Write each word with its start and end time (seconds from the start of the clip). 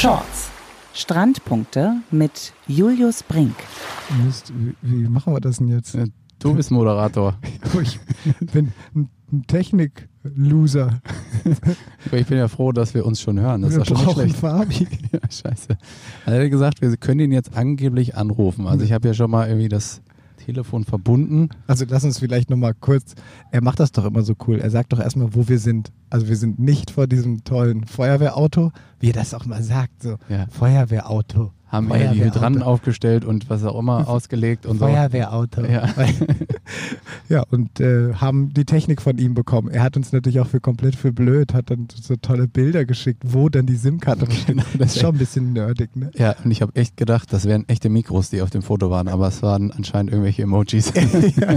Shorts. 0.00 0.48
Strandpunkte 0.94 1.96
mit 2.10 2.54
Julius 2.66 3.22
Brink. 3.22 3.54
Mist, 4.24 4.50
wie, 4.56 4.74
wie 4.80 5.08
machen 5.10 5.34
wir 5.34 5.40
das 5.40 5.58
denn 5.58 5.68
jetzt? 5.68 5.94
Du 6.38 6.54
bist 6.54 6.70
Moderator. 6.70 7.36
ich 7.82 8.00
bin 8.50 8.72
ein 8.96 9.10
Technik-Loser. 9.46 11.02
Ich 12.12 12.26
bin 12.26 12.38
ja 12.38 12.48
froh, 12.48 12.72
dass 12.72 12.94
wir 12.94 13.04
uns 13.04 13.20
schon 13.20 13.38
hören. 13.40 13.60
Das 13.60 13.74
Wir 13.74 13.82
ist 13.82 13.88
schon 13.88 13.96
nicht 13.98 14.06
brauchen 14.06 14.20
schlecht. 14.22 14.36
Fabi. 14.36 14.88
Ja, 15.12 15.20
scheiße. 15.30 15.76
Er 16.24 16.44
hat 16.44 16.50
gesagt, 16.50 16.80
wir 16.80 16.96
können 16.96 17.20
ihn 17.20 17.32
jetzt 17.32 17.54
angeblich 17.54 18.16
anrufen. 18.16 18.66
Also 18.66 18.86
ich 18.86 18.92
habe 18.92 19.06
ja 19.06 19.12
schon 19.12 19.30
mal 19.30 19.48
irgendwie 19.48 19.68
das 19.68 20.00
Telefon 20.52 20.84
verbunden. 20.84 21.48
Also 21.66 21.84
lass 21.88 22.04
uns 22.04 22.18
vielleicht 22.18 22.50
nochmal 22.50 22.74
kurz, 22.74 23.14
er 23.50 23.62
macht 23.62 23.80
das 23.80 23.92
doch 23.92 24.04
immer 24.04 24.22
so 24.22 24.34
cool. 24.46 24.58
Er 24.58 24.70
sagt 24.70 24.92
doch 24.92 25.00
erstmal, 25.00 25.34
wo 25.34 25.48
wir 25.48 25.58
sind. 25.58 25.92
Also 26.10 26.28
wir 26.28 26.36
sind 26.36 26.58
nicht 26.58 26.90
vor 26.90 27.06
diesem 27.06 27.44
tollen 27.44 27.86
Feuerwehrauto, 27.86 28.72
wie 28.98 29.10
er 29.10 29.12
das 29.14 29.32
auch 29.34 29.46
mal 29.46 29.62
sagt, 29.62 30.02
so 30.02 30.16
Ja. 30.28 30.46
Feuerwehrauto. 30.50 31.52
Haben 31.70 31.88
wir 31.88 31.94
die 31.98 32.02
Feuerwehrauto. 32.04 32.34
Hydranten 32.34 32.62
aufgestellt 32.62 33.24
und 33.24 33.48
was 33.48 33.64
auch 33.64 33.78
immer 33.78 34.08
ausgelegt 34.08 34.66
und 34.66 34.78
so. 34.78 34.86
Feuerwehrauto. 34.86 35.64
Ja. 35.64 35.88
ja, 37.28 37.44
und 37.50 37.78
äh, 37.80 38.14
haben 38.14 38.52
die 38.52 38.64
Technik 38.64 39.00
von 39.00 39.18
ihm 39.18 39.34
bekommen. 39.34 39.68
Er 39.70 39.82
hat 39.84 39.96
uns 39.96 40.10
natürlich 40.12 40.40
auch 40.40 40.48
für 40.48 40.60
komplett 40.60 40.96
für 40.96 41.12
blöd, 41.12 41.54
hat 41.54 41.70
dann 41.70 41.86
so 41.94 42.16
tolle 42.16 42.48
Bilder 42.48 42.84
geschickt, 42.84 43.22
wo 43.24 43.48
dann 43.48 43.66
die 43.66 43.76
SIM-Karte. 43.76 44.26
Genau, 44.46 44.64
das 44.78 44.96
ist 44.96 45.00
schon 45.00 45.14
ein 45.14 45.18
bisschen 45.18 45.52
nerdig, 45.52 45.94
ne? 45.94 46.10
Ja, 46.16 46.34
und 46.44 46.50
ich 46.50 46.60
habe 46.62 46.74
echt 46.74 46.96
gedacht, 46.96 47.32
das 47.32 47.44
wären 47.46 47.68
echte 47.68 47.88
Mikros, 47.88 48.30
die 48.30 48.42
auf 48.42 48.50
dem 48.50 48.62
Foto 48.62 48.90
waren, 48.90 49.06
aber 49.06 49.28
es 49.28 49.42
waren 49.42 49.70
anscheinend 49.70 50.10
irgendwelche 50.12 50.42
Emojis. 50.42 50.92
ja. 51.36 51.56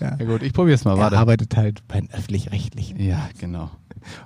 ja 0.00 0.24
gut, 0.24 0.42
ich 0.42 0.52
probiere 0.52 0.74
es 0.74 0.84
mal. 0.84 0.94
Er 0.96 0.98
Warte. 0.98 1.18
arbeitet 1.18 1.56
halt 1.56 1.86
bei 1.86 2.00
den 2.00 2.10
Öffentlich-Rechtlichen. 2.10 2.98
Ja, 3.00 3.28
genau. 3.38 3.70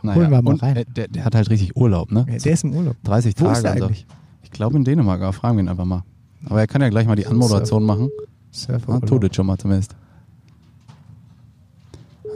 Holen 0.03 0.31
wir 0.31 0.41
mal 0.43 0.53
und, 0.53 0.63
rein. 0.63 0.77
äh, 0.77 0.85
Der, 0.87 1.09
der 1.09 1.25
hat 1.25 1.35
halt 1.35 1.51
richtig 1.51 1.77
Urlaub, 1.77 2.11
ne? 2.13 2.25
Ja, 2.31 2.39
der 2.39 2.53
ist 2.53 2.65
im 2.65 2.73
Urlaub. 2.75 2.97
30 3.05 3.35
Wo 3.39 3.45
Tage. 3.47 3.59
ist 3.59 3.65
er 3.65 3.71
also. 3.73 3.85
eigentlich? 3.87 4.07
Ich 4.09 4.24
glaube 4.55 4.77
in 4.77 4.85
Dänemark, 4.85 5.21
aber 5.21 5.33
fragen 5.33 5.59
wir 5.59 5.65
ihn 5.65 5.69
einfach 5.69 5.85
mal. 5.85 6.03
Aber 6.47 6.61
er 6.61 6.67
kann 6.67 6.81
ja 6.83 6.89
gleich 6.89 7.07
mal 7.07 7.17
die 7.17 7.27
Anmoderation 7.27 7.87
Surf. 7.87 7.87
machen. 7.87 8.11
Surfer. 8.51 8.93
Ah, 8.95 9.01
Todic 9.01 9.35
schon 9.35 9.47
mal 9.47 9.59
zumindest. 9.59 9.95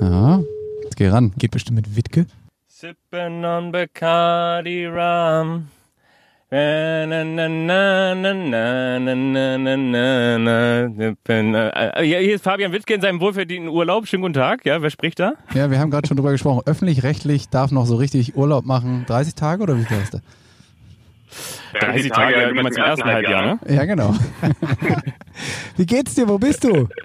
Ja, 0.00 0.40
jetzt 0.84 0.96
geh 0.96 1.08
ran. 1.08 1.32
Geht 1.38 1.50
bestimmt 1.52 1.76
mit 1.76 1.96
Witke. 1.96 2.26
Sippen 2.66 3.44
on 3.44 3.72
Bacardi 3.72 4.86
Rum. 4.86 5.68
Hier 6.50 7.04
ist 12.34 12.42
Fabian 12.42 12.72
Wittke 12.72 12.94
in 12.94 13.02
seinem 13.02 13.20
wohlverdienten 13.20 13.68
Urlaub. 13.68 14.06
Schönen 14.06 14.22
guten 14.22 14.32
Tag. 14.32 14.64
Ja, 14.64 14.80
wer 14.80 14.88
spricht 14.88 15.18
da? 15.20 15.34
Ja, 15.52 15.70
wir 15.70 15.78
haben 15.78 15.90
gerade 15.90 16.08
schon 16.08 16.16
drüber 16.16 16.32
gesprochen. 16.32 16.62
Öffentlich-rechtlich 16.64 17.50
darf 17.50 17.70
noch 17.70 17.84
so 17.84 17.96
richtig 17.96 18.34
Urlaub 18.34 18.64
machen. 18.64 19.04
30 19.08 19.34
Tage 19.34 19.62
oder 19.62 19.76
wie 19.76 19.84
viel 19.84 19.98
ist 19.98 20.14
das? 20.14 20.22
30 21.80 22.10
Tage, 22.12 22.40
ja, 22.40 22.48
immer 22.48 22.70
zum 22.70 22.82
ersten 22.82 23.04
Halbjahr, 23.04 23.42
ne? 23.42 23.58
Ja, 23.68 23.84
genau. 23.84 24.14
Wie 25.76 25.86
geht's 25.86 26.14
dir? 26.14 26.28
Wo 26.28 26.38
bist 26.38 26.64
du? 26.64 26.88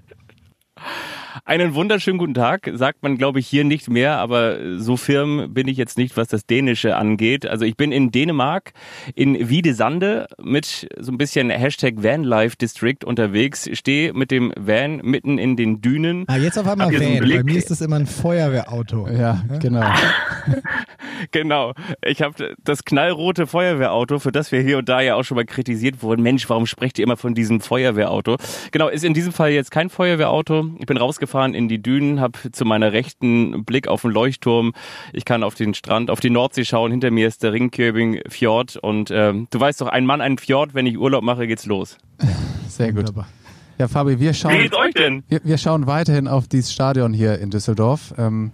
Einen 1.45 1.73
wunderschönen 1.73 2.19
guten 2.19 2.35
Tag, 2.35 2.69
sagt 2.75 3.01
man, 3.01 3.17
glaube 3.17 3.39
ich, 3.39 3.47
hier 3.47 3.63
nicht 3.63 3.89
mehr, 3.89 4.17
aber 4.17 4.79
so 4.79 4.97
firm 4.97 5.53
bin 5.53 5.67
ich 5.67 5.77
jetzt 5.77 5.97
nicht, 5.97 6.15
was 6.15 6.27
das 6.27 6.45
Dänische 6.45 6.95
angeht. 6.95 7.47
Also 7.47 7.65
ich 7.65 7.75
bin 7.75 7.91
in 7.91 8.11
Dänemark, 8.11 8.73
in 9.15 9.49
Wiedesande, 9.49 10.27
mit 10.41 10.87
so 10.99 11.11
ein 11.11 11.17
bisschen 11.17 11.49
Hashtag 11.49 12.03
Vanlife 12.03 12.55
District 12.55 13.03
unterwegs, 13.03 13.67
stehe 13.73 14.13
mit 14.13 14.29
dem 14.29 14.53
Van 14.57 14.97
mitten 14.97 15.39
in 15.39 15.55
den 15.55 15.81
Dünen. 15.81 16.25
Ah, 16.27 16.37
jetzt 16.37 16.57
auf 16.59 16.67
einmal 16.67 16.89
einen 16.89 17.21
Van. 17.21 17.29
Bei 17.29 17.43
mir 17.43 17.57
ist 17.57 17.71
das 17.71 17.81
immer 17.81 17.95
ein 17.95 18.05
Feuerwehrauto. 18.05 19.07
Ja, 19.09 19.43
genau. 19.59 19.85
Genau. 21.31 21.73
Ich 22.05 22.21
habe 22.21 22.55
das 22.63 22.83
knallrote 22.83 23.47
Feuerwehrauto, 23.47 24.19
für 24.19 24.31
das 24.31 24.51
wir 24.51 24.61
hier 24.61 24.77
und 24.77 24.89
da 24.89 25.01
ja 25.01 25.15
auch 25.15 25.23
schon 25.23 25.35
mal 25.35 25.45
kritisiert 25.45 26.01
wurden. 26.03 26.21
Mensch, 26.21 26.49
warum 26.49 26.65
sprecht 26.65 26.99
ihr 26.99 27.03
immer 27.03 27.17
von 27.17 27.33
diesem 27.33 27.61
Feuerwehrauto? 27.61 28.37
Genau, 28.71 28.87
ist 28.87 29.03
in 29.03 29.13
diesem 29.13 29.31
Fall 29.31 29.51
jetzt 29.51 29.71
kein 29.71 29.89
Feuerwehrauto. 29.89 30.71
Ich 30.79 30.85
bin 30.85 30.97
rausgefahren 31.23 31.53
in 31.53 31.67
die 31.67 31.81
Dünen, 31.81 32.19
habe 32.19 32.51
zu 32.51 32.65
meiner 32.65 32.91
rechten 32.93 33.63
Blick 33.65 33.87
auf 33.87 34.01
den 34.01 34.11
Leuchtturm. 34.11 34.73
Ich 35.13 35.25
kann 35.25 35.43
auf 35.43 35.55
den 35.55 35.73
Strand, 35.73 36.09
auf 36.09 36.19
die 36.19 36.29
Nordsee 36.29 36.65
schauen. 36.65 36.91
Hinter 36.91 37.11
mir 37.11 37.27
ist 37.27 37.43
der 37.43 37.53
Ringköbing 37.53 38.21
Fjord. 38.29 38.77
Und 38.77 39.09
ähm, 39.11 39.47
du 39.49 39.59
weißt 39.59 39.81
doch, 39.81 39.87
ein 39.87 40.05
Mann, 40.05 40.21
ein 40.21 40.37
Fjord. 40.37 40.73
Wenn 40.73 40.85
ich 40.85 40.97
Urlaub 40.97 41.23
mache, 41.23 41.47
geht's 41.47 41.65
los. 41.65 41.97
Sehr 42.67 42.89
gut. 42.91 42.99
Wunderbar. 42.99 43.27
Ja, 43.79 43.87
Fabi, 43.87 44.19
wir 44.19 44.29
Wie 44.29 44.33
schauen, 44.33 44.57
geht's 44.57 44.77
euch 44.77 44.93
denn? 44.93 45.23
wir, 45.27 45.41
wir 45.43 45.57
schauen 45.57 45.87
weiterhin 45.87 46.27
auf 46.27 46.47
dieses 46.47 46.71
Stadion 46.71 47.13
hier 47.13 47.39
in 47.39 47.49
Düsseldorf. 47.49 48.13
Ähm, 48.17 48.51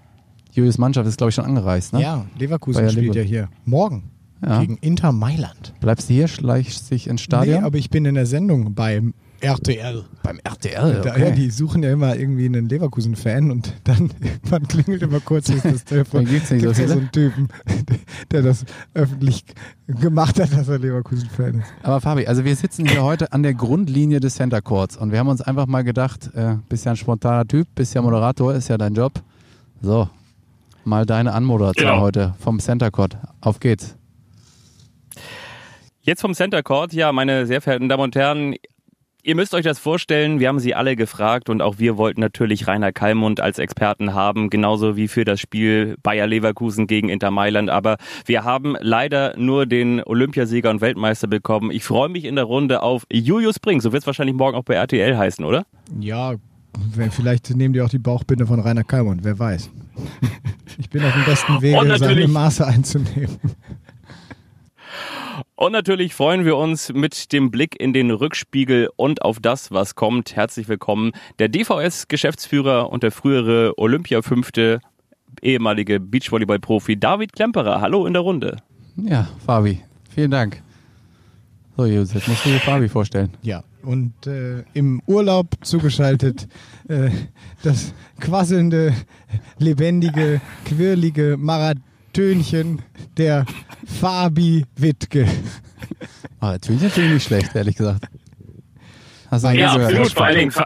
Julius 0.52 0.78
Mannschaft 0.78 1.08
ist, 1.08 1.18
glaube 1.18 1.30
ich, 1.30 1.36
schon 1.36 1.46
angereist, 1.46 1.94
ne? 1.94 2.02
Ja, 2.02 2.26
Leverkusen 2.38 2.82
Bayer 2.82 2.90
spielt 2.90 3.14
Lever- 3.14 3.18
ja 3.18 3.24
hier. 3.24 3.50
Morgen. 3.66 4.12
Ja. 4.44 4.62
Gegen 4.62 4.78
Inter 4.78 5.12
Mailand. 5.12 5.74
Bleibst 5.82 6.10
du 6.10 6.14
hier, 6.14 6.30
schleichst 6.30 6.90
dich 6.92 7.08
ins 7.08 7.22
Stadion? 7.22 7.60
Nee, 7.60 7.66
aber 7.66 7.78
ich 7.78 7.90
bin 7.90 8.06
in 8.06 8.16
der 8.16 8.26
Sendung 8.26 8.74
beim 8.74 9.14
RTL. 9.42 10.06
beim 10.24 10.40
RTL, 10.44 11.02
Da, 11.02 11.18
ja, 11.18 11.32
die 11.32 11.50
suchen 11.50 11.84
ja 11.84 11.92
immer 11.92 12.16
irgendwie 12.16 12.46
einen 12.46 12.68
Leverkusen-Fan 12.70 13.52
und 13.52 13.74
dann 13.84 14.10
irgendwann 14.22 14.68
klingelt 14.68 15.02
immer 15.02 15.20
kurz 15.20 15.48
das 15.48 15.84
Telefon. 15.86 16.26
Da 16.26 16.32
gibt's 16.32 16.52
nicht 16.52 16.62
so 16.62 16.68
Gibt's 16.68 16.80
ja 16.80 16.86
viele? 16.86 16.94
so 16.96 17.00
einen 17.00 17.12
Typen, 17.12 17.48
der 18.32 18.42
das 18.42 18.66
öffentlich 18.94 19.44
gemacht 19.88 20.40
hat, 20.40 20.52
dass 20.54 20.68
er 20.68 20.80
Leverkusen-Fan 20.80 21.60
ist. 21.60 21.68
Aber 21.84 22.02
Fabi, 22.02 22.28
also 22.28 22.46
wir 22.46 22.56
sitzen 22.56 22.88
hier 22.88 23.04
heute 23.04 23.32
an 23.34 23.44
der 23.44 23.54
Grundlinie 23.54 24.20
des 24.20 24.36
Center 24.36 24.62
Courts 24.62 24.98
und 24.98 25.12
wir 25.12 25.20
haben 25.20 25.28
uns 25.30 25.42
einfach 25.42 25.68
mal 25.68 25.84
gedacht, 25.84 26.30
äh, 26.36 26.56
bist 26.70 26.86
ja 26.86 26.92
ein 26.92 26.98
spontaner 26.98 27.48
Typ, 27.48 27.68
bist 27.76 27.94
ja 27.94 28.02
Moderator, 28.02 28.54
ist 28.54 28.68
ja 28.70 28.78
dein 28.78 28.94
Job. 28.94 29.14
So, 29.82 30.10
mal 30.84 31.06
deine 31.06 31.34
Anmoderation 31.34 31.88
Genau. 31.90 32.02
heute 32.02 32.34
vom 32.40 32.60
Center 32.60 32.92
Court. 32.92 33.18
Auf 33.42 33.60
geht's. 33.60 33.96
Jetzt 36.02 36.22
vom 36.22 36.34
Center 36.34 36.64
Court, 36.64 36.94
ja, 36.94 37.12
meine 37.12 37.46
sehr 37.46 37.62
verehrten 37.62 37.90
Damen 37.90 38.04
und 38.04 38.16
Herren, 38.16 38.56
ihr 39.24 39.36
müsst 39.36 39.54
euch 39.54 39.64
das 39.64 39.80
vorstellen, 39.80 40.40
wir 40.40 40.48
haben 40.48 40.60
sie 40.60 40.76
alle 40.76 40.96
gefragt 40.96 41.50
und 41.50 41.62
auch 41.62 41.80
wir 41.80 41.98
wollten 41.98 42.22
natürlich 42.22 42.68
Rainer 42.68 42.92
Kallmund 42.92 43.40
als 43.40 43.60
Experten 43.60 44.14
haben, 44.14 44.50
genauso 44.50 44.96
wie 44.96 45.08
für 45.08 45.26
das 45.26 45.40
Spiel 45.40 45.96
Bayer 46.02 46.28
Leverkusen 46.28 46.88
gegen 46.88 47.10
Inter 47.10 47.32
Mailand, 47.32 47.70
aber 47.70 47.98
wir 48.26 48.44
haben 48.44 48.76
leider 48.80 49.36
nur 49.38 49.66
den 49.66 50.02
Olympiasieger 50.04 50.70
und 50.70 50.82
Weltmeister 50.82 51.28
bekommen. 51.28 51.72
Ich 51.72 51.84
freue 51.84 52.10
mich 52.10 52.26
in 52.26 52.36
der 52.36 52.46
Runde 52.46 52.82
auf 52.82 53.06
Julius 53.12 53.60
Brink, 53.60 53.82
so 53.82 53.92
wird 53.92 54.04
es 54.04 54.08
wahrscheinlich 54.08 54.36
morgen 54.36 54.58
auch 54.58 54.64
bei 54.64 54.76
RTL 54.76 55.18
heißen, 55.18 55.44
oder? 55.44 55.66
Ja, 56.00 56.36
vielleicht 57.12 57.50
nehmen 57.56 57.74
die 57.74 57.82
auch 57.82 57.90
die 57.90 58.00
Bauchbinde 58.00 58.48
von 58.48 58.60
Rainer 58.60 58.84
Kallmund, 58.84 59.24
wer 59.24 59.38
weiß. 59.38 59.70
Ich 60.78 60.90
bin 60.90 61.04
auf 61.04 61.14
dem 61.14 61.26
besten 61.26 61.54
Und 61.76 61.98
seine 61.98 62.28
Maße 62.28 62.66
einzunehmen. 62.66 63.38
Und 65.56 65.72
natürlich 65.72 66.14
freuen 66.16 66.46
wir 66.46 66.58
uns 66.58 66.94
mit 66.94 67.32
dem 67.32 67.52
Blick 67.52 67.80
in 67.80 67.94
den 67.94 68.12
Rückspiegel 68.12 68.90
und 68.96 69.22
auf 69.22 69.40
das, 69.40 69.72
was 69.72 69.96
kommt. 69.96 70.36
Herzlich 70.36 70.68
willkommen, 70.68 71.12
der 71.40 71.50
DVS-Geschäftsführer 71.50 72.90
und 72.92 73.04
der 73.04 73.12
frühere 73.12 73.78
Olympia-Fünfte, 73.78 74.80
ehemalige 75.42 76.00
Beachvolleyball-Profi 76.00 77.00
David 77.00 77.34
Klemperer. 77.34 77.82
Hallo 77.82 78.06
in 78.06 78.14
der 78.14 78.22
Runde. 78.22 78.58
Ja, 78.96 79.28
Fabi, 79.46 79.82
vielen 80.10 80.32
Dank. 80.32 80.62
So, 81.78 81.86
Julius, 81.86 82.14
jetzt 82.14 82.28
musst 82.28 82.46
du 82.46 82.50
dir 82.50 82.60
Fabi 82.60 82.90
vorstellen. 82.90 83.32
Ja, 83.42 83.64
und 83.84 84.28
äh, 84.28 84.64
im 84.74 85.02
Urlaub 85.08 85.56
zugeschaltet 85.62 86.48
äh, 86.88 87.10
das 87.64 87.94
quasselnde, 88.20 88.94
lebendige, 89.58 90.42
quirlige 90.66 91.38
Marathönchen 92.10 92.82
der 93.18 93.46
Fabi 93.86 94.66
Wittke. 94.76 95.28
Aber 96.40 96.54
natürlich 96.54 96.82
natürlich 96.82 97.14
nicht 97.14 97.24
schlecht, 97.24 97.56
ehrlich 97.56 97.76
gesagt. 97.76 98.06
Hast 99.30 99.44
du 99.44 99.50
Ja, 99.50 99.78
Ja, 99.78 99.86
absolut. 99.86 100.12
Vor 100.12 100.26
allen 100.26 100.38
Dingen, 100.40 100.52
Fa 100.52 100.66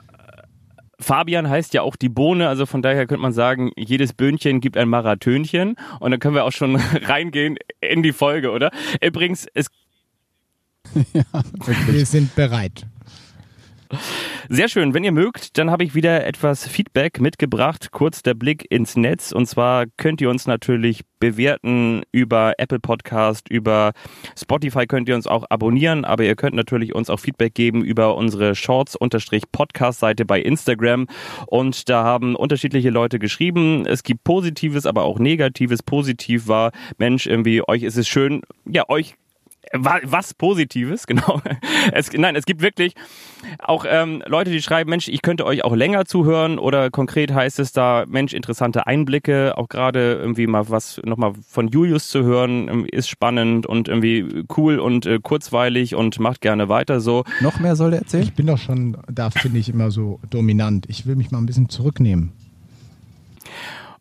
Fabian 0.99 1.49
heißt 1.49 1.73
ja 1.73 1.81
auch 1.81 1.97
die 1.97 2.07
Bohne, 2.07 2.47
also 2.47 2.65
von 2.65 2.81
daher 2.81 3.07
könnte 3.07 3.21
man 3.21 3.33
sagen, 3.33 3.71
jedes 3.75 4.13
Böhnchen 4.13 4.61
gibt 4.61 4.77
ein 4.77 4.87
Marathönchen. 4.87 5.75
Und 5.99 6.11
dann 6.11 6.19
können 6.21 6.33
wir 6.35 6.45
auch 6.45 6.53
schon 6.53 6.77
reingehen 7.03 7.57
in 7.81 8.03
die 8.03 8.13
Folge, 8.13 8.51
oder? 8.51 8.71
Übrigens, 9.01 9.45
es 9.53 9.67
Wir 11.87 12.05
sind 12.05 12.33
bereit. 12.35 12.85
Sehr 14.49 14.67
schön. 14.67 14.93
Wenn 14.93 15.03
ihr 15.03 15.11
mögt, 15.11 15.57
dann 15.57 15.71
habe 15.71 15.83
ich 15.83 15.95
wieder 15.95 16.25
etwas 16.25 16.67
Feedback 16.67 17.19
mitgebracht. 17.19 17.89
Kurz 17.91 18.23
der 18.23 18.33
Blick 18.33 18.65
ins 18.69 18.95
Netz. 18.95 19.31
Und 19.31 19.47
zwar 19.47 19.85
könnt 19.97 20.21
ihr 20.21 20.29
uns 20.29 20.47
natürlich 20.47 21.01
bewerten 21.19 22.03
über 22.11 22.55
Apple 22.57 22.79
Podcast, 22.79 23.49
über 23.49 23.93
Spotify 24.37 24.85
könnt 24.85 25.07
ihr 25.07 25.15
uns 25.15 25.25
auch 25.25 25.45
abonnieren. 25.49 26.05
Aber 26.05 26.23
ihr 26.23 26.35
könnt 26.35 26.55
natürlich 26.55 26.93
uns 26.93 27.09
auch 27.09 27.19
Feedback 27.19 27.55
geben 27.55 27.83
über 27.83 28.15
unsere 28.15 28.55
Shorts-Podcast-Seite 28.55 30.25
bei 30.25 30.41
Instagram. 30.41 31.07
Und 31.47 31.89
da 31.89 32.03
haben 32.03 32.35
unterschiedliche 32.35 32.89
Leute 32.89 33.19
geschrieben. 33.19 33.85
Es 33.85 34.03
gibt 34.03 34.23
Positives, 34.23 34.85
aber 34.85 35.03
auch 35.03 35.19
Negatives. 35.19 35.81
Positiv 35.83 36.47
war, 36.47 36.71
Mensch, 36.97 37.27
irgendwie, 37.27 37.61
euch 37.67 37.83
ist 37.83 37.97
es 37.97 38.07
schön, 38.07 38.41
ja, 38.65 38.89
euch 38.89 39.15
was 39.71 40.33
Positives, 40.33 41.07
genau. 41.07 41.41
Es, 41.91 42.11
nein, 42.13 42.35
es 42.35 42.45
gibt 42.45 42.61
wirklich 42.61 42.93
auch 43.59 43.85
ähm, 43.87 44.23
Leute, 44.25 44.51
die 44.51 44.61
schreiben, 44.61 44.89
Mensch, 44.89 45.07
ich 45.07 45.21
könnte 45.21 45.45
euch 45.45 45.63
auch 45.63 45.75
länger 45.75 46.05
zuhören 46.05 46.59
oder 46.59 46.89
konkret 46.89 47.33
heißt 47.33 47.59
es 47.59 47.73
da, 47.73 48.05
Mensch, 48.07 48.33
interessante 48.33 48.87
Einblicke, 48.87 49.57
auch 49.57 49.67
gerade 49.69 50.13
irgendwie 50.13 50.47
mal 50.47 50.69
was 50.69 51.01
nochmal 51.03 51.33
von 51.47 51.67
Julius 51.67 52.09
zu 52.09 52.23
hören, 52.23 52.67
ähm, 52.69 52.85
ist 52.91 53.09
spannend 53.09 53.65
und 53.65 53.87
irgendwie 53.87 54.45
cool 54.57 54.79
und 54.79 55.05
äh, 55.05 55.19
kurzweilig 55.21 55.95
und 55.95 56.19
macht 56.19 56.41
gerne 56.41 56.69
weiter 56.69 56.99
so. 56.99 57.23
Noch 57.41 57.59
mehr 57.59 57.75
soll 57.75 57.91
der 57.91 57.99
erzählen? 57.99 58.23
Ich 58.23 58.33
bin 58.33 58.47
doch 58.47 58.57
schon, 58.57 58.97
da 59.11 59.29
finde 59.29 59.59
ich 59.59 59.69
immer 59.69 59.91
so 59.91 60.19
dominant. 60.29 60.85
Ich 60.87 61.05
will 61.05 61.15
mich 61.15 61.31
mal 61.31 61.39
ein 61.39 61.45
bisschen 61.45 61.69
zurücknehmen. 61.69 62.33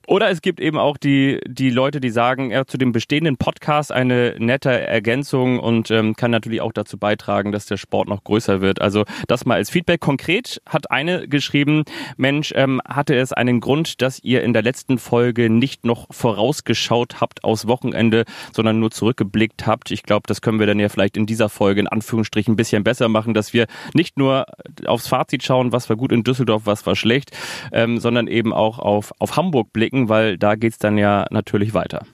Oder 0.06 0.30
es 0.30 0.42
gibt 0.42 0.60
eben 0.60 0.78
auch 0.78 0.96
die, 0.96 1.40
die 1.46 1.70
Leute, 1.70 2.00
die 2.00 2.10
sagen, 2.10 2.50
ja, 2.50 2.66
zu 2.66 2.76
dem 2.76 2.92
bestehenden 2.92 3.36
Podcast 3.36 3.92
eine 3.92 4.34
nette 4.38 4.70
Ergänzung 4.70 5.58
und 5.58 5.90
ähm, 5.90 6.16
kann 6.16 6.30
natürlich 6.30 6.60
auch 6.60 6.72
dazu 6.72 6.98
beitragen, 6.98 7.52
dass 7.52 7.66
der 7.66 7.76
Sport 7.76 8.08
noch 8.08 8.24
größer 8.24 8.60
wird. 8.60 8.80
Also 8.80 9.04
das 9.28 9.44
mal 9.44 9.54
als 9.54 9.70
Feedback. 9.70 10.00
Konkret 10.00 10.60
hat 10.66 10.90
eine 10.90 11.28
geschrieben, 11.28 11.84
Mensch, 12.16 12.52
ähm, 12.56 12.80
hatte 12.86 13.14
es 13.14 13.32
einen 13.32 13.60
Grund, 13.60 14.02
dass 14.02 14.18
ihr 14.22 14.42
in 14.42 14.52
der 14.52 14.62
letzten 14.62 14.98
Folge 14.98 15.48
nicht 15.48 15.84
noch 15.84 16.06
vorausgeschaut 16.10 17.20
habt 17.20 17.44
aus 17.44 17.68
Wochenende, 17.68 18.24
sondern 18.52 18.80
nur 18.80 18.90
zurückgeblickt 18.90 19.66
habt. 19.66 19.90
Ich 19.90 20.02
glaube, 20.02 20.24
das 20.26 20.40
können 20.40 20.58
wir 20.58 20.66
dann 20.66 20.80
ja 20.80 20.88
vielleicht 20.88 21.16
in 21.16 21.26
dieser 21.26 21.48
Folge 21.48 21.80
in 21.80 21.86
Anführungsstrichen 21.88 22.54
ein 22.54 22.56
bisschen 22.56 22.84
besser 22.84 23.08
machen, 23.08 23.34
dass 23.34 23.52
wir 23.52 23.66
nicht 23.94 24.18
nur 24.18 24.46
aufs 24.86 25.08
Fazit 25.08 25.42
schauen, 25.42 25.72
was 25.72 25.88
war 25.88 25.96
gut 25.96 26.12
in 26.12 26.24
Düsseldorf, 26.24 26.62
was 26.66 26.86
war 26.86 26.96
schlecht, 26.96 27.30
ähm, 27.72 27.98
sondern 27.98 28.26
eben 28.26 28.52
auch 28.52 28.78
auf, 28.78 29.12
auf 29.18 29.36
Hamburg 29.36 29.72
blicken 29.72 30.01
blicken, 30.02 30.08
weil 30.08 30.38
da 30.38 30.54
geht 30.54 30.72
es 30.72 30.78
dann 30.78 30.98
ja 30.98 31.26
natürlich 31.30 31.74
weiter. 31.74 32.06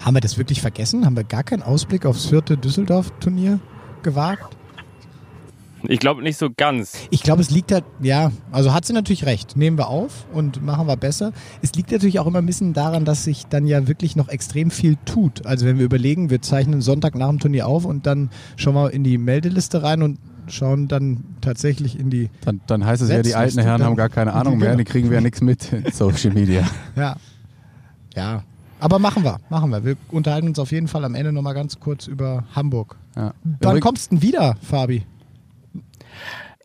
Haben 0.00 0.16
wir 0.16 0.20
das 0.20 0.38
wirklich 0.38 0.60
vergessen? 0.60 1.04
Haben 1.04 1.16
wir 1.16 1.24
gar 1.24 1.44
keinen 1.44 1.62
Ausblick 1.62 2.06
aufs 2.06 2.26
vierte 2.26 2.56
Düsseldorf-Turnier 2.56 3.60
gewagt? 4.02 4.56
Ich 5.84 5.98
glaube 5.98 6.22
nicht 6.22 6.36
so 6.36 6.48
ganz. 6.54 6.92
Ich 7.10 7.22
glaube, 7.22 7.40
es 7.40 7.50
liegt 7.50 7.72
halt, 7.72 7.84
ja, 8.02 8.32
also 8.52 8.74
hat 8.74 8.84
sie 8.84 8.92
natürlich 8.92 9.24
recht. 9.24 9.56
Nehmen 9.56 9.78
wir 9.78 9.88
auf 9.88 10.26
und 10.32 10.62
machen 10.62 10.86
wir 10.86 10.96
besser. 10.96 11.32
Es 11.62 11.74
liegt 11.74 11.90
natürlich 11.90 12.18
auch 12.18 12.26
immer 12.26 12.38
ein 12.38 12.46
bisschen 12.46 12.74
daran, 12.74 13.06
dass 13.06 13.24
sich 13.24 13.46
dann 13.46 13.66
ja 13.66 13.88
wirklich 13.88 14.14
noch 14.14 14.28
extrem 14.28 14.70
viel 14.70 14.96
tut. 15.06 15.46
Also 15.46 15.64
wenn 15.64 15.78
wir 15.78 15.86
überlegen, 15.86 16.28
wir 16.28 16.42
zeichnen 16.42 16.82
Sonntag 16.82 17.14
nach 17.14 17.30
dem 17.30 17.38
Turnier 17.38 17.66
auf 17.66 17.86
und 17.86 18.06
dann 18.06 18.28
schauen 18.56 18.74
wir 18.74 18.90
in 18.92 19.04
die 19.04 19.16
Meldeliste 19.16 19.82
rein 19.82 20.02
und 20.02 20.18
schauen 20.50 20.88
dann 20.88 21.24
tatsächlich 21.40 21.98
in 21.98 22.10
die. 22.10 22.30
Dann, 22.42 22.60
dann 22.66 22.84
heißt 22.84 23.02
es 23.02 23.08
ja, 23.08 23.22
die 23.22 23.34
alten 23.34 23.60
Herren 23.60 23.82
haben 23.82 23.96
gar 23.96 24.08
keine 24.08 24.32
Ahnung 24.32 24.58
mehr, 24.58 24.76
die 24.76 24.84
kriegen 24.84 25.10
wir 25.10 25.16
ja 25.16 25.20
nichts 25.20 25.40
mit 25.40 25.72
in 25.72 25.90
Social 25.92 26.32
Media. 26.32 26.64
Ja. 26.96 27.16
Ja. 28.14 28.42
Aber 28.80 28.98
machen 28.98 29.24
wir, 29.24 29.38
machen 29.50 29.70
wir. 29.70 29.84
Wir 29.84 29.96
unterhalten 30.10 30.48
uns 30.48 30.58
auf 30.58 30.72
jeden 30.72 30.88
Fall 30.88 31.04
am 31.04 31.14
Ende 31.14 31.32
nochmal 31.32 31.54
ganz 31.54 31.80
kurz 31.80 32.06
über 32.06 32.44
Hamburg. 32.54 32.96
Ja. 33.14 33.34
Wann 33.60 33.80
kommst 33.80 34.10
du 34.10 34.16
denn 34.16 34.22
wieder, 34.22 34.56
Fabi? 34.62 35.04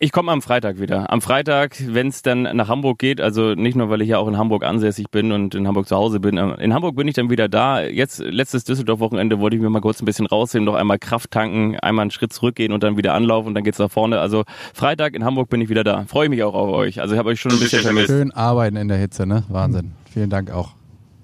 Ich 0.05 0.11
komme 0.11 0.31
am 0.31 0.43
Freitag 0.43 0.79
wieder. 0.79 1.11
Am 1.11 1.19
Freitag, 1.19 1.77
wenn 1.83 2.09
es 2.09 2.21
dann 2.21 2.43
nach 2.43 2.67
Hamburg 2.67 2.99
geht, 2.99 3.19
also 3.19 3.55
nicht 3.55 3.75
nur, 3.75 3.89
weil 3.89 4.03
ich 4.03 4.09
ja 4.09 4.19
auch 4.19 4.27
in 4.27 4.37
Hamburg 4.37 4.63
ansässig 4.63 5.09
bin 5.09 5.31
und 5.31 5.55
in 5.55 5.67
Hamburg 5.67 5.87
zu 5.87 5.95
Hause 5.95 6.19
bin. 6.19 6.37
Ähm, 6.37 6.53
in 6.59 6.75
Hamburg 6.75 6.95
bin 6.95 7.07
ich 7.07 7.15
dann 7.15 7.31
wieder 7.31 7.49
da. 7.49 7.81
Jetzt, 7.81 8.19
letztes 8.19 8.65
Düsseldorf-Wochenende, 8.65 9.39
wollte 9.39 9.55
ich 9.55 9.63
mir 9.63 9.69
mal 9.71 9.81
kurz 9.81 10.03
ein 10.03 10.05
bisschen 10.05 10.27
rausnehmen, 10.27 10.63
noch 10.63 10.75
einmal 10.75 10.99
Kraft 10.99 11.31
tanken, 11.31 11.79
einmal 11.79 12.03
einen 12.03 12.11
Schritt 12.11 12.33
zurückgehen 12.33 12.71
und 12.71 12.83
dann 12.83 12.97
wieder 12.97 13.15
anlaufen 13.15 13.47
und 13.47 13.55
dann 13.55 13.63
geht's 13.63 13.79
nach 13.79 13.89
vorne. 13.89 14.19
Also 14.19 14.43
Freitag 14.75 15.15
in 15.15 15.25
Hamburg 15.25 15.49
bin 15.49 15.59
ich 15.59 15.69
wieder 15.69 15.83
da. 15.83 16.05
Freue 16.05 16.25
ich 16.25 16.29
mich 16.29 16.43
auch 16.43 16.53
auf 16.53 16.69
euch. 16.69 17.01
Also 17.01 17.15
ich 17.15 17.17
habe 17.17 17.29
euch 17.29 17.41
schon 17.41 17.53
ein 17.53 17.59
bisschen 17.59 17.81
vermisst. 17.81 18.09
Schön 18.09 18.29
arbeiten 18.29 18.75
in 18.75 18.87
der 18.87 18.97
Hitze, 18.97 19.25
ne? 19.25 19.43
Wahnsinn. 19.49 19.93
Vielen 20.13 20.29
Dank 20.29 20.51
auch. 20.51 20.75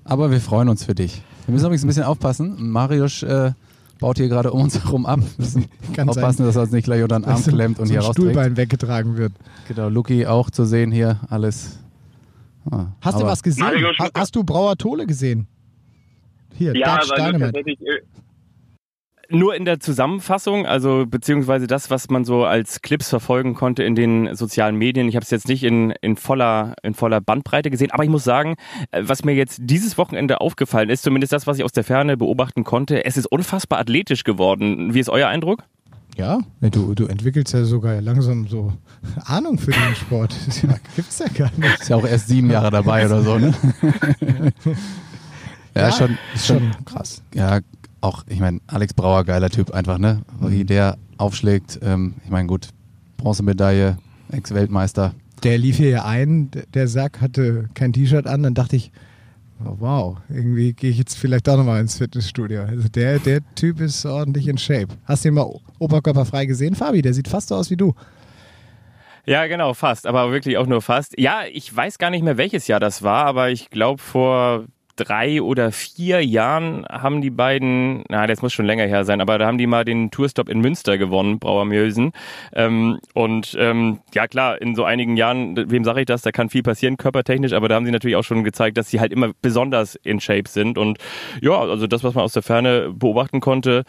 Aber 0.05 0.31
wir 0.31 0.41
freuen 0.41 0.69
uns 0.69 0.85
für 0.85 0.95
dich. 0.95 1.21
Wir 1.45 1.53
müssen 1.53 1.65
übrigens 1.65 1.83
ein 1.83 1.87
bisschen 1.87 2.05
aufpassen. 2.05 2.71
Marius 2.71 3.21
äh, 3.21 3.51
baut 4.01 4.18
hier 4.18 4.27
gerade 4.27 4.51
um 4.51 4.63
uns 4.63 4.83
herum 4.83 5.06
ab. 5.06 5.21
Wir 5.38 5.45
müssen 5.45 5.69
aufpassen, 6.09 6.39
sein, 6.39 6.48
dass 6.48 6.57
er 6.57 6.63
uns 6.63 6.71
nicht 6.71 6.83
gleich 6.83 7.01
unter 7.03 7.18
den 7.18 7.25
Arm 7.25 7.42
klemmt 7.42 7.80
und 7.80 7.86
so 7.86 7.94
hier 7.94 8.01
rausträgt. 8.01 8.31
Stuhlbein 8.31 8.57
weggetragen 8.57 9.15
wird. 9.15 9.31
Genau, 9.69 9.88
Luki 9.88 10.25
auch 10.25 10.50
zu 10.50 10.65
sehen 10.65 10.92
hier, 10.92 11.21
alles. 11.30 11.80
Ah, 12.69 12.88
hast 13.00 13.19
du 13.21 13.24
was 13.24 13.42
gesehen? 13.42 13.65
Hast, 13.98 14.12
hast 14.13 14.36
du 14.36 14.44
Brauer 14.44 14.75
Tole 14.77 15.07
gesehen? 15.07 15.48
Hier, 16.53 16.75
ja, 16.75 16.98
Dutch 16.98 17.09
Dynamite. 17.15 17.39
Tatsächlich 17.53 17.80
nur 19.31 19.55
in 19.55 19.65
der 19.65 19.79
Zusammenfassung, 19.79 20.65
also 20.65 21.05
beziehungsweise 21.07 21.67
das, 21.67 21.89
was 21.89 22.09
man 22.09 22.25
so 22.25 22.45
als 22.45 22.81
Clips 22.81 23.09
verfolgen 23.09 23.53
konnte 23.53 23.83
in 23.83 23.95
den 23.95 24.35
sozialen 24.35 24.75
Medien. 24.75 25.07
Ich 25.07 25.15
habe 25.15 25.23
es 25.23 25.31
jetzt 25.31 25.47
nicht 25.47 25.63
in, 25.63 25.91
in, 26.01 26.15
voller, 26.15 26.75
in 26.83 26.93
voller 26.93 27.21
Bandbreite 27.21 27.69
gesehen, 27.69 27.91
aber 27.91 28.03
ich 28.03 28.09
muss 28.09 28.23
sagen, 28.23 28.55
äh, 28.91 29.03
was 29.05 29.23
mir 29.23 29.33
jetzt 29.33 29.59
dieses 29.61 29.97
Wochenende 29.97 30.41
aufgefallen 30.41 30.89
ist, 30.89 31.03
zumindest 31.03 31.33
das, 31.33 31.47
was 31.47 31.57
ich 31.57 31.63
aus 31.63 31.71
der 31.71 31.83
Ferne 31.83 32.17
beobachten 32.17 32.63
konnte, 32.63 33.05
es 33.05 33.17
ist 33.17 33.25
unfassbar 33.25 33.79
athletisch 33.79 34.23
geworden. 34.23 34.93
Wie 34.93 34.99
ist 34.99 35.09
euer 35.09 35.27
Eindruck? 35.27 35.63
Ja, 36.17 36.39
du, 36.59 36.93
du 36.93 37.07
entwickelst 37.07 37.53
ja 37.53 37.63
sogar 37.63 38.01
langsam 38.01 38.47
so 38.47 38.73
Ahnung 39.25 39.57
für 39.57 39.71
den 39.71 39.95
Sport. 39.95 40.35
Das 40.45 40.61
ja, 40.63 40.75
gibt's 40.95 41.19
ja 41.19 41.27
gar 41.27 41.51
nicht. 41.57 41.81
Ist 41.81 41.89
ja 41.89 41.95
auch 41.95 42.05
erst 42.05 42.27
sieben 42.27 42.49
Jahre 42.49 42.69
dabei 42.69 43.05
oder 43.05 43.21
so, 43.21 43.37
ne? 43.37 43.53
ja, 45.75 45.81
ja, 45.81 45.91
schon, 45.91 46.17
schon 46.35 46.71
krass. 46.85 47.23
Ja, 47.33 47.59
auch, 48.01 48.24
ich 48.27 48.39
meine, 48.39 48.59
Alex 48.68 48.94
Brauer, 48.94 49.24
geiler 49.24 49.50
Typ 49.50 49.71
einfach, 49.71 49.98
ne? 49.98 50.21
Wie 50.39 50.63
mhm. 50.63 50.68
der 50.68 50.98
aufschlägt. 51.18 51.80
Ähm, 51.83 52.15
ich 52.25 52.31
meine, 52.31 52.48
gut, 52.48 52.69
Bronzemedaille, 53.18 53.98
Ex-Weltmeister. 54.31 55.13
Der 55.44 55.57
lief 55.57 55.77
hier 55.77 55.89
ja 55.89 56.06
ein, 56.06 56.51
der 56.74 56.88
Sack 56.88 57.21
hatte 57.21 57.69
kein 57.74 57.94
T-Shirt 57.94 58.27
an, 58.27 58.44
dann 58.44 58.53
dachte 58.53 58.75
ich, 58.75 58.92
oh, 59.65 59.75
wow, 59.80 60.18
irgendwie 60.30 60.74
gehe 60.74 60.92
ich 60.92 60.98
jetzt 60.98 61.18
vielleicht 61.18 61.48
doch 61.48 61.57
nochmal 61.57 61.81
ins 61.81 61.98
Fitnessstudio. 61.98 62.63
Also 62.63 62.89
der, 62.89 63.19
der 63.19 63.39
Typ 63.56 63.80
ist 63.81 64.06
ordentlich 64.06 64.48
in 64.48 64.57
Shape. 64.57 64.89
Hast 65.06 65.24
du 65.24 65.30
ihn 65.30 65.36
mal 65.36 65.51
oberkörperfrei 65.80 66.45
gesehen, 66.45 66.75
Fabi? 66.75 67.01
Der 67.01 67.13
sieht 67.13 67.27
fast 67.27 67.50
so 67.50 67.56
aus 67.56 67.69
wie 67.69 67.77
du. 67.77 67.94
Ja, 69.25 69.45
genau, 69.45 69.75
fast, 69.75 70.07
aber 70.07 70.31
wirklich 70.31 70.57
auch 70.57 70.65
nur 70.65 70.81
fast. 70.81 71.19
Ja, 71.19 71.44
ich 71.51 71.75
weiß 71.75 72.00
gar 72.00 72.09
nicht 72.09 72.24
mehr, 72.24 72.38
welches 72.38 72.68
Jahr 72.68 72.80
das 72.80 73.03
war, 73.03 73.25
aber 73.25 73.51
ich 73.51 73.69
glaube 73.69 74.01
vor 74.01 74.65
drei 74.95 75.41
oder 75.41 75.71
vier 75.71 76.25
Jahren 76.25 76.85
haben 76.89 77.21
die 77.21 77.29
beiden, 77.29 78.03
na, 78.09 78.27
das 78.27 78.41
muss 78.41 78.53
schon 78.53 78.65
länger 78.65 78.85
her 78.85 79.05
sein, 79.05 79.21
aber 79.21 79.38
da 79.38 79.47
haben 79.47 79.57
die 79.57 79.67
mal 79.67 79.85
den 79.85 80.11
Tourstop 80.11 80.49
in 80.49 80.59
Münster 80.59 80.97
gewonnen, 80.97 81.39
Brauermülsen. 81.39 82.11
Ähm, 82.53 82.99
und 83.13 83.55
ähm, 83.59 83.99
ja 84.13 84.27
klar, 84.27 84.61
in 84.61 84.75
so 84.75 84.83
einigen 84.83 85.17
Jahren, 85.17 85.69
wem 85.71 85.83
sage 85.83 86.01
ich 86.01 86.05
das, 86.05 86.21
da 86.21 86.31
kann 86.31 86.49
viel 86.49 86.63
passieren, 86.63 86.97
körpertechnisch, 86.97 87.53
aber 87.53 87.69
da 87.69 87.75
haben 87.75 87.85
sie 87.85 87.91
natürlich 87.91 88.15
auch 88.15 88.23
schon 88.23 88.43
gezeigt, 88.43 88.77
dass 88.77 88.89
sie 88.89 88.99
halt 88.99 89.11
immer 89.11 89.31
besonders 89.41 89.95
in 89.95 90.19
Shape 90.19 90.47
sind. 90.47 90.77
Und 90.77 90.97
ja, 91.41 91.57
also 91.57 91.88
das, 91.88 92.03
was 92.03 92.13
man 92.13 92.23
aus 92.23 92.33
der 92.33 92.43
Ferne 92.43 92.91
beobachten 92.93 93.39
konnte, 93.39 93.83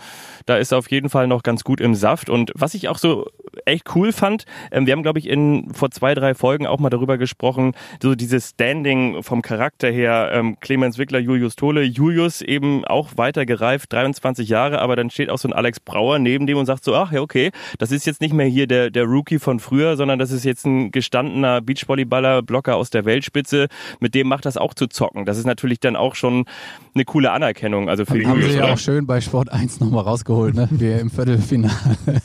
da 0.47 0.57
ist 0.57 0.73
auf 0.73 0.91
jeden 0.91 1.09
Fall 1.09 1.27
noch 1.27 1.43
ganz 1.43 1.65
gut 1.65 1.81
im 1.81 1.95
Saft. 1.95 2.31
Und 2.31 2.53
was 2.55 2.75
ich 2.75 2.89
auch 2.89 2.99
so 2.99 3.27
echt 3.65 3.95
cool 3.95 4.13
fand, 4.13 4.45
ähm, 4.71 4.87
wir 4.87 4.93
haben, 4.93 5.03
glaube 5.03 5.19
ich, 5.19 5.29
in 5.29 5.73
vor 5.73 5.91
zwei, 5.91 6.15
drei 6.15 6.35
Folgen 6.35 6.67
auch 6.67 6.79
mal 6.79 6.91
darüber 6.91 7.19
gesprochen, 7.19 7.73
so 8.03 8.15
dieses 8.15 8.51
Standing 8.51 9.23
vom 9.23 9.43
Charakter 9.43 9.91
her, 9.91 10.31
ähm, 10.33 10.59
Clemens 10.61 10.92
Wickler, 10.99 11.19
Julius 11.19 11.57
Tole, 11.57 11.83
Julius 11.83 12.43
eben 12.43 12.85
auch 12.85 13.17
weiter 13.17 13.47
gereift, 13.47 13.93
23 13.93 14.49
Jahre, 14.49 14.81
aber 14.81 14.97
dann 14.97 15.11
steht 15.11 15.31
auch 15.31 15.39
so 15.39 15.49
ein 15.49 15.53
Alex 15.53 15.81
Brauer 15.81 16.19
neben 16.19 16.47
dem 16.47 16.59
und 16.59 16.67
sagt 16.67 16.85
so, 16.85 16.95
ach 16.95 17.13
ja, 17.13 17.21
okay, 17.21 17.51
das 17.79 17.93
ist 17.93 18.07
jetzt 18.07 18.21
nicht 18.21 18.35
mehr 18.35 18.47
hier 18.47 18.67
der, 18.67 18.91
der 18.91 19.05
Rookie 19.05 19.39
von 19.39 19.61
früher, 19.61 19.97
sondern 19.97 20.19
das 20.19 20.31
ist 20.31 20.45
jetzt 20.45 20.67
ein 20.67 20.91
gestandener 20.91 21.61
Beachvolleyballer, 21.61 22.43
Blocker 22.43 22.77
aus 22.77 22.91
der 22.91 23.05
Weltspitze, 23.05 23.69
mit 24.01 24.15
dem 24.15 24.29
macht 24.29 24.47
das 24.47 24.57
auch 24.57 24.75
zu 24.75 24.87
zocken. 24.87 25.25
Das 25.25 25.39
ist 25.39 25.47
natürlich 25.47 25.81
dann 25.81 25.97
auch 25.97 26.15
schon 26.15 26.45
eine 26.95 27.05
coole 27.05 27.33
Anerkennung. 27.33 27.89
Also 27.89 28.05
für 28.05 28.15
haben 28.25 28.41
Julius, 28.41 28.53
sie 28.53 28.59
ja 28.59 28.73
auch 28.73 28.79
schön 28.79 29.07
bei 29.07 29.21
Sport 29.21 29.51
1 29.51 29.81
nochmal 29.81 30.05
rausgeholt, 30.05 30.55
ne? 30.55 30.69
wie 30.71 30.89
er 30.89 31.01
im 31.01 31.11
Viertelfinale 31.11 31.73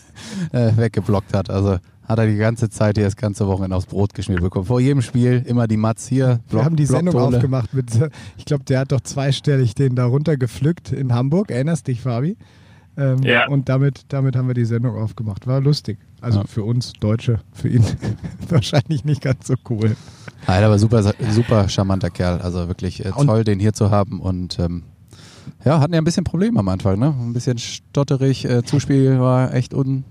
äh, 0.51 0.71
weggeblockt 0.75 1.33
hat. 1.33 1.49
Also 1.49 1.77
hat 2.07 2.19
er 2.19 2.27
die 2.27 2.37
ganze 2.37 2.69
Zeit 2.69 2.97
hier 2.97 3.05
das 3.05 3.17
ganze 3.17 3.47
Wochenende 3.47 3.75
aufs 3.75 3.85
Brot 3.85 4.13
geschmiert 4.13 4.41
bekommen. 4.41 4.65
Vor 4.65 4.79
jedem 4.79 5.01
Spiel 5.01 5.43
immer 5.45 5.67
die 5.67 5.77
Mats 5.77 6.07
hier. 6.07 6.39
Block, 6.49 6.61
Wir 6.61 6.65
haben 6.65 6.75
die 6.77 6.85
Sendung 6.85 7.15
aufgemacht 7.15 7.73
mit, 7.73 7.91
ich 8.37 8.45
glaube, 8.45 8.63
der 8.63 8.79
hat 8.79 8.91
doch 8.93 9.01
zweistellig 9.01 9.75
den 9.75 9.95
da 9.95 10.05
runtergepflückt 10.05 10.93
in 10.93 11.13
Hamburg. 11.13 11.51
Erinnerst 11.51 11.87
dich, 11.87 12.01
Fabi? 12.01 12.37
Ähm, 12.97 13.21
ja. 13.23 13.47
Und 13.47 13.67
damit, 13.69 14.05
damit 14.07 14.35
haben 14.35 14.47
wir 14.47 14.55
die 14.55 14.65
Sendung 14.65 14.95
aufgemacht. 14.95 15.47
War 15.47 15.59
lustig. 15.59 15.99
Also 16.21 16.39
ja. 16.39 16.47
für 16.47 16.63
uns 16.63 16.93
Deutsche, 16.93 17.41
für 17.51 17.67
ihn 17.67 17.83
wahrscheinlich 18.49 19.03
nicht 19.03 19.21
ganz 19.21 19.45
so 19.45 19.55
cool. 19.69 19.95
Nein, 20.47 20.63
aber 20.63 20.79
super, 20.79 21.13
super 21.29 21.67
charmanter 21.67 22.09
Kerl. 22.09 22.39
Also 22.39 22.69
wirklich 22.69 23.05
äh, 23.05 23.11
toll, 23.11 23.43
den 23.43 23.59
hier 23.59 23.73
zu 23.73 23.91
haben. 23.91 24.21
Und 24.21 24.57
ähm, 24.59 24.83
ja, 25.65 25.81
hatten 25.81 25.93
ja 25.93 25.99
ein 25.99 26.05
bisschen 26.05 26.23
Probleme 26.23 26.59
am 26.59 26.69
Anfang. 26.69 26.97
Ne? 26.97 27.13
Ein 27.19 27.33
bisschen 27.33 27.57
stotterig. 27.57 28.45
Äh, 28.45 28.63
Zuspiel 28.63 29.19
war 29.19 29.53
echt 29.53 29.73
un, 29.73 30.05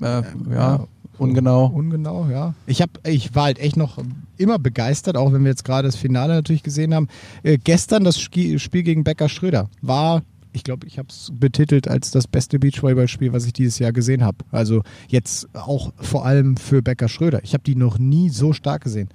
äh, 0.00 0.04
ja, 0.04 0.22
ja, 0.50 0.86
ungenau. 1.18 1.66
Ungenau, 1.66 2.28
ja. 2.30 2.54
Ich, 2.66 2.82
hab, 2.82 2.90
ich 3.06 3.34
war 3.34 3.44
halt 3.44 3.58
echt 3.58 3.76
noch 3.76 3.98
immer 4.36 4.58
begeistert, 4.58 5.16
auch 5.16 5.32
wenn 5.32 5.42
wir 5.42 5.50
jetzt 5.50 5.64
gerade 5.64 5.88
das 5.88 5.96
Finale 5.96 6.34
natürlich 6.34 6.62
gesehen 6.62 6.94
haben. 6.94 7.08
Äh, 7.42 7.58
gestern 7.58 8.04
das 8.04 8.20
Spiel 8.20 8.58
gegen 8.82 9.04
Becker 9.04 9.28
Schröder 9.28 9.68
war 9.80 10.22
ich 10.52 10.64
glaube, 10.64 10.86
ich 10.86 10.98
habe 10.98 11.08
es 11.08 11.32
betitelt 11.32 11.88
als 11.88 12.10
das 12.10 12.26
beste 12.26 12.58
Beachvolleyballspiel, 12.58 13.32
was 13.32 13.46
ich 13.46 13.52
dieses 13.52 13.78
Jahr 13.78 13.92
gesehen 13.92 14.22
habe. 14.22 14.38
Also 14.50 14.82
jetzt 15.08 15.48
auch 15.54 15.92
vor 15.96 16.26
allem 16.26 16.56
für 16.56 16.82
Becker 16.82 17.08
Schröder. 17.08 17.42
Ich 17.42 17.54
habe 17.54 17.64
die 17.64 17.74
noch 17.74 17.98
nie 17.98 18.28
so 18.28 18.52
stark 18.52 18.84
gesehen. 18.84 19.08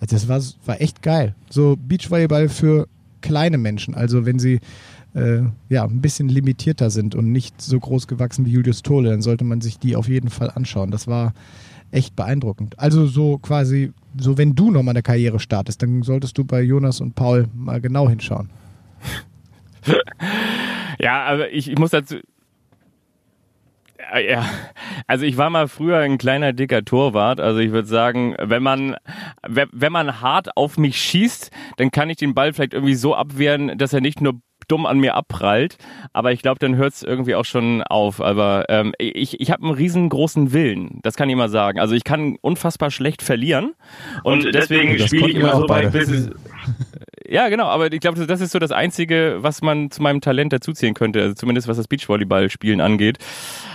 Also 0.00 0.16
das 0.16 0.28
war, 0.28 0.42
war 0.66 0.80
echt 0.80 1.02
geil. 1.02 1.34
So 1.48 1.76
Beachvolleyball 1.76 2.48
für 2.48 2.88
kleine 3.22 3.58
Menschen. 3.58 3.94
Also 3.94 4.26
wenn 4.26 4.38
sie 4.38 4.60
äh, 5.14 5.42
ja, 5.68 5.84
ein 5.84 6.00
bisschen 6.00 6.28
limitierter 6.28 6.90
sind 6.90 7.14
und 7.14 7.30
nicht 7.30 7.60
so 7.60 7.78
groß 7.78 8.06
gewachsen 8.06 8.46
wie 8.46 8.50
Julius 8.50 8.82
Tole, 8.82 9.10
dann 9.10 9.22
sollte 9.22 9.44
man 9.44 9.60
sich 9.60 9.78
die 9.78 9.96
auf 9.96 10.08
jeden 10.08 10.30
Fall 10.30 10.50
anschauen. 10.50 10.90
Das 10.90 11.06
war 11.06 11.32
echt 11.90 12.16
beeindruckend. 12.16 12.78
Also 12.78 13.06
so 13.06 13.38
quasi, 13.38 13.92
so 14.18 14.36
wenn 14.36 14.54
du 14.54 14.70
nochmal 14.70 14.94
eine 14.94 15.02
Karriere 15.02 15.38
startest, 15.38 15.82
dann 15.82 16.02
solltest 16.02 16.36
du 16.36 16.44
bei 16.44 16.60
Jonas 16.60 17.00
und 17.00 17.14
Paul 17.14 17.48
mal 17.54 17.80
genau 17.80 18.08
hinschauen. 18.08 18.50
ja, 20.98 21.24
aber 21.24 21.52
ich, 21.52 21.70
ich 21.70 21.78
muss 21.78 21.90
dazu, 21.90 22.16
ja, 24.20 24.44
also 25.06 25.24
ich 25.24 25.36
war 25.36 25.50
mal 25.50 25.68
früher 25.68 25.98
ein 25.98 26.18
kleiner 26.18 26.52
dicker 26.52 26.84
Torwart. 26.84 27.40
Also 27.40 27.60
ich 27.60 27.70
würde 27.70 27.88
sagen, 27.88 28.34
wenn 28.38 28.62
man 28.62 28.96
wenn 29.42 29.92
man 29.92 30.20
hart 30.20 30.56
auf 30.56 30.78
mich 30.78 31.00
schießt, 31.00 31.50
dann 31.76 31.90
kann 31.90 32.10
ich 32.10 32.16
den 32.16 32.34
Ball 32.34 32.52
vielleicht 32.52 32.74
irgendwie 32.74 32.94
so 32.94 33.14
abwehren, 33.14 33.76
dass 33.78 33.92
er 33.92 34.00
nicht 34.00 34.20
nur 34.20 34.40
dumm 34.68 34.86
an 34.86 34.98
mir 34.98 35.14
abprallt. 35.14 35.76
Aber 36.12 36.32
ich 36.32 36.42
glaube, 36.42 36.58
dann 36.58 36.76
hört 36.76 36.94
es 36.94 37.02
irgendwie 37.02 37.34
auch 37.34 37.44
schon 37.44 37.82
auf. 37.82 38.20
Aber 38.20 38.66
ähm, 38.68 38.94
ich, 38.98 39.40
ich 39.40 39.50
habe 39.50 39.62
einen 39.64 39.74
riesengroßen 39.74 40.52
Willen, 40.52 41.00
das 41.02 41.16
kann 41.16 41.28
ich 41.28 41.36
mal 41.36 41.48
sagen. 41.48 41.80
Also 41.80 41.94
ich 41.94 42.04
kann 42.04 42.36
unfassbar 42.40 42.90
schlecht 42.90 43.22
verlieren. 43.22 43.74
Und, 44.22 44.46
und 44.46 44.54
deswegen 44.54 44.98
spiele 44.98 45.28
ich 45.28 45.36
immer 45.36 45.56
so 45.56 45.68
weit, 45.68 45.92
bis 45.92 46.08
es, 46.08 46.30
ja, 47.26 47.48
genau, 47.48 47.66
aber 47.66 47.90
ich 47.92 48.00
glaube, 48.00 48.24
das 48.26 48.40
ist 48.40 48.52
so 48.52 48.58
das 48.58 48.70
Einzige, 48.70 49.38
was 49.40 49.62
man 49.62 49.90
zu 49.90 50.02
meinem 50.02 50.20
Talent 50.20 50.52
dazuziehen 50.52 50.94
könnte, 50.94 51.22
also 51.22 51.34
zumindest 51.34 51.68
was 51.68 51.78
das 51.78 51.88
Beachvolleyball-Spielen 51.88 52.80
angeht. 52.80 53.18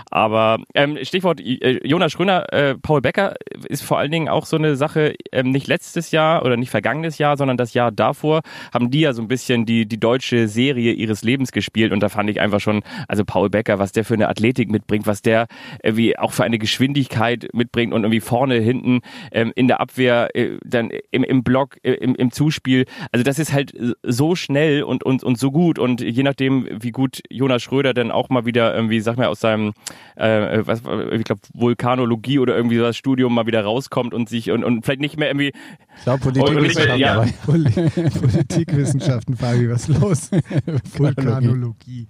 Aber 0.09 0.59
ähm, 0.73 0.97
Stichwort 1.03 1.39
äh, 1.39 1.85
Jonas 1.87 2.11
Schröner, 2.11 2.51
äh, 2.51 2.75
Paul 2.75 3.01
Becker 3.01 3.35
ist 3.67 3.83
vor 3.83 3.99
allen 3.99 4.11
Dingen 4.11 4.29
auch 4.29 4.45
so 4.45 4.57
eine 4.57 4.75
Sache, 4.75 5.15
ähm, 5.31 5.51
nicht 5.51 5.67
letztes 5.67 6.11
Jahr 6.11 6.43
oder 6.43 6.57
nicht 6.57 6.69
vergangenes 6.69 7.17
Jahr, 7.17 7.37
sondern 7.37 7.57
das 7.57 7.73
Jahr 7.73 7.91
davor 7.91 8.41
haben 8.73 8.89
die 8.89 9.01
ja 9.01 9.13
so 9.13 9.21
ein 9.21 9.27
bisschen 9.27 9.65
die, 9.65 9.85
die 9.85 9.99
deutsche 9.99 10.47
Serie 10.47 10.93
ihres 10.93 11.23
Lebens 11.23 11.51
gespielt 11.51 11.91
und 11.91 11.99
da 12.01 12.09
fand 12.09 12.29
ich 12.29 12.41
einfach 12.41 12.59
schon, 12.59 12.81
also 13.07 13.23
Paul 13.23 13.49
Becker, 13.49 13.79
was 13.79 13.91
der 13.91 14.03
für 14.03 14.15
eine 14.15 14.29
Athletik 14.29 14.69
mitbringt, 14.69 15.05
was 15.05 15.21
der 15.21 15.47
irgendwie 15.83 16.17
auch 16.17 16.31
für 16.31 16.43
eine 16.43 16.57
Geschwindigkeit 16.57 17.49
mitbringt 17.53 17.93
und 17.93 18.03
irgendwie 18.03 18.19
vorne, 18.19 18.55
hinten 18.55 19.01
ähm, 19.31 19.51
in 19.55 19.67
der 19.67 19.79
Abwehr, 19.79 20.29
äh, 20.35 20.57
dann 20.65 20.89
im, 21.11 21.23
im 21.23 21.43
Block, 21.43 21.77
äh, 21.83 21.93
im, 21.93 22.15
im 22.15 22.31
Zuspiel. 22.31 22.85
Also 23.11 23.23
das 23.23 23.39
ist 23.39 23.53
halt 23.53 23.73
so 24.03 24.35
schnell 24.35 24.83
und, 24.83 25.03
und, 25.03 25.23
und 25.23 25.37
so 25.37 25.51
gut 25.51 25.77
und 25.77 26.01
je 26.01 26.23
nachdem, 26.23 26.67
wie 26.71 26.91
gut 26.91 27.21
Jonas 27.29 27.61
Schröder 27.61 27.93
dann 27.93 28.11
auch 28.11 28.29
mal 28.29 28.45
wieder 28.45 28.73
irgendwie, 28.73 28.99
sag 28.99 29.17
mal, 29.17 29.27
aus 29.27 29.39
seinem 29.39 29.73
äh, 30.15 30.65
was, 30.65 30.81
ich 31.11 31.23
glaube, 31.23 31.41
Vulkanologie 31.53 32.39
oder 32.39 32.55
irgendwie 32.55 32.77
so 32.77 32.83
das 32.83 32.97
Studium 32.97 33.33
mal 33.33 33.47
wieder 33.47 33.63
rauskommt 33.63 34.13
und 34.13 34.29
sich 34.29 34.51
und, 34.51 34.63
und 34.63 34.83
vielleicht 34.83 35.01
nicht 35.01 35.17
mehr 35.17 35.29
irgendwie. 35.29 35.53
Ich 35.97 36.03
glaube, 36.03 36.21
Politikwissenschaften. 36.21 36.99
Ja. 36.99 37.25
Politikwissenschaften, 37.45 39.37
Fabi, 39.37 39.69
was 39.69 39.89
ist 39.89 39.99
los? 39.99 40.31
Vulkanologie. 40.97 42.07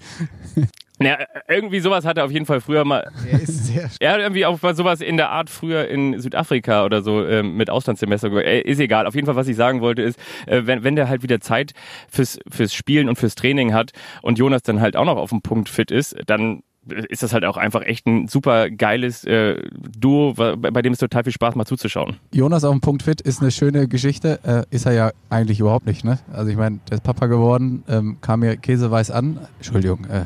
Ja, 1.02 1.18
irgendwie 1.48 1.80
sowas 1.80 2.04
hat 2.04 2.18
er 2.18 2.26
auf 2.26 2.32
jeden 2.32 2.46
Fall 2.46 2.60
früher 2.60 2.84
mal. 2.84 3.10
Er 3.32 3.42
ist 3.42 3.68
sehr 3.68 3.90
Er 4.00 4.12
hat 4.12 4.20
irgendwie 4.20 4.46
auch 4.46 4.62
mal 4.62 4.76
sowas 4.76 5.00
in 5.00 5.16
der 5.16 5.30
Art 5.30 5.50
früher 5.50 5.88
in 5.88 6.20
Südafrika 6.20 6.84
oder 6.84 7.02
so 7.02 7.26
ähm, 7.26 7.56
mit 7.56 7.70
Auslandssemester. 7.70 8.30
Äh, 8.44 8.62
ist 8.62 8.80
egal. 8.80 9.08
Auf 9.08 9.16
jeden 9.16 9.26
Fall, 9.26 9.38
was 9.38 9.48
ich 9.48 9.56
sagen 9.56 9.80
wollte, 9.80 10.02
ist, 10.02 10.20
äh, 10.46 10.64
wenn, 10.66 10.84
wenn 10.84 10.98
der 10.98 11.08
halt 11.08 11.24
wieder 11.24 11.40
Zeit 11.40 11.72
fürs, 12.10 12.38
fürs 12.50 12.74
Spielen 12.74 13.08
und 13.08 13.18
fürs 13.18 13.36
Training 13.36 13.74
hat 13.74 13.92
und 14.22 14.38
Jonas 14.38 14.62
dann 14.62 14.82
halt 14.82 14.98
auch 14.98 15.06
noch 15.06 15.16
auf 15.16 15.30
dem 15.30 15.42
Punkt 15.42 15.70
fit 15.70 15.90
ist, 15.90 16.18
dann 16.28 16.64
ist 17.10 17.24
das 17.24 17.34
halt 17.34 17.46
auch 17.46 17.58
einfach 17.58 17.82
echt 17.82 18.08
ein 18.08 18.28
super 18.28 18.70
geiles 18.70 19.24
äh, 19.26 19.62
Duo, 19.98 20.34
bei 20.34 20.82
dem 20.82 20.94
es 20.94 21.00
total 21.00 21.24
viel 21.24 21.34
Spaß 21.34 21.56
macht 21.56 21.68
zuzuschauen. 21.68 22.18
Jonas 22.34 22.64
auf 22.64 22.72
dem 22.72 22.82
Punkt 22.82 23.04
fit 23.04 23.22
ist 23.22 23.42
eine 23.42 23.52
schöne 23.52 23.88
Geschichte. 23.88 24.40
Äh, 24.44 24.76
ist 24.76 24.86
er 24.86 24.94
ja 24.94 25.12
eigentlich 25.30 25.60
überhaupt 25.60 25.86
nicht, 25.86 26.04
ne? 26.04 26.20
Also 26.32 26.50
ich 26.50 26.58
meine, 26.58 26.80
der 26.90 26.96
ist 26.96 27.04
Papa 27.04 27.28
geworden, 27.28 27.84
ähm, 27.88 28.18
kam 28.22 28.42
mir 28.42 28.58
käseweiß 28.58 29.12
an. 29.12 29.40
Entschuldigung, 29.58 30.06
äh, 30.06 30.26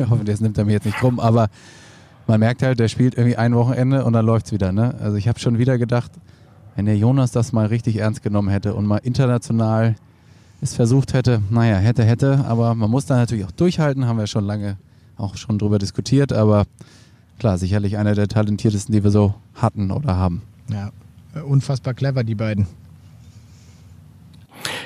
hoffentlich 0.10 0.40
nimmt 0.40 0.58
er 0.58 0.64
mir 0.64 0.72
jetzt 0.72 0.86
nicht 0.86 0.98
krumm, 0.98 1.20
aber 1.20 1.48
man 2.26 2.40
merkt 2.40 2.62
halt, 2.62 2.78
der 2.80 2.88
spielt 2.88 3.14
irgendwie 3.14 3.36
ein 3.36 3.54
Wochenende 3.54 4.04
und 4.04 4.12
dann 4.12 4.26
läuft's 4.26 4.52
wieder, 4.52 4.72
ne? 4.72 4.94
Also 5.00 5.16
ich 5.16 5.28
habe 5.28 5.38
schon 5.38 5.58
wieder 5.58 5.78
gedacht, 5.78 6.12
wenn 6.76 6.86
der 6.86 6.96
Jonas 6.96 7.30
das 7.30 7.52
mal 7.52 7.66
richtig 7.66 7.96
ernst 7.96 8.22
genommen 8.22 8.48
hätte 8.48 8.74
und 8.74 8.86
mal 8.86 8.98
international 8.98 9.94
es 10.60 10.74
versucht 10.74 11.12
hätte, 11.12 11.42
naja, 11.50 11.76
hätte, 11.76 12.04
hätte, 12.04 12.44
aber 12.46 12.74
man 12.74 12.90
muss 12.90 13.04
da 13.04 13.16
natürlich 13.16 13.44
auch 13.44 13.50
durchhalten, 13.50 14.06
haben 14.06 14.18
wir 14.18 14.26
schon 14.26 14.44
lange 14.44 14.78
auch 15.16 15.36
schon 15.36 15.58
drüber 15.58 15.78
diskutiert, 15.78 16.32
aber 16.32 16.64
klar, 17.38 17.58
sicherlich 17.58 17.96
einer 17.96 18.14
der 18.14 18.28
talentiertesten, 18.28 18.94
die 18.94 19.04
wir 19.04 19.10
so 19.10 19.34
hatten 19.54 19.90
oder 19.90 20.16
haben. 20.16 20.42
Ja, 20.68 20.90
unfassbar 21.42 21.94
clever, 21.94 22.24
die 22.24 22.34
beiden. 22.34 22.66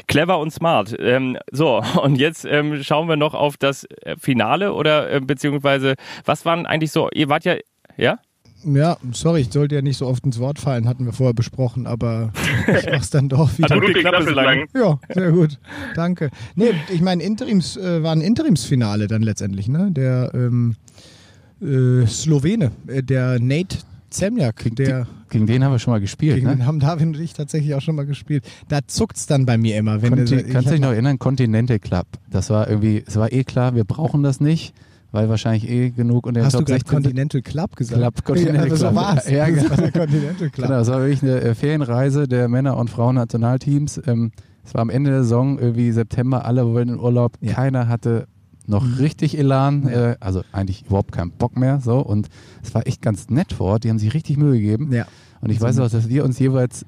Clever 0.06 0.38
und 0.38 0.52
smart. 0.52 0.94
Ähm, 0.99 1.37
so, 1.52 1.82
und 2.02 2.16
jetzt 2.16 2.44
ähm, 2.44 2.82
schauen 2.82 3.08
wir 3.08 3.16
noch 3.16 3.35
auf 3.35 3.56
das 3.56 3.85
äh, 4.02 4.16
Finale 4.18 4.73
oder 4.73 5.11
äh, 5.11 5.20
beziehungsweise, 5.20 5.94
was 6.25 6.44
waren 6.44 6.66
eigentlich 6.66 6.92
so, 6.92 7.08
ihr 7.12 7.28
wart 7.28 7.44
ja, 7.44 7.56
ja? 7.97 8.18
Ja, 8.65 8.97
sorry, 9.12 9.43
ich 9.43 9.53
sollte 9.53 9.77
ja 9.77 9.83
nicht 9.83 9.99
so 9.99 10.07
oft 10.07 10.25
ins 10.25 10.38
Wort 10.38 10.59
fallen, 10.59 10.88
hatten 10.88 11.05
wir 11.05 11.12
vorher 11.12 11.35
besprochen, 11.35 11.87
aber 11.87 12.33
ich 12.67 12.91
mach's 12.91 13.11
dann 13.11 13.29
doch 13.29 13.57
wieder. 13.57 13.75
Hat 13.75 13.81
gut 13.81 13.95
geklappt 13.95 14.27
bislang. 14.27 14.67
Ja, 14.75 14.99
sehr 15.15 15.33
gut. 15.33 15.59
Danke. 15.95 16.31
Nee, 16.57 16.73
ich 16.93 17.00
meine, 17.00 17.23
Interims 17.23 17.77
äh, 17.77 18.03
war 18.03 18.12
ein 18.12 18.21
Interimsfinale 18.21 19.07
dann 19.07 19.23
letztendlich, 19.23 19.69
ne? 19.69 19.91
Der 19.93 20.33
ähm, 20.35 20.75
äh, 21.62 22.07
Slowene, 22.07 22.73
äh, 22.88 23.03
der 23.03 23.38
Nate 23.38 23.79
Zemjak, 24.11 24.75
der. 24.75 25.07
Gegen 25.31 25.47
den 25.47 25.62
haben 25.62 25.73
wir 25.73 25.79
schon 25.79 25.93
mal 25.93 26.00
gespielt. 26.00 26.37
Gegen 26.37 26.47
ne? 26.47 26.57
den 26.57 26.67
haben 26.67 26.81
David 26.81 27.07
und 27.09 27.21
ich 27.21 27.35
tatsächlich 27.35 27.75
auch 27.75 27.83
schon 27.83 27.95
mal 27.95 28.07
gespielt. 28.07 28.45
Da 28.69 28.81
zuckt's 28.87 29.27
dann 29.27 29.45
bei 29.45 29.59
mir 29.59 29.77
immer. 29.77 30.00
Wenn 30.00 30.15
Conti, 30.15 30.37
du, 30.37 30.45
kannst 30.45 30.69
du 30.69 30.73
dich 30.73 30.81
noch 30.81 30.93
erinnern? 30.93 31.19
Continental 31.19 31.79
Club. 31.79 32.07
Das 32.31 32.49
war 32.49 32.69
irgendwie, 32.69 33.05
es 33.07 33.17
war 33.17 33.31
eh 33.31 33.45
klar, 33.45 33.75
wir 33.75 33.85
brauchen 33.85 34.23
das 34.23 34.41
nicht 34.41 34.75
weil 35.11 35.29
wahrscheinlich 35.29 35.69
eh 35.69 35.91
genug 35.91 36.27
und 36.27 36.35
der 36.35 36.45
Hast 36.45 36.53
Top 36.53 36.67
du 36.67 36.73
gerade 36.73 36.85
Continental 36.85 37.43
Club 37.43 37.77
gesagt? 37.77 38.00
Club, 38.00 38.25
Continental 38.25 38.69
ja, 38.69 38.75
Club. 38.75 38.79
So 38.79 38.95
war's. 38.95 39.31
Ja, 39.31 39.47
genau. 39.47 39.62
Das 39.62 39.71
war 39.71 39.77
der 39.77 39.93
Continental 39.93 40.50
Club. 40.50 40.67
Genau, 40.67 40.79
das 40.79 40.88
war 40.88 41.00
wirklich 41.00 41.23
eine 41.23 41.41
äh, 41.41 41.55
Ferienreise 41.55 42.29
der 42.29 42.49
Männer- 42.49 42.77
und 42.77 42.91
Frauennationalteams. 42.91 44.00
Ähm, 44.07 44.33
es 44.65 44.75
war 44.75 44.83
am 44.83 44.91
Ende 44.91 45.11
der 45.11 45.23
Saison, 45.23 45.59
irgendwie 45.59 45.93
September, 45.93 46.45
alle 46.45 46.67
wollen 46.67 46.91
in 46.91 47.00
Urlaub. 47.00 47.38
Ja. 47.41 47.55
Keiner 47.55 47.88
hatte 47.88 48.27
noch 48.67 48.85
mhm. 48.85 48.95
richtig 48.95 49.38
Elan, 49.38 49.88
ja. 49.88 50.11
äh, 50.11 50.17
also 50.21 50.43
eigentlich 50.53 50.85
überhaupt 50.87 51.12
keinen 51.12 51.31
Bock 51.31 51.57
mehr. 51.57 51.81
So 51.81 52.00
und 52.00 52.29
es 52.62 52.75
war 52.75 52.87
echt 52.87 53.00
ganz 53.00 53.31
nett 53.31 53.53
vor 53.53 53.69
Ort. 53.69 53.85
Die 53.85 53.91
haben 53.91 53.99
sich 53.99 54.12
richtig 54.12 54.37
Mühe 54.37 54.53
gegeben. 54.53 54.93
Ja. 54.93 55.07
Und 55.41 55.50
ich 55.50 55.61
weiß 55.61 55.79
auch, 55.79 55.88
dass 55.88 56.09
wir 56.09 56.25
uns 56.25 56.38
jeweils 56.38 56.85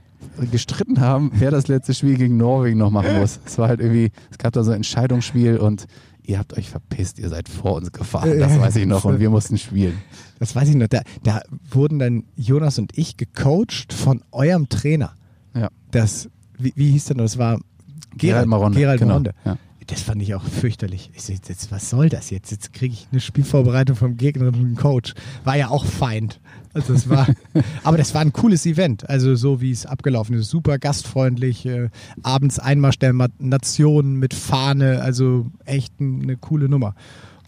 gestritten 0.51 1.01
haben, 1.01 1.31
wer 1.35 1.51
das 1.51 1.69
letzte 1.69 1.95
Spiel 1.95 2.17
gegen 2.17 2.37
Norwegen 2.37 2.79
noch 2.79 2.91
machen 2.91 3.19
muss. 3.19 3.41
Es 3.45 3.59
war 3.59 3.69
halt 3.69 3.81
irgendwie, 3.81 4.11
es 4.31 4.39
gab 4.39 4.53
da 4.53 4.63
so 4.63 4.71
ein 4.71 4.79
Entscheidungsspiel 4.79 5.57
und 5.57 5.87
ihr 6.25 6.39
habt 6.39 6.57
euch 6.57 6.71
verpisst, 6.71 7.19
ihr 7.19 7.29
seid 7.29 7.49
vor 7.49 7.75
uns 7.75 7.93
gefahren, 7.93 8.39
das 8.39 8.59
weiß 8.59 8.77
ich 8.77 8.87
noch, 8.87 9.05
und 9.05 9.21
wir 9.21 9.31
mussten 9.31 9.59
spielen. 9.59 10.01
Das 10.39 10.55
weiß 10.55 10.69
ich 10.69 10.75
noch. 10.75 10.89
Da, 10.89 11.03
da 11.23 11.43
wurden 11.71 11.99
dann 11.99 12.25
Jonas 12.37 12.79
und 12.79 12.97
ich 12.97 13.17
gecoacht 13.17 13.93
von 13.93 14.23
eurem 14.33 14.69
Trainer. 14.69 15.15
Ja. 15.55 15.69
Das, 15.91 16.29
wie, 16.59 16.73
wie 16.77 16.91
hieß 16.93 17.07
denn 17.07 17.19
das? 17.19 17.33
Das 17.33 17.39
war 17.39 17.53
Gerald, 17.55 18.19
Gerald 18.19 18.49
Maronde. 18.49 18.79
Gerald 18.79 18.99
genau. 19.01 19.09
Maronde. 19.11 19.35
Ja. 19.45 19.57
Das 19.91 20.03
fand 20.03 20.23
ich 20.23 20.37
auch 20.37 20.45
fürchterlich. 20.45 21.11
Ich 21.15 21.23
so, 21.23 21.33
jetzt, 21.33 21.73
was 21.73 21.91
soll 21.91 22.09
das 22.09 22.31
jetzt? 22.31 22.53
Jetzt 22.53 22.73
kriege 22.73 22.95
ich 22.95 23.09
eine 23.11 23.21
Spielvorbereitung 23.21 23.97
vom 23.97 24.17
Gegner 24.17 24.47
und 24.47 24.55
einen 24.55 24.77
Coach. 24.77 25.15
War 25.43 25.57
ja 25.57 25.69
auch 25.69 25.85
Feind. 25.85 26.39
Also 26.73 26.93
das 26.93 27.09
war, 27.09 27.27
aber 27.83 27.99
das 27.99 28.15
war 28.15 28.21
ein 28.21 28.33
cooles 28.33 28.67
Event. 28.67 29.09
Also 29.11 29.35
so 29.35 29.61
wie 29.61 29.73
es 29.73 29.87
abgelaufen 29.87 30.37
ist, 30.37 30.49
super 30.49 30.79
gastfreundlich. 30.79 31.67
Äh, 31.67 31.91
abends 32.23 32.61
Einmarsch 32.61 33.01
der 33.01 33.13
Nationen 33.41 34.15
mit 34.15 34.33
Fahne, 34.33 35.03
also 35.03 35.51
echt 35.65 35.95
eine 35.99 36.37
coole 36.37 36.69
Nummer. 36.69 36.95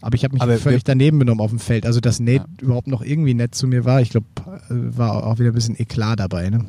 Aber 0.00 0.16
ich 0.16 0.24
habe 0.24 0.34
mich 0.34 0.42
aber 0.42 0.58
völlig 0.58 0.82
daneben 0.82 1.20
genommen 1.20 1.40
auf 1.40 1.50
dem 1.50 1.60
Feld. 1.60 1.86
Also 1.86 2.00
dass 2.00 2.18
Nate 2.18 2.44
ja. 2.58 2.62
überhaupt 2.62 2.88
noch 2.88 3.02
irgendwie 3.02 3.34
nett 3.34 3.54
zu 3.54 3.68
mir 3.68 3.84
war, 3.84 4.00
ich 4.00 4.10
glaube, 4.10 4.26
äh, 4.68 4.98
war 4.98 5.24
auch 5.24 5.38
wieder 5.38 5.52
ein 5.52 5.54
bisschen 5.54 5.78
Eklat 5.78 6.18
dabei. 6.18 6.50
Ne? 6.50 6.64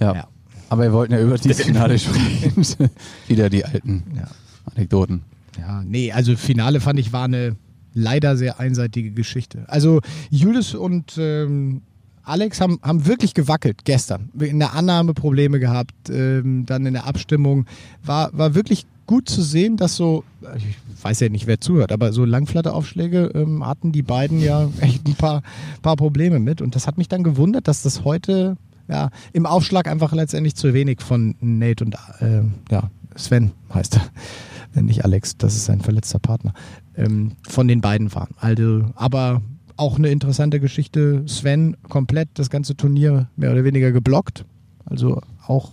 Ja. 0.00 0.14
ja. 0.14 0.28
Aber 0.70 0.84
wir 0.84 0.92
wollten 0.92 1.12
ja 1.12 1.20
über 1.20 1.36
dieses 1.36 1.62
Finale 1.66 1.98
sprechen. 1.98 2.64
wieder 3.28 3.50
die 3.50 3.64
alten 3.64 4.04
ja. 4.16 4.28
Anekdoten. 4.74 5.22
Ja, 5.58 5.82
nee, 5.84 6.12
also 6.12 6.36
Finale 6.36 6.80
fand 6.80 6.98
ich 6.98 7.12
war 7.12 7.24
eine 7.24 7.56
leider 7.92 8.36
sehr 8.36 8.60
einseitige 8.60 9.10
Geschichte. 9.10 9.64
Also 9.66 10.00
Julius 10.30 10.74
und 10.74 11.18
ähm, 11.18 11.82
Alex 12.22 12.60
haben, 12.60 12.78
haben 12.82 13.06
wirklich 13.06 13.34
gewackelt 13.34 13.84
gestern. 13.84 14.30
In 14.38 14.60
der 14.60 14.74
Annahme 14.74 15.12
Probleme 15.12 15.58
gehabt, 15.58 16.08
ähm, 16.08 16.64
dann 16.66 16.86
in 16.86 16.94
der 16.94 17.06
Abstimmung. 17.06 17.66
War, 18.04 18.30
war 18.32 18.54
wirklich 18.54 18.86
gut 19.06 19.28
zu 19.28 19.42
sehen, 19.42 19.76
dass 19.76 19.96
so, 19.96 20.22
ich 20.56 20.76
weiß 21.02 21.18
ja 21.18 21.28
nicht, 21.28 21.48
wer 21.48 21.60
zuhört, 21.60 21.90
aber 21.90 22.12
so 22.12 22.24
Langflatteraufschläge 22.24 23.32
ähm, 23.34 23.66
hatten 23.66 23.90
die 23.90 24.02
beiden 24.02 24.40
ja 24.40 24.68
echt 24.80 25.08
ein 25.08 25.16
paar, 25.16 25.42
paar 25.82 25.96
Probleme 25.96 26.38
mit. 26.38 26.62
Und 26.62 26.76
das 26.76 26.86
hat 26.86 26.96
mich 26.96 27.08
dann 27.08 27.24
gewundert, 27.24 27.66
dass 27.66 27.82
das 27.82 28.04
heute 28.04 28.56
ja, 28.90 29.10
im 29.32 29.46
Aufschlag 29.46 29.86
einfach 29.88 30.12
letztendlich 30.12 30.56
zu 30.56 30.74
wenig 30.74 31.00
von 31.00 31.36
Nate 31.40 31.84
und 31.84 31.94
äh, 32.20 32.42
ja, 32.70 32.90
Sven 33.16 33.52
heißt 33.72 34.00
er 34.74 34.82
nicht 34.82 35.04
Alex, 35.04 35.36
das 35.36 35.54
ist 35.54 35.66
sein 35.66 35.80
verletzter 35.80 36.18
Partner, 36.18 36.52
ähm, 36.96 37.32
von 37.48 37.68
den 37.68 37.80
beiden 37.80 38.14
waren. 38.14 38.34
Also, 38.38 38.90
aber 38.96 39.42
auch 39.76 39.96
eine 39.96 40.08
interessante 40.08 40.60
Geschichte. 40.60 41.22
Sven 41.26 41.76
komplett 41.88 42.28
das 42.34 42.50
ganze 42.50 42.76
Turnier 42.76 43.28
mehr 43.36 43.52
oder 43.52 43.64
weniger 43.64 43.92
geblockt. 43.92 44.44
Also 44.84 45.22
auch 45.46 45.72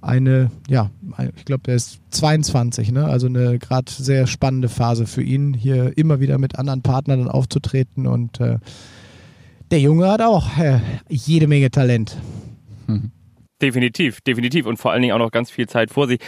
eine, 0.00 0.50
ja, 0.68 0.90
ich 1.36 1.44
glaube, 1.44 1.64
der 1.64 1.74
ist 1.74 2.00
22, 2.10 2.92
ne? 2.92 3.04
Also 3.04 3.26
eine 3.26 3.58
gerade 3.58 3.90
sehr 3.90 4.26
spannende 4.26 4.68
Phase 4.68 5.06
für 5.06 5.22
ihn, 5.22 5.52
hier 5.52 5.98
immer 5.98 6.20
wieder 6.20 6.38
mit 6.38 6.58
anderen 6.58 6.82
Partnern 6.82 7.28
aufzutreten 7.28 8.06
und 8.06 8.40
äh, 8.40 8.58
der 9.70 9.80
Junge 9.80 10.08
hat 10.08 10.22
auch 10.22 10.58
äh, 10.58 10.80
jede 11.08 11.46
Menge 11.46 11.70
Talent. 11.70 12.16
Mhm. 12.86 13.10
Definitiv, 13.62 14.20
definitiv 14.20 14.66
und 14.66 14.76
vor 14.76 14.92
allen 14.92 15.00
Dingen 15.00 15.14
auch 15.14 15.18
noch 15.18 15.30
ganz 15.30 15.50
viel 15.50 15.66
Zeit 15.66 15.90
vor 15.90 16.06
sich. 16.06 16.20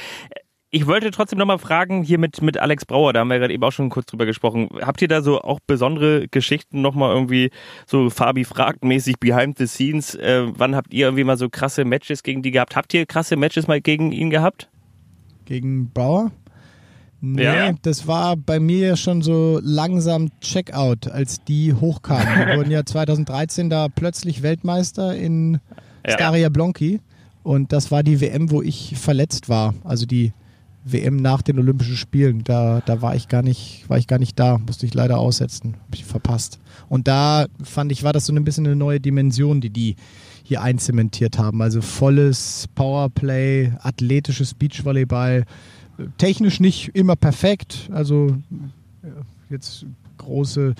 Ich 0.70 0.86
wollte 0.86 1.10
trotzdem 1.10 1.38
nochmal 1.38 1.58
fragen, 1.58 2.02
hier 2.02 2.18
mit, 2.18 2.40
mit 2.40 2.58
Alex 2.58 2.86
Brauer, 2.86 3.12
da 3.12 3.20
haben 3.20 3.28
wir 3.28 3.38
gerade 3.38 3.52
eben 3.52 3.62
auch 3.64 3.72
schon 3.72 3.90
kurz 3.90 4.06
drüber 4.06 4.24
gesprochen. 4.24 4.68
Habt 4.80 5.02
ihr 5.02 5.08
da 5.08 5.20
so 5.20 5.40
auch 5.40 5.60
besondere 5.66 6.26
Geschichten 6.28 6.80
nochmal 6.80 7.14
irgendwie 7.14 7.50
so 7.86 8.08
Fabi 8.08 8.44
fragt 8.44 8.82
mäßig 8.82 9.18
behind 9.18 9.58
the 9.58 9.66
scenes? 9.66 10.14
Äh, 10.14 10.46
wann 10.56 10.74
habt 10.74 10.94
ihr 10.94 11.06
irgendwie 11.06 11.24
mal 11.24 11.36
so 11.36 11.50
krasse 11.50 11.84
Matches 11.84 12.22
gegen 12.22 12.42
die 12.42 12.50
gehabt? 12.50 12.76
Habt 12.76 12.92
ihr 12.94 13.04
krasse 13.04 13.36
Matches 13.36 13.66
mal 13.66 13.80
gegen 13.80 14.12
ihn 14.12 14.30
gehabt? 14.30 14.70
Gegen 15.44 15.90
Brauer? 15.90 16.32
Nee, 17.20 17.42
ja. 17.42 17.72
das 17.82 18.06
war 18.06 18.36
bei 18.36 18.60
mir 18.60 18.96
schon 18.96 19.22
so 19.22 19.60
langsam 19.62 20.30
Checkout, 20.40 21.08
als 21.10 21.42
die 21.44 21.74
hochkamen. 21.74 22.26
Die 22.26 22.56
wurden 22.58 22.70
ja 22.70 22.84
2013 22.84 23.70
da 23.70 23.88
plötzlich 23.88 24.42
Weltmeister 24.42 25.16
in 25.16 25.58
ja. 26.06 26.12
Staria 26.12 26.48
Blonki. 26.48 27.00
Und 27.42 27.72
das 27.72 27.90
war 27.90 28.02
die 28.02 28.20
WM, 28.20 28.50
wo 28.50 28.62
ich 28.62 28.94
verletzt 28.96 29.48
war. 29.48 29.74
Also 29.82 30.06
die 30.06 30.32
WM 30.84 31.16
nach 31.16 31.42
den 31.42 31.58
Olympischen 31.58 31.96
Spielen. 31.96 32.44
Da, 32.44 32.82
da 32.84 33.02
war 33.02 33.16
ich 33.16 33.28
gar 33.28 33.42
nicht, 33.42 33.84
war 33.88 33.98
ich 33.98 34.06
gar 34.06 34.18
nicht 34.18 34.38
da, 34.38 34.58
musste 34.58 34.86
ich 34.86 34.94
leider 34.94 35.18
aussetzen, 35.18 35.74
habe 35.74 35.94
ich 35.94 36.04
verpasst. 36.04 36.60
Und 36.88 37.08
da 37.08 37.46
fand 37.62 37.92
ich, 37.92 38.04
war 38.04 38.12
das 38.12 38.26
so 38.26 38.34
ein 38.34 38.44
bisschen 38.44 38.66
eine 38.66 38.76
neue 38.76 39.00
Dimension, 39.00 39.60
die 39.60 39.70
die 39.70 39.96
hier 40.42 40.62
einzementiert 40.62 41.38
haben. 41.38 41.60
Also 41.60 41.82
volles 41.82 42.66
Powerplay, 42.74 43.72
athletisches 43.80 44.54
Beachvolleyball, 44.54 45.44
technisch 46.18 46.60
nicht 46.60 46.88
immer 46.94 47.16
perfekt. 47.16 47.88
Also 47.92 48.36
jetzt 49.50 49.86
große 50.18 50.74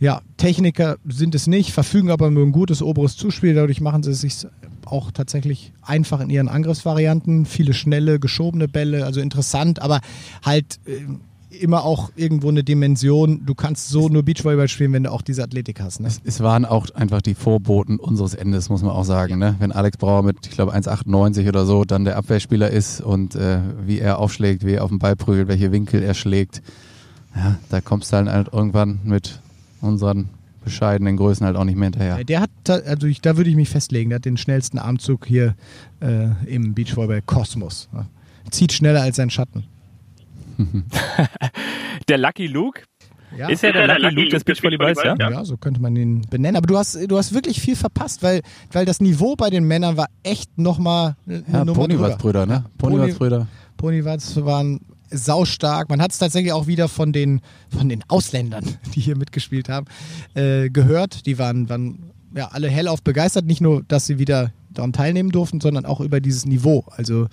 ja, 0.00 0.20
Techniker 0.36 0.96
sind 1.08 1.34
es 1.34 1.46
nicht, 1.46 1.70
verfügen 1.70 2.10
aber 2.10 2.26
über 2.26 2.42
ein 2.42 2.50
gutes 2.50 2.82
oberes 2.82 3.16
Zuspiel. 3.16 3.54
Dadurch 3.54 3.80
machen 3.80 4.02
sie 4.02 4.10
es 4.10 4.20
sich 4.20 4.46
auch 4.84 5.12
tatsächlich 5.12 5.72
einfach 5.80 6.20
in 6.20 6.28
ihren 6.28 6.48
Angriffsvarianten. 6.48 7.46
Viele 7.46 7.72
schnelle, 7.72 8.18
geschobene 8.18 8.66
Bälle, 8.66 9.04
also 9.04 9.20
interessant, 9.20 9.80
aber 9.80 10.00
halt 10.44 10.80
äh, 10.86 11.06
immer 11.60 11.84
auch 11.84 12.10
irgendwo 12.16 12.48
eine 12.48 12.64
Dimension. 12.64 13.44
Du 13.46 13.54
kannst 13.54 13.88
so 13.88 14.08
nur 14.08 14.22
Beachvolleyball 14.22 14.68
spielen, 14.68 14.92
wenn 14.92 15.04
du 15.04 15.12
auch 15.12 15.22
diese 15.22 15.42
Athletik 15.42 15.80
hast. 15.80 16.00
Ne? 16.00 16.08
Es, 16.08 16.20
es, 16.24 16.40
waren 16.40 16.64
auch 16.64 16.90
einfach 16.90 17.22
die 17.22 17.34
Vorboten 17.34 17.98
unseres 17.98 18.34
Endes, 18.34 18.68
muss 18.68 18.82
man 18.82 18.92
auch 18.92 19.04
sagen. 19.04 19.38
Ne? 19.38 19.56
Wenn 19.58 19.72
Alex 19.72 19.96
Brauer 19.96 20.22
mit, 20.22 20.36
ich 20.46 20.52
glaube, 20.52 20.74
1,98 20.74 21.48
oder 21.48 21.64
so 21.66 21.84
dann 21.84 22.04
der 22.04 22.16
Abwehrspieler 22.16 22.70
ist 22.70 23.00
und 23.00 23.34
äh, 23.34 23.60
wie 23.84 23.98
er 23.98 24.18
aufschlägt, 24.18 24.64
wie 24.64 24.74
er 24.74 24.84
auf 24.84 24.90
den 24.90 24.98
Ball 24.98 25.16
prügelt, 25.16 25.48
welche 25.48 25.72
Winkel 25.72 26.02
er 26.02 26.14
schlägt, 26.14 26.62
ja, 27.34 27.58
da 27.70 27.80
kommst 27.80 28.12
du 28.12 28.16
halt, 28.16 28.28
halt 28.28 28.52
irgendwann 28.52 29.00
mit 29.04 29.40
unseren 29.80 30.28
bescheidenen 30.64 31.16
Größen 31.16 31.44
halt 31.44 31.56
auch 31.56 31.64
nicht 31.64 31.76
mehr 31.76 31.86
hinterher. 31.86 32.24
Der 32.24 32.40
hat, 32.40 32.50
also 32.68 33.06
ich, 33.06 33.20
da 33.20 33.36
würde 33.36 33.50
ich 33.50 33.56
mich 33.56 33.68
festlegen, 33.68 34.10
der 34.10 34.16
hat 34.16 34.24
den 34.24 34.36
schnellsten 34.36 34.78
Armzug 34.78 35.26
hier 35.26 35.54
äh, 36.00 36.28
im 36.46 36.74
Beachvolleyball 36.74 37.22
Kosmos. 37.22 37.88
Ja. 37.92 38.06
Zieht 38.50 38.72
schneller 38.72 39.02
als 39.02 39.16
sein 39.16 39.30
Schatten. 39.30 39.64
der 42.08 42.18
Lucky 42.18 42.46
Luke? 42.46 42.82
Ja. 43.36 43.48
Ist 43.48 43.64
er 43.64 43.72
der, 43.72 43.86
der 43.86 43.98
Lucky 43.98 44.14
Luke 44.14 44.28
des 44.28 44.44
Beachvolleyballs, 44.44 45.02
ja? 45.02 45.14
Ja, 45.18 45.44
so 45.44 45.56
könnte 45.56 45.80
man 45.80 45.96
ihn 45.96 46.22
benennen. 46.28 46.56
Aber 46.56 46.66
du 46.66 46.76
hast, 46.76 46.98
du 47.08 47.16
hast 47.16 47.32
wirklich 47.32 47.60
viel 47.60 47.76
verpasst, 47.76 48.22
weil, 48.22 48.42
weil 48.72 48.84
das 48.84 49.00
Niveau 49.00 49.36
bei 49.36 49.48
den 49.48 49.64
Männern 49.64 49.96
war 49.96 50.08
echt 50.22 50.58
nochmal 50.58 51.16
eine 51.26 51.42
ja, 51.50 51.64
Nummer 51.64 51.80
Ponywatz-Brüder, 51.80 52.46
ne? 52.46 52.64
Ponywatz-Brüder. 52.78 53.46
Ponywatz 53.76 54.36
waren 54.36 54.80
saustark. 55.10 55.88
Man 55.88 56.00
hat 56.00 56.12
es 56.12 56.18
tatsächlich 56.18 56.52
auch 56.52 56.66
wieder 56.66 56.88
von 56.88 57.12
den, 57.12 57.40
von 57.76 57.88
den 57.88 58.02
Ausländern, 58.08 58.64
die 58.94 59.00
hier 59.00 59.16
mitgespielt 59.16 59.68
haben, 59.68 59.86
äh, 60.34 60.70
gehört. 60.70 61.26
Die 61.26 61.38
waren, 61.38 61.68
waren 61.68 62.10
ja 62.34 62.48
alle 62.48 62.68
hellauf 62.68 63.02
begeistert. 63.02 63.46
Nicht 63.46 63.60
nur, 63.60 63.82
dass 63.88 64.06
sie 64.06 64.18
wieder 64.18 64.52
daran 64.70 64.92
teilnehmen 64.92 65.30
durften, 65.30 65.60
sondern 65.60 65.84
auch 65.84 66.00
über 66.00 66.20
dieses 66.20 66.46
Niveau. 66.46 66.84
Also 66.90 67.28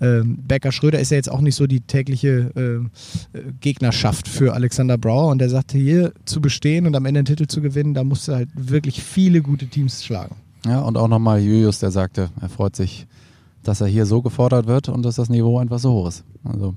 ähm, 0.00 0.38
Becker 0.46 0.72
Schröder 0.72 0.98
ist 0.98 1.10
ja 1.10 1.16
jetzt 1.16 1.30
auch 1.30 1.40
nicht 1.40 1.54
so 1.54 1.66
die 1.66 1.80
tägliche 1.80 2.50
äh, 2.54 3.38
äh 3.38 3.42
Gegnerschaft 3.60 4.28
für 4.28 4.54
Alexander 4.54 4.98
Brauer 4.98 5.30
und 5.30 5.40
er 5.40 5.48
sagte, 5.48 5.78
hier 5.78 6.12
zu 6.24 6.40
bestehen 6.40 6.86
und 6.86 6.94
am 6.94 7.06
Ende 7.06 7.22
den 7.22 7.26
Titel 7.26 7.46
zu 7.46 7.60
gewinnen, 7.60 7.94
da 7.94 8.04
musste 8.04 8.34
halt 8.34 8.48
wirklich 8.54 9.02
viele 9.02 9.42
gute 9.42 9.66
Teams 9.66 10.04
schlagen. 10.04 10.36
Ja, 10.66 10.80
und 10.80 10.96
auch 10.96 11.08
nochmal 11.08 11.40
Julius, 11.40 11.78
der 11.78 11.90
sagte, 11.90 12.30
er 12.40 12.48
freut 12.48 12.76
sich, 12.76 13.06
dass 13.62 13.80
er 13.80 13.86
hier 13.86 14.06
so 14.06 14.22
gefordert 14.22 14.66
wird 14.66 14.88
und 14.88 15.02
dass 15.04 15.16
das 15.16 15.28
Niveau 15.28 15.58
einfach 15.58 15.78
so 15.78 15.92
hoch 15.92 16.08
ist. 16.08 16.24
Also 16.44 16.74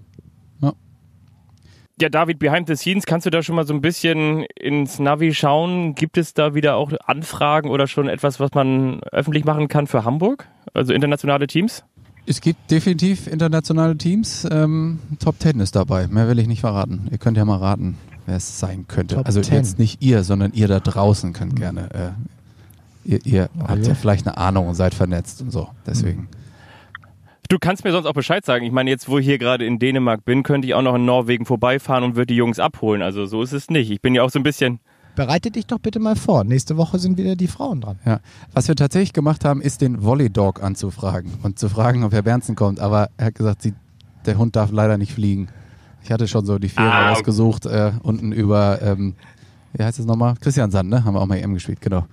ja, 2.02 2.08
David, 2.08 2.40
behind 2.40 2.66
the 2.68 2.78
scenes, 2.78 3.06
kannst 3.06 3.26
du 3.26 3.30
da 3.30 3.44
schon 3.44 3.58
mal 3.58 3.68
so 3.68 3.74
ein 3.74 3.82
bisschen 3.82 4.46
ins 4.56 5.00
Navi 5.00 5.34
schauen? 5.34 5.96
Gibt 5.96 6.18
es 6.18 6.34
da 6.34 6.56
wieder 6.56 6.78
auch 6.78 6.94
Anfragen 7.06 7.70
oder 7.70 7.88
schon 7.88 8.08
etwas, 8.08 8.40
was 8.40 8.54
man 8.54 9.02
öffentlich 9.12 9.44
machen 9.44 9.68
kann 9.68 9.86
für 9.86 10.06
Hamburg? 10.06 10.48
Also 10.74 10.94
internationale 10.94 11.48
Teams? 11.48 11.84
Es 12.26 12.42
gibt 12.42 12.70
definitiv 12.70 13.28
internationale 13.28 13.98
Teams. 13.98 14.48
Ähm, 14.50 15.00
Top 15.20 15.40
Ten 15.40 15.60
ist 15.60 15.76
dabei. 15.76 16.08
Mehr 16.08 16.28
will 16.28 16.40
ich 16.40 16.48
nicht 16.48 16.62
verraten. 16.62 17.08
Ihr 17.12 17.18
könnt 17.18 17.38
ja 17.38 17.46
mal 17.46 17.58
raten, 17.58 17.98
wer 18.26 18.38
es 18.38 18.60
sein 18.60 18.86
könnte. 18.88 19.16
Top 19.16 19.26
also 19.26 19.42
10. 19.42 19.56
jetzt 19.56 19.80
nicht 19.80 20.02
ihr, 20.02 20.24
sondern 20.24 20.54
ihr 20.54 20.68
da 20.68 20.80
draußen 20.80 21.34
könnt 21.34 21.54
mhm. 21.54 21.58
gerne. 21.58 22.16
Äh, 23.06 23.10
ihr, 23.10 23.26
ihr 23.26 23.50
oh, 23.60 23.68
habt 23.68 23.84
ja. 23.84 23.90
ja 23.90 23.96
vielleicht 23.96 24.28
eine 24.28 24.38
Ahnung 24.38 24.68
und 24.68 24.76
seid 24.76 24.94
vernetzt 24.94 25.42
und 25.42 25.52
so. 25.52 25.70
Deswegen. 25.86 26.22
Mhm. 26.22 26.28
Du 27.50 27.58
kannst 27.58 27.84
mir 27.84 27.92
sonst 27.92 28.06
auch 28.06 28.14
Bescheid 28.14 28.46
sagen. 28.46 28.64
Ich 28.64 28.72
meine, 28.72 28.92
jetzt, 28.92 29.10
wo 29.10 29.18
ich 29.18 29.26
hier 29.26 29.40
gerade 29.40 29.66
in 29.66 29.80
Dänemark 29.80 30.24
bin, 30.24 30.44
könnte 30.44 30.68
ich 30.68 30.76
auch 30.76 30.84
noch 30.84 30.94
in 30.94 31.06
Norwegen 31.06 31.48
vorbeifahren 31.48 32.04
und 32.04 32.16
würde 32.16 32.28
die 32.28 32.36
Jungs 32.36 32.60
abholen. 32.60 33.02
Also 33.02 33.26
so 33.26 33.42
ist 33.42 33.54
es 33.54 33.72
nicht. 33.72 33.90
Ich 33.90 34.02
bin 34.02 34.14
ja 34.14 34.22
auch 34.22 34.30
so 34.30 34.38
ein 34.38 34.44
bisschen. 34.44 34.80
Bereite 35.20 35.52
dich 35.52 35.66
doch 35.66 35.80
bitte 35.80 36.00
mal 36.00 36.16
vor. 36.16 36.46
Nächste 36.46 36.78
Woche 36.78 36.98
sind 36.98 37.18
wieder 37.18 37.36
die 37.36 37.48
Frauen 37.48 37.82
dran. 37.82 38.00
Ja. 38.06 38.22
Was 38.54 38.70
wir 38.70 38.76
tatsächlich 38.78 39.12
gemacht 39.12 39.44
haben, 39.44 39.62
ist 39.62 39.82
den 39.82 40.02
Volley 40.02 40.30
Dog 40.30 40.64
anzufragen 40.64 41.34
und 41.44 41.60
zu 41.60 41.68
fragen, 41.68 42.06
ob 42.06 42.14
Herr 42.14 42.22
Bernsen 42.22 42.56
kommt. 42.56 42.80
Aber 42.80 43.10
er 43.18 43.26
hat 43.26 43.36
gesagt, 43.36 43.64
sie, 43.64 43.74
der 44.26 44.38
Hund 44.38 44.56
darf 44.56 44.72
leider 44.72 44.98
nicht 44.98 45.12
fliegen. 45.12 45.50
Ich 46.06 46.10
hatte 46.10 46.26
schon 46.30 46.46
so 46.46 46.58
die 46.58 46.70
Fähre 46.70 46.94
ah, 46.94 47.10
rausgesucht, 47.10 47.66
äh, 47.66 47.92
unten 48.02 48.32
über, 48.32 48.82
ähm, 48.82 49.16
wie 49.74 49.84
heißt 49.84 50.00
das 50.00 50.06
nochmal? 50.06 50.36
Christian 50.40 50.72
Sand, 50.72 50.90
ne? 50.90 51.04
Haben 51.04 51.16
wir 51.16 51.20
auch 51.20 51.28
mal 51.28 51.36
EM 51.36 51.54
gespielt, 51.54 51.82
genau. 51.82 52.06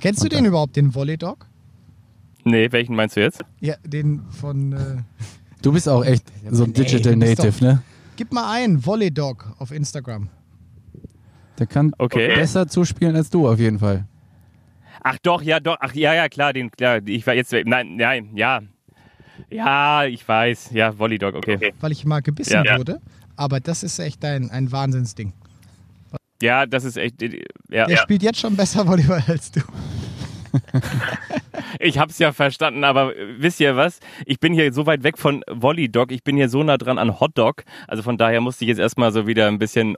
Kennst 0.00 0.22
und 0.22 0.32
du 0.32 0.36
den 0.36 0.44
äh, 0.44 0.48
überhaupt, 0.48 0.74
den 0.74 0.92
Volley 0.92 1.16
Dog? 1.16 1.46
Nee, 2.42 2.72
welchen 2.72 2.96
meinst 2.96 3.14
du 3.14 3.20
jetzt? 3.20 3.40
Ja, 3.60 3.76
den 3.84 4.22
von. 4.32 4.72
Äh 4.72 4.96
du 5.62 5.70
bist 5.70 5.88
auch 5.88 6.04
echt 6.04 6.24
so 6.50 6.64
ein 6.64 6.72
Digital 6.72 7.14
nee, 7.14 7.36
Native, 7.36 7.52
doch, 7.52 7.60
ne? 7.60 7.82
Gib 8.16 8.32
mal 8.32 8.50
ein, 8.50 8.84
Volley 8.84 9.12
Dog 9.12 9.54
auf 9.60 9.70
Instagram. 9.70 10.28
Der 11.58 11.66
kann 11.66 11.92
okay. 11.98 12.34
besser 12.34 12.68
zuspielen 12.68 13.16
als 13.16 13.30
du 13.30 13.48
auf 13.48 13.58
jeden 13.58 13.78
Fall. 13.78 14.04
Ach 15.02 15.18
doch, 15.22 15.42
ja, 15.42 15.60
doch, 15.60 15.76
ach 15.80 15.94
ja, 15.94 16.14
ja, 16.14 16.28
klar, 16.28 16.52
den, 16.52 16.70
klar, 16.70 17.00
ich 17.04 17.26
war 17.26 17.34
jetzt, 17.34 17.52
nein, 17.52 17.96
nein, 17.96 18.30
ja. 18.34 18.60
Ja, 19.50 20.04
ich 20.04 20.26
weiß, 20.26 20.70
ja, 20.72 20.98
Volley 20.98 21.18
Dog, 21.18 21.34
okay. 21.34 21.56
okay. 21.56 21.74
Weil 21.80 21.92
ich 21.92 22.04
mal 22.04 22.20
gebissen 22.20 22.64
ja. 22.64 22.78
wurde, 22.78 23.00
aber 23.36 23.60
das 23.60 23.82
ist 23.82 23.98
echt 23.98 24.24
ein, 24.24 24.50
ein 24.50 24.70
Wahnsinnsding. 24.72 25.32
Ja, 26.42 26.66
das 26.66 26.84
ist 26.84 26.96
echt, 26.96 27.22
ja. 27.68 27.86
Der 27.86 27.96
spielt 27.96 28.22
jetzt 28.22 28.40
schon 28.40 28.56
besser 28.56 28.86
Volleyball 28.86 29.22
als 29.26 29.50
du. 29.50 29.60
Ich 31.78 31.98
hab's 31.98 32.18
ja 32.18 32.32
verstanden, 32.32 32.84
aber 32.84 33.12
wisst 33.38 33.60
ihr 33.60 33.76
was? 33.76 34.00
Ich 34.26 34.40
bin 34.40 34.52
hier 34.52 34.72
so 34.72 34.86
weit 34.86 35.02
weg 35.02 35.18
von 35.18 35.44
Volley 35.48 35.88
Dog, 35.88 36.12
ich 36.12 36.22
bin 36.22 36.36
hier 36.36 36.48
so 36.48 36.62
nah 36.62 36.76
dran 36.76 36.98
an 36.98 37.20
Hot 37.20 37.36
Dog, 37.36 37.64
also 37.86 38.02
von 38.02 38.16
daher 38.16 38.40
musste 38.40 38.64
ich 38.64 38.68
jetzt 38.68 38.78
erstmal 38.78 39.12
so 39.12 39.26
wieder 39.26 39.48
ein 39.48 39.58
bisschen 39.58 39.96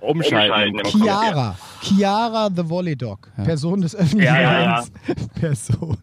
umschalten. 0.00 0.82
Chiara, 0.84 1.56
Chiara 1.82 2.48
the 2.54 2.68
Volley 2.68 2.96
Dog, 2.96 3.30
ja. 3.36 3.44
Person 3.44 3.80
des 3.80 3.94
öffentlichen 3.94 4.34
ja, 4.34 4.40
ja, 4.40 4.80
Lebens. 4.80 5.28
Person. 5.34 5.98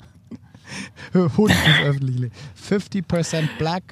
Hund 1.14 1.50
des 1.50 1.86
öffentlichen 1.86 2.22
Lebens. 2.22 2.36
50% 2.70 3.48
Black, 3.58 3.84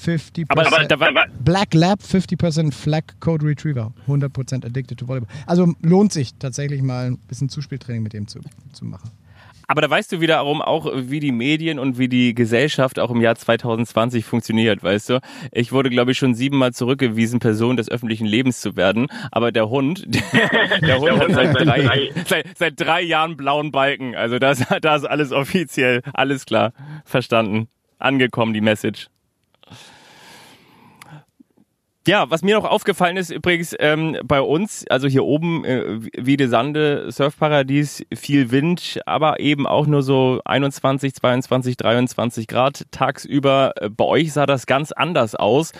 50% 0.00 0.46
aber, 0.48 0.66
aber, 0.66 0.84
da 0.84 1.00
war, 1.00 1.26
Black 1.44 1.74
Lab, 1.74 2.00
50% 2.00 2.72
Flag 2.72 3.02
Code 3.20 3.46
Retriever, 3.46 3.92
100% 4.08 4.64
addicted 4.64 4.98
to 4.98 5.06
Volleyball. 5.06 5.28
Also 5.46 5.74
lohnt 5.82 6.12
sich 6.12 6.34
tatsächlich 6.38 6.82
mal 6.82 7.12
ein 7.12 7.18
bisschen 7.18 7.48
Zuspieltraining 7.48 8.02
mit 8.02 8.12
dem 8.12 8.26
zu, 8.26 8.40
zu 8.72 8.84
machen. 8.84 9.10
Aber 9.70 9.82
da 9.82 9.88
weißt 9.88 10.10
du 10.10 10.20
wiederum 10.20 10.62
auch, 10.62 10.90
wie 10.96 11.20
die 11.20 11.30
Medien 11.30 11.78
und 11.78 11.96
wie 11.96 12.08
die 12.08 12.34
Gesellschaft 12.34 12.98
auch 12.98 13.12
im 13.12 13.20
Jahr 13.20 13.36
2020 13.36 14.24
funktioniert, 14.24 14.82
weißt 14.82 15.10
du? 15.10 15.20
Ich 15.52 15.70
wurde, 15.70 15.90
glaube 15.90 16.10
ich, 16.10 16.18
schon 16.18 16.34
siebenmal 16.34 16.72
zurückgewiesen, 16.72 17.38
Person 17.38 17.76
des 17.76 17.88
öffentlichen 17.88 18.26
Lebens 18.26 18.60
zu 18.60 18.74
werden. 18.74 19.06
Aber 19.30 19.52
der 19.52 19.70
Hund, 19.70 20.06
der, 20.08 20.80
der 20.80 20.98
Hund 20.98 21.20
hat 21.20 21.32
seit 21.34 21.54
drei, 21.54 22.10
seit, 22.26 22.58
seit 22.58 22.80
drei 22.80 23.00
Jahren 23.00 23.36
blauen 23.36 23.70
Balken. 23.70 24.16
Also 24.16 24.40
da 24.40 24.50
ist, 24.50 24.66
da 24.80 24.96
ist 24.96 25.04
alles 25.04 25.30
offiziell, 25.30 26.02
alles 26.14 26.46
klar, 26.46 26.72
verstanden, 27.04 27.68
angekommen, 28.00 28.52
die 28.52 28.60
Message. 28.60 29.06
Ja, 32.10 32.28
was 32.28 32.42
mir 32.42 32.56
noch 32.56 32.64
aufgefallen 32.64 33.16
ist 33.16 33.30
übrigens 33.30 33.72
ähm, 33.78 34.18
bei 34.24 34.40
uns, 34.40 34.84
also 34.90 35.06
hier 35.06 35.22
oben 35.22 35.64
äh, 35.64 36.00
Wiede 36.18 36.48
Sande, 36.48 37.12
Surfparadies, 37.12 38.04
viel 38.12 38.50
Wind, 38.50 38.98
aber 39.06 39.38
eben 39.38 39.64
auch 39.64 39.86
nur 39.86 40.02
so 40.02 40.40
21, 40.44 41.14
22, 41.14 41.76
23 41.76 42.48
Grad 42.48 42.86
tagsüber. 42.90 43.74
Äh, 43.76 43.90
bei 43.90 44.04
euch 44.06 44.32
sah 44.32 44.46
das 44.46 44.66
ganz 44.66 44.90
anders 44.90 45.36
aus. 45.36 45.70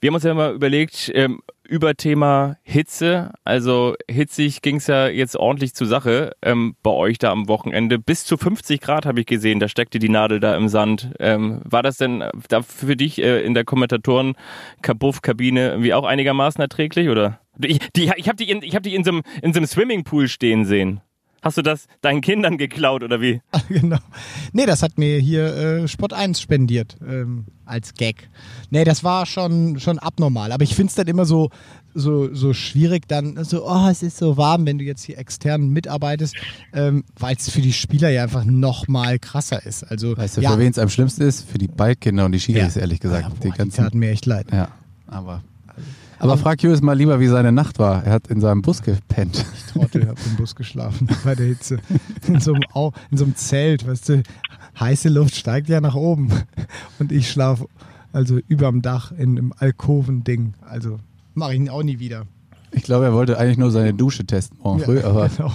Wir 0.00 0.08
haben 0.08 0.14
uns 0.14 0.24
ja 0.24 0.32
mal 0.32 0.54
überlegt, 0.54 1.10
ähm, 1.14 1.42
über 1.68 1.94
Thema 1.94 2.56
Hitze. 2.62 3.32
Also 3.44 3.94
hitzig 4.10 4.62
ging 4.62 4.76
es 4.76 4.86
ja 4.86 5.08
jetzt 5.08 5.36
ordentlich 5.36 5.74
zur 5.74 5.86
Sache 5.86 6.34
ähm, 6.42 6.74
bei 6.82 6.90
euch 6.90 7.18
da 7.18 7.30
am 7.30 7.48
Wochenende. 7.48 7.98
Bis 7.98 8.24
zu 8.24 8.36
50 8.36 8.80
Grad 8.80 9.06
habe 9.06 9.20
ich 9.20 9.26
gesehen, 9.26 9.60
da 9.60 9.68
steckte 9.68 9.98
die 9.98 10.08
Nadel 10.08 10.40
da 10.40 10.56
im 10.56 10.68
Sand. 10.68 11.12
Ähm, 11.20 11.60
war 11.64 11.82
das 11.82 11.98
denn 11.98 12.24
da 12.48 12.62
für 12.62 12.96
dich 12.96 13.22
äh, 13.22 13.42
in 13.42 13.54
der 13.54 13.64
Kommentatoren-Kabuff-Kabine 13.64 15.68
irgendwie 15.68 15.94
auch 15.94 16.04
einigermaßen 16.04 16.60
erträglich? 16.60 17.08
Oder? 17.08 17.40
Ich, 17.62 17.78
die, 17.94 18.10
ich 18.16 18.28
habe 18.28 18.36
die, 18.36 18.50
in, 18.50 18.62
ich 18.62 18.74
hab 18.74 18.82
die 18.82 18.94
in 18.94 19.04
so 19.04 19.10
einem 19.10 19.66
Swimmingpool 19.66 20.28
stehen 20.28 20.64
sehen. 20.64 21.02
Hast 21.42 21.56
du 21.56 21.62
das 21.62 21.86
deinen 22.02 22.20
Kindern 22.20 22.58
geklaut 22.58 23.02
oder 23.02 23.20
wie? 23.20 23.40
genau. 23.68 23.98
Nee, 24.52 24.66
das 24.66 24.82
hat 24.82 24.98
mir 24.98 25.18
hier 25.18 25.44
äh, 25.56 25.88
Sport 25.88 26.12
1 26.12 26.40
spendiert 26.40 26.96
ähm, 27.06 27.46
als 27.64 27.94
Gag. 27.94 28.28
Nee, 28.68 28.84
das 28.84 29.04
war 29.04 29.24
schon, 29.24 29.78
schon 29.80 29.98
abnormal. 29.98 30.52
Aber 30.52 30.64
ich 30.64 30.74
finde 30.74 30.90
es 30.90 30.96
dann 30.96 31.06
immer 31.06 31.24
so, 31.24 31.50
so, 31.94 32.32
so 32.34 32.52
schwierig, 32.52 33.08
dann 33.08 33.42
so, 33.44 33.66
oh, 33.66 33.88
es 33.88 34.02
ist 34.02 34.18
so 34.18 34.36
warm, 34.36 34.66
wenn 34.66 34.78
du 34.78 34.84
jetzt 34.84 35.02
hier 35.02 35.16
extern 35.16 35.68
mitarbeitest, 35.70 36.36
ähm, 36.74 37.04
weil 37.18 37.36
es 37.36 37.48
für 37.48 37.62
die 37.62 37.72
Spieler 37.72 38.10
ja 38.10 38.22
einfach 38.22 38.44
noch 38.44 38.86
mal 38.86 39.18
krasser 39.18 39.64
ist. 39.64 39.84
Also, 39.84 40.16
weißt 40.16 40.36
du, 40.36 40.40
ja, 40.42 40.52
für 40.52 40.58
wen 40.58 40.70
es 40.70 40.78
am 40.78 40.90
schlimmsten 40.90 41.22
ist? 41.22 41.48
Für 41.48 41.58
die 41.58 41.68
Ballkinder 41.68 42.26
und 42.26 42.32
die 42.32 42.40
Schiris, 42.40 42.74
ja. 42.74 42.82
ehrlich 42.82 43.00
gesagt. 43.00 43.22
Ja, 43.22 43.28
boah, 43.30 43.42
die, 43.42 43.50
ganzen, 43.50 43.76
die 43.76 43.82
taten 43.82 43.98
mir 43.98 44.10
echt 44.10 44.26
leid. 44.26 44.46
Ja, 44.52 44.68
aber 45.06 45.42
aber 46.20 46.36
frag 46.36 46.62
Julius 46.62 46.82
mal 46.82 46.96
lieber, 46.96 47.18
wie 47.18 47.26
seine 47.26 47.50
Nacht 47.50 47.78
war. 47.78 48.04
Er 48.04 48.12
hat 48.12 48.28
in 48.28 48.40
seinem 48.40 48.62
Bus 48.62 48.82
gepennt. 48.82 49.44
Ich 49.54 49.72
Trottel, 49.72 50.06
habe 50.06 50.20
im 50.26 50.36
Bus 50.36 50.54
geschlafen 50.54 51.08
bei 51.24 51.34
der 51.34 51.46
Hitze. 51.46 51.78
In 52.26 52.40
so, 52.40 52.52
einem, 52.52 52.64
in 53.10 53.16
so 53.16 53.24
einem 53.24 53.36
Zelt, 53.36 53.86
weißt 53.86 54.08
du. 54.10 54.22
Heiße 54.78 55.08
Luft 55.08 55.34
steigt 55.34 55.68
ja 55.68 55.80
nach 55.80 55.94
oben. 55.94 56.30
Und 56.98 57.10
ich 57.10 57.30
schlafe 57.30 57.66
also 58.12 58.38
überm 58.48 58.82
Dach 58.82 59.12
in 59.12 59.38
einem 59.38 59.52
Alkovending. 59.58 60.54
Also 60.60 60.98
mache 61.34 61.54
ich 61.54 61.60
ihn 61.60 61.68
auch 61.68 61.82
nie 61.82 61.98
wieder. 61.98 62.26
Ich 62.72 62.82
glaube, 62.82 63.06
er 63.06 63.12
wollte 63.12 63.38
eigentlich 63.38 63.58
nur 63.58 63.70
seine 63.70 63.94
Dusche 63.94 64.24
testen 64.24 64.58
morgen 64.62 64.80
ja, 64.80 64.84
früh, 64.84 65.00
aber 65.04 65.28
genau. 65.28 65.52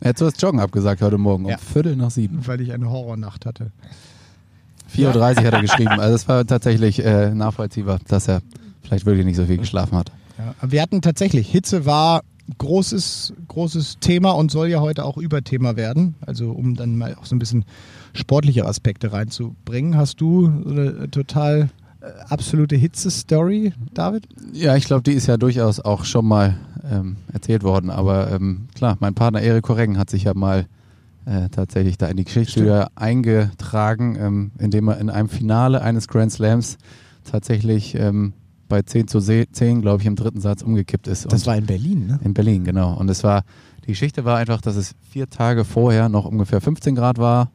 er 0.00 0.08
hat 0.10 0.18
so 0.18 0.30
das 0.30 0.40
Joggen 0.40 0.60
abgesagt 0.60 1.02
heute 1.02 1.18
Morgen 1.18 1.46
um 1.46 1.58
Viertel 1.58 1.96
nach 1.96 2.10
sieben. 2.10 2.46
Weil 2.46 2.60
ich 2.60 2.72
eine 2.72 2.90
Horrornacht 2.90 3.44
hatte. 3.44 3.72
4.30 4.94 5.16
Uhr 5.16 5.44
hat 5.44 5.54
er 5.54 5.60
geschrieben. 5.62 6.00
Also 6.00 6.14
es 6.14 6.28
war 6.28 6.46
tatsächlich 6.46 7.04
äh, 7.04 7.34
nachvollziehbar, 7.34 7.98
dass 8.06 8.28
er 8.28 8.40
vielleicht 8.86 9.06
wirklich 9.06 9.26
nicht 9.26 9.36
so 9.36 9.46
viel 9.46 9.58
geschlafen 9.58 9.96
hat. 9.96 10.10
Ja, 10.38 10.54
wir 10.70 10.82
hatten 10.82 11.02
tatsächlich, 11.02 11.48
Hitze 11.50 11.86
war 11.86 12.22
großes, 12.58 13.34
großes 13.48 13.98
Thema 14.00 14.30
und 14.32 14.50
soll 14.50 14.68
ja 14.68 14.80
heute 14.80 15.04
auch 15.04 15.16
Überthema 15.16 15.76
werden. 15.76 16.14
Also 16.20 16.52
um 16.52 16.74
dann 16.74 16.96
mal 16.96 17.14
auch 17.14 17.26
so 17.26 17.34
ein 17.34 17.38
bisschen 17.38 17.64
sportliche 18.14 18.66
Aspekte 18.66 19.12
reinzubringen. 19.12 19.96
Hast 19.96 20.20
du 20.20 20.46
eine 20.46 21.10
total 21.10 21.70
äh, 22.00 22.06
absolute 22.28 22.76
Hitze-Story, 22.76 23.72
David? 23.92 24.28
Ja, 24.52 24.76
ich 24.76 24.84
glaube, 24.84 25.02
die 25.02 25.12
ist 25.12 25.26
ja 25.26 25.36
durchaus 25.36 25.80
auch 25.80 26.04
schon 26.04 26.26
mal 26.26 26.56
ähm, 26.90 27.16
erzählt 27.32 27.62
worden. 27.62 27.90
Aber 27.90 28.30
ähm, 28.30 28.68
klar, 28.74 28.96
mein 29.00 29.14
Partner 29.14 29.40
Erik 29.40 29.64
Korregen 29.64 29.98
hat 29.98 30.10
sich 30.10 30.24
ja 30.24 30.34
mal 30.34 30.66
äh, 31.26 31.48
tatsächlich 31.48 31.98
da 31.98 32.06
in 32.06 32.16
die 32.16 32.24
Geschichte 32.24 32.86
eingetragen, 32.94 34.16
ähm, 34.18 34.50
indem 34.58 34.88
er 34.88 34.98
in 34.98 35.10
einem 35.10 35.28
Finale 35.28 35.82
eines 35.82 36.06
Grand 36.08 36.32
Slams 36.32 36.78
tatsächlich 37.24 37.96
ähm, 37.96 38.32
bei 38.68 38.82
10 38.82 39.08
zu 39.08 39.20
10, 39.20 39.82
glaube 39.82 40.02
ich, 40.02 40.06
im 40.06 40.16
dritten 40.16 40.40
Satz 40.40 40.62
umgekippt 40.62 41.08
ist. 41.08 41.30
Das 41.30 41.46
war 41.46 41.56
in 41.56 41.66
Berlin, 41.66 42.06
ne? 42.06 42.20
In 42.24 42.34
Berlin, 42.34 42.64
genau. 42.64 42.94
Und 42.94 43.08
es 43.08 43.22
war, 43.24 43.44
die 43.84 43.88
Geschichte 43.88 44.24
war 44.24 44.38
einfach, 44.38 44.60
dass 44.60 44.76
es 44.76 44.94
vier 45.10 45.28
Tage 45.30 45.64
vorher 45.64 46.08
noch 46.08 46.24
ungefähr 46.24 46.60
15 46.60 46.94
Grad 46.94 47.18
war 47.18 47.50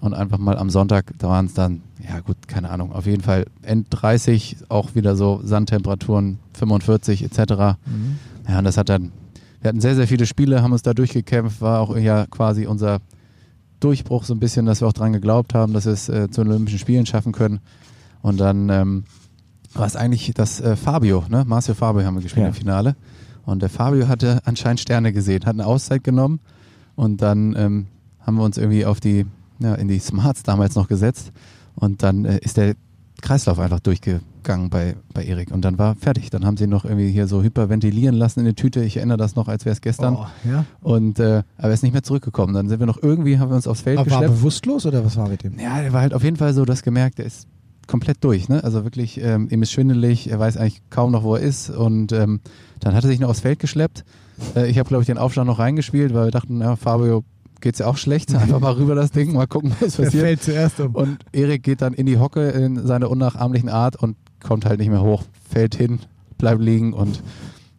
und 0.00 0.14
einfach 0.14 0.38
mal 0.38 0.58
am 0.58 0.70
Sonntag, 0.70 1.12
da 1.18 1.28
waren 1.28 1.46
es 1.46 1.54
dann, 1.54 1.82
ja 2.06 2.20
gut, 2.20 2.48
keine 2.48 2.70
Ahnung, 2.70 2.92
auf 2.92 3.06
jeden 3.06 3.22
Fall 3.22 3.46
End 3.62 3.86
30, 3.90 4.58
auch 4.68 4.94
wieder 4.94 5.16
so 5.16 5.40
Sandtemperaturen 5.42 6.38
45 6.54 7.24
etc. 7.24 7.38
Mhm. 7.86 8.18
Ja, 8.48 8.58
und 8.58 8.64
das 8.64 8.76
hat 8.76 8.88
dann, 8.88 9.12
wir 9.60 9.68
hatten 9.68 9.80
sehr, 9.80 9.94
sehr 9.94 10.06
viele 10.06 10.26
Spiele, 10.26 10.62
haben 10.62 10.72
uns 10.72 10.82
da 10.82 10.94
durchgekämpft, 10.94 11.60
war 11.60 11.80
auch 11.80 11.96
ja 11.96 12.26
quasi 12.26 12.66
unser 12.66 13.00
Durchbruch 13.80 14.24
so 14.24 14.34
ein 14.34 14.40
bisschen, 14.40 14.66
dass 14.66 14.80
wir 14.80 14.88
auch 14.88 14.92
dran 14.92 15.12
geglaubt 15.12 15.54
haben, 15.54 15.72
dass 15.72 15.86
wir 15.86 15.92
es 15.92 16.08
äh, 16.08 16.30
zu 16.30 16.42
den 16.42 16.52
Olympischen 16.52 16.78
Spielen 16.78 17.06
schaffen 17.06 17.32
können. 17.32 17.60
Und 18.22 18.40
dann 18.40 18.68
ähm, 18.70 19.04
war 19.74 19.86
es 19.86 19.96
eigentlich 19.96 20.32
das 20.34 20.60
äh, 20.60 20.76
Fabio, 20.76 21.24
ne? 21.28 21.44
Marcio 21.46 21.74
Fabio 21.74 22.04
haben 22.04 22.16
wir 22.16 22.22
gespielt 22.22 22.44
ja. 22.44 22.48
im 22.48 22.54
Finale. 22.54 22.96
Und 23.44 23.62
der 23.62 23.68
Fabio 23.68 24.08
hatte 24.08 24.40
anscheinend 24.44 24.80
Sterne 24.80 25.12
gesehen, 25.12 25.46
hat 25.46 25.54
eine 25.54 25.66
Auszeit 25.66 26.02
genommen 26.02 26.40
und 26.96 27.22
dann 27.22 27.54
ähm, 27.56 27.86
haben 28.20 28.36
wir 28.36 28.44
uns 28.44 28.58
irgendwie 28.58 28.84
auf 28.84 28.98
die, 28.98 29.24
ja, 29.60 29.74
in 29.76 29.86
die 29.86 30.00
Smarts 30.00 30.42
damals 30.42 30.74
noch 30.74 30.88
gesetzt 30.88 31.32
und 31.76 32.02
dann 32.02 32.24
äh, 32.24 32.38
ist 32.38 32.56
der 32.56 32.74
Kreislauf 33.22 33.58
einfach 33.58 33.80
durchgegangen 33.80 34.68
bei, 34.68 34.96
bei 35.14 35.24
Erik 35.24 35.50
und 35.50 35.64
dann 35.64 35.78
war 35.78 35.94
fertig. 35.94 36.28
Dann 36.30 36.44
haben 36.44 36.56
sie 36.56 36.66
noch 36.66 36.84
irgendwie 36.84 37.10
hier 37.10 37.28
so 37.28 37.42
hyperventilieren 37.42 38.14
lassen 38.14 38.40
in 38.40 38.46
der 38.46 38.56
Tüte. 38.56 38.82
Ich 38.82 38.96
erinnere 38.96 39.16
das 39.16 39.36
noch, 39.36 39.48
als 39.48 39.64
wäre 39.64 39.72
es 39.72 39.80
gestern. 39.80 40.16
Oh, 40.16 40.26
ja? 40.44 40.64
Und 40.82 41.18
äh, 41.18 41.42
aber 41.56 41.68
er 41.68 41.72
ist 41.72 41.82
nicht 41.82 41.92
mehr 41.92 42.02
zurückgekommen. 42.02 42.52
Dann 42.52 42.68
sind 42.68 42.80
wir 42.80 42.86
noch 42.86 43.02
irgendwie, 43.02 43.38
haben 43.38 43.50
wir 43.50 43.56
uns 43.56 43.66
aufs 43.66 43.82
Feld 43.82 43.98
aber 43.98 44.04
geschleppt. 44.06 44.28
War 44.28 44.36
bewusstlos 44.36 44.86
oder 44.86 45.04
was 45.04 45.16
war 45.16 45.28
mit 45.28 45.44
dem? 45.44 45.58
Ja, 45.58 45.80
er 45.80 45.92
war 45.92 46.02
halt 46.02 46.14
auf 46.14 46.22
jeden 46.22 46.36
Fall 46.36 46.52
so, 46.52 46.64
dass 46.64 46.82
gemerkt, 46.82 47.18
er 47.20 47.26
ist 47.26 47.46
komplett 47.86 48.22
durch. 48.22 48.48
Ne? 48.48 48.62
Also 48.62 48.84
wirklich, 48.84 49.20
ähm, 49.20 49.48
ihm 49.50 49.62
ist 49.62 49.72
schwindelig, 49.72 50.30
er 50.30 50.38
weiß 50.38 50.56
eigentlich 50.56 50.82
kaum 50.90 51.12
noch, 51.12 51.22
wo 51.22 51.34
er 51.36 51.42
ist. 51.42 51.70
Und 51.70 52.12
ähm, 52.12 52.40
dann 52.80 52.94
hat 52.94 53.04
er 53.04 53.08
sich 53.08 53.20
noch 53.20 53.28
aufs 53.28 53.40
Feld 53.40 53.58
geschleppt. 53.58 54.04
Äh, 54.54 54.68
ich 54.68 54.78
habe, 54.78 54.88
glaube 54.88 55.02
ich, 55.02 55.06
den 55.06 55.18
Aufstand 55.18 55.46
noch 55.46 55.58
reingespielt, 55.58 56.14
weil 56.14 56.26
wir 56.26 56.30
dachten, 56.30 56.60
ja, 56.60 56.76
Fabio 56.76 57.24
geht's 57.60 57.78
ja 57.78 57.86
auch 57.86 57.96
schlecht. 57.96 58.34
Einfach 58.34 58.60
mal 58.60 58.72
rüber 58.72 58.94
das 58.94 59.10
Ding, 59.10 59.32
mal 59.32 59.46
gucken, 59.46 59.72
was 59.80 59.96
passiert. 59.96 60.14
Er 60.14 60.20
fällt 60.20 60.42
zuerst 60.42 60.80
um. 60.80 60.94
Und 60.94 61.18
Erik 61.32 61.62
geht 61.62 61.82
dann 61.82 61.94
in 61.94 62.06
die 62.06 62.18
Hocke 62.18 62.48
in 62.50 62.86
seiner 62.86 63.10
unnachahmlichen 63.10 63.68
Art 63.68 63.96
und 63.96 64.16
kommt 64.42 64.66
halt 64.66 64.78
nicht 64.78 64.90
mehr 64.90 65.02
hoch, 65.02 65.24
fällt 65.48 65.74
hin, 65.74 66.00
bleibt 66.38 66.60
liegen 66.60 66.92
und 66.92 67.22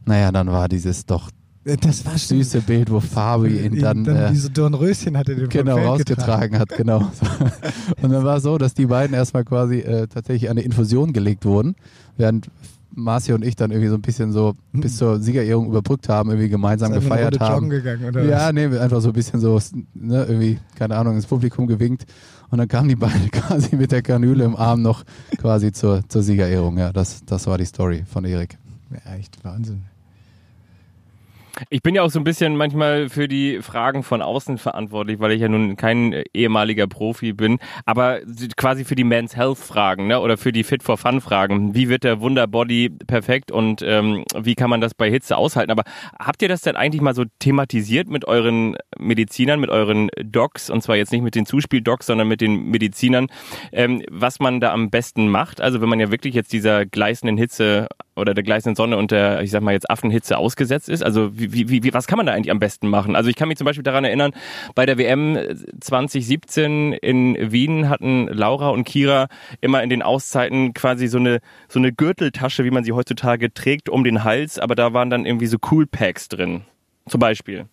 naja, 0.05 0.31
dann 0.31 0.47
war 0.47 0.69
dieses 0.69 1.05
doch 1.05 1.29
das 1.75 2.05
war 2.05 2.17
süße 2.17 2.61
Bild, 2.61 2.89
wo 2.89 2.99
Fabi 2.99 3.59
ihn 3.59 3.79
dann, 3.79 4.03
dann 4.03 4.15
äh, 4.15 4.31
diese 4.31 4.49
Dornröschen 4.49 5.17
hatte 5.17 5.35
den 5.35 5.49
genau 5.49 5.77
rausgetragen 5.77 6.57
hat, 6.57 6.69
genau. 6.69 6.99
Und 8.01 8.11
dann 8.11 8.23
war 8.23 8.37
es 8.37 8.43
so, 8.43 8.57
dass 8.57 8.73
die 8.73 8.85
beiden 8.85 9.15
erstmal 9.15 9.43
quasi 9.43 9.79
äh, 9.79 10.07
tatsächlich 10.07 10.49
eine 10.49 10.61
Infusion 10.61 11.11
gelegt 11.11 11.45
wurden, 11.45 11.75
während 12.15 12.49
Marcia 12.97 13.35
und 13.35 13.45
ich 13.45 13.55
dann 13.55 13.69
irgendwie 13.71 13.89
so 13.89 13.95
ein 13.95 14.01
bisschen 14.01 14.31
so 14.31 14.55
bis 14.73 14.97
zur 14.97 15.19
Siegerehrung 15.19 15.67
überbrückt 15.67 16.09
haben, 16.09 16.29
irgendwie 16.29 16.49
gemeinsam 16.49 16.93
Ist 16.93 17.01
gefeiert 17.01 17.39
haben. 17.39 17.69
Gegangen, 17.69 18.05
oder 18.05 18.23
ja, 18.23 18.51
nee, 18.51 18.65
einfach 18.65 19.01
so 19.01 19.09
ein 19.09 19.13
bisschen 19.13 19.39
so, 19.39 19.59
ne, 19.93 20.25
irgendwie, 20.25 20.57
keine 20.75 20.95
Ahnung, 20.95 21.15
ins 21.15 21.27
Publikum 21.27 21.67
gewinkt. 21.67 22.05
Und 22.49 22.57
dann 22.57 22.67
kamen 22.67 22.89
die 22.89 22.95
beiden 22.95 23.29
quasi 23.31 23.75
mit 23.75 23.91
der 23.91 24.01
Kanüle 24.01 24.45
im 24.45 24.55
Arm 24.55 24.81
noch 24.81 25.03
quasi 25.37 25.71
zur, 25.71 26.07
zur 26.07 26.23
Siegerehrung. 26.23 26.77
Ja, 26.77 26.91
das, 26.91 27.23
das 27.25 27.45
war 27.45 27.57
die 27.57 27.65
Story 27.65 28.03
von 28.07 28.25
Erik. 28.25 28.57
Ja, 28.89 29.15
echt 29.15 29.43
Wahnsinn. 29.43 29.83
Ich 31.69 31.81
bin 31.81 31.95
ja 31.95 32.03
auch 32.03 32.09
so 32.09 32.19
ein 32.19 32.23
bisschen 32.23 32.55
manchmal 32.55 33.09
für 33.09 33.27
die 33.27 33.61
Fragen 33.61 34.03
von 34.03 34.21
außen 34.21 34.57
verantwortlich, 34.57 35.19
weil 35.19 35.31
ich 35.31 35.41
ja 35.41 35.49
nun 35.49 35.75
kein 35.75 36.23
ehemaliger 36.33 36.87
Profi 36.87 37.33
bin, 37.33 37.59
aber 37.85 38.19
quasi 38.55 38.85
für 38.85 38.95
die 38.95 39.03
Men's 39.03 39.35
Health 39.35 39.57
Fragen 39.57 40.07
ne? 40.07 40.19
oder 40.19 40.37
für 40.37 40.51
die 40.51 40.63
Fit 40.63 40.83
for 40.83 40.97
Fun 40.97 41.21
Fragen. 41.21 41.75
Wie 41.75 41.89
wird 41.89 42.03
der 42.03 42.21
Wunderbody 42.21 42.89
perfekt 42.89 43.51
und 43.51 43.81
ähm, 43.81 44.23
wie 44.35 44.55
kann 44.55 44.69
man 44.69 44.81
das 44.81 44.93
bei 44.93 45.09
Hitze 45.09 45.37
aushalten? 45.37 45.71
Aber 45.71 45.83
habt 46.19 46.41
ihr 46.41 46.49
das 46.49 46.61
denn 46.61 46.75
eigentlich 46.75 47.01
mal 47.01 47.15
so 47.15 47.25
thematisiert 47.39 48.07
mit 48.09 48.25
euren 48.25 48.75
Medizinern, 48.97 49.59
mit 49.59 49.69
euren 49.69 50.09
Docs 50.23 50.69
und 50.69 50.81
zwar 50.81 50.95
jetzt 50.95 51.11
nicht 51.11 51.23
mit 51.23 51.35
den 51.35 51.45
Zuspieldocs, 51.45 52.05
sondern 52.05 52.27
mit 52.27 52.41
den 52.41 52.65
Medizinern, 52.69 53.27
ähm, 53.71 54.03
was 54.09 54.39
man 54.39 54.59
da 54.59 54.71
am 54.71 54.89
besten 54.89 55.29
macht? 55.29 55.61
Also 55.61 55.81
wenn 55.81 55.89
man 55.89 55.99
ja 55.99 56.11
wirklich 56.11 56.33
jetzt 56.33 56.53
dieser 56.53 56.85
gleißenden 56.85 57.37
Hitze 57.37 57.87
oder 58.17 58.33
der 58.33 58.43
gleißenden 58.43 58.75
Sonne 58.75 58.97
und 58.97 59.11
der, 59.11 59.41
ich 59.41 59.51
sag 59.51 59.61
mal 59.61 59.71
jetzt 59.71 59.89
Affenhitze 59.89 60.37
ausgesetzt 60.37 60.89
ist, 60.89 61.03
also 61.03 61.37
wie 61.37 61.53
wie, 61.53 61.83
wie, 61.83 61.93
was 61.93 62.07
kann 62.07 62.17
man 62.17 62.25
da 62.25 62.33
eigentlich 62.33 62.51
am 62.51 62.59
besten 62.59 62.89
machen? 62.89 63.15
Also 63.15 63.29
ich 63.29 63.35
kann 63.35 63.47
mich 63.47 63.57
zum 63.57 63.65
Beispiel 63.65 63.83
daran 63.83 64.03
erinnern, 64.03 64.31
bei 64.75 64.85
der 64.85 64.97
WM 64.97 65.37
2017 65.79 66.93
in 66.93 67.51
Wien 67.51 67.89
hatten 67.89 68.27
Laura 68.27 68.69
und 68.69 68.83
Kira 68.83 69.27
immer 69.61 69.83
in 69.83 69.89
den 69.89 70.01
Auszeiten 70.01 70.73
quasi 70.73 71.07
so 71.07 71.17
eine, 71.17 71.39
so 71.67 71.79
eine 71.79 71.93
Gürteltasche, 71.93 72.63
wie 72.65 72.71
man 72.71 72.83
sie 72.83 72.91
heutzutage 72.91 73.53
trägt, 73.53 73.89
um 73.89 74.03
den 74.03 74.23
Hals, 74.23 74.59
aber 74.59 74.75
da 74.75 74.93
waren 74.93 75.09
dann 75.09 75.25
irgendwie 75.25 75.47
so 75.47 75.57
Cool 75.71 75.85
Packs 75.85 76.27
drin. 76.27 76.61
Zum 77.07 77.19
Beispiel. 77.19 77.65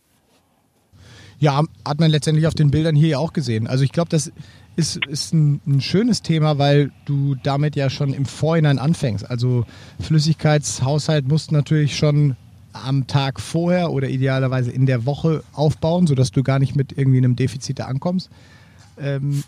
Ja, 1.39 1.63
hat 1.87 2.01
man 2.01 2.11
letztendlich 2.11 2.47
auf 2.47 2.55
den 2.55 2.71
Bildern 2.71 2.95
hier 2.95 3.09
ja 3.09 3.19
auch 3.19 3.33
gesehen. 3.33 3.67
Also 3.67 3.85
ich 3.85 3.93
glaube, 3.93 4.09
das 4.09 4.33
ist, 4.77 4.99
ist 5.07 5.33
ein, 5.33 5.61
ein, 5.67 5.81
schönes 5.81 6.23
Thema, 6.23 6.59
weil 6.59 6.91
du 7.05 7.35
damit 7.43 7.77
ja 7.77 7.91
schon 7.91 8.13
im 8.13 8.27
Vorhinein 8.27 8.79
anfängst. 8.79 9.29
Also 9.29 9.65
Flüssigkeitshaushalt 10.01 11.29
musst 11.29 11.53
natürlich 11.53 11.97
schon 11.97 12.37
am 12.73 13.07
Tag 13.07 13.41
vorher 13.41 13.93
oder 13.93 14.09
idealerweise 14.09 14.71
in 14.71 14.87
der 14.87 15.07
Woche 15.07 15.45
aufbauen, 15.53 16.07
sodass 16.07 16.33
du 16.33 16.43
gar 16.43 16.59
nicht 16.59 16.75
mit 16.75 16.97
irgendwie 16.99 17.19
einem 17.19 17.37
Defizit 17.37 17.81
ankommst. 17.81 18.31
Ähm, 18.99 19.43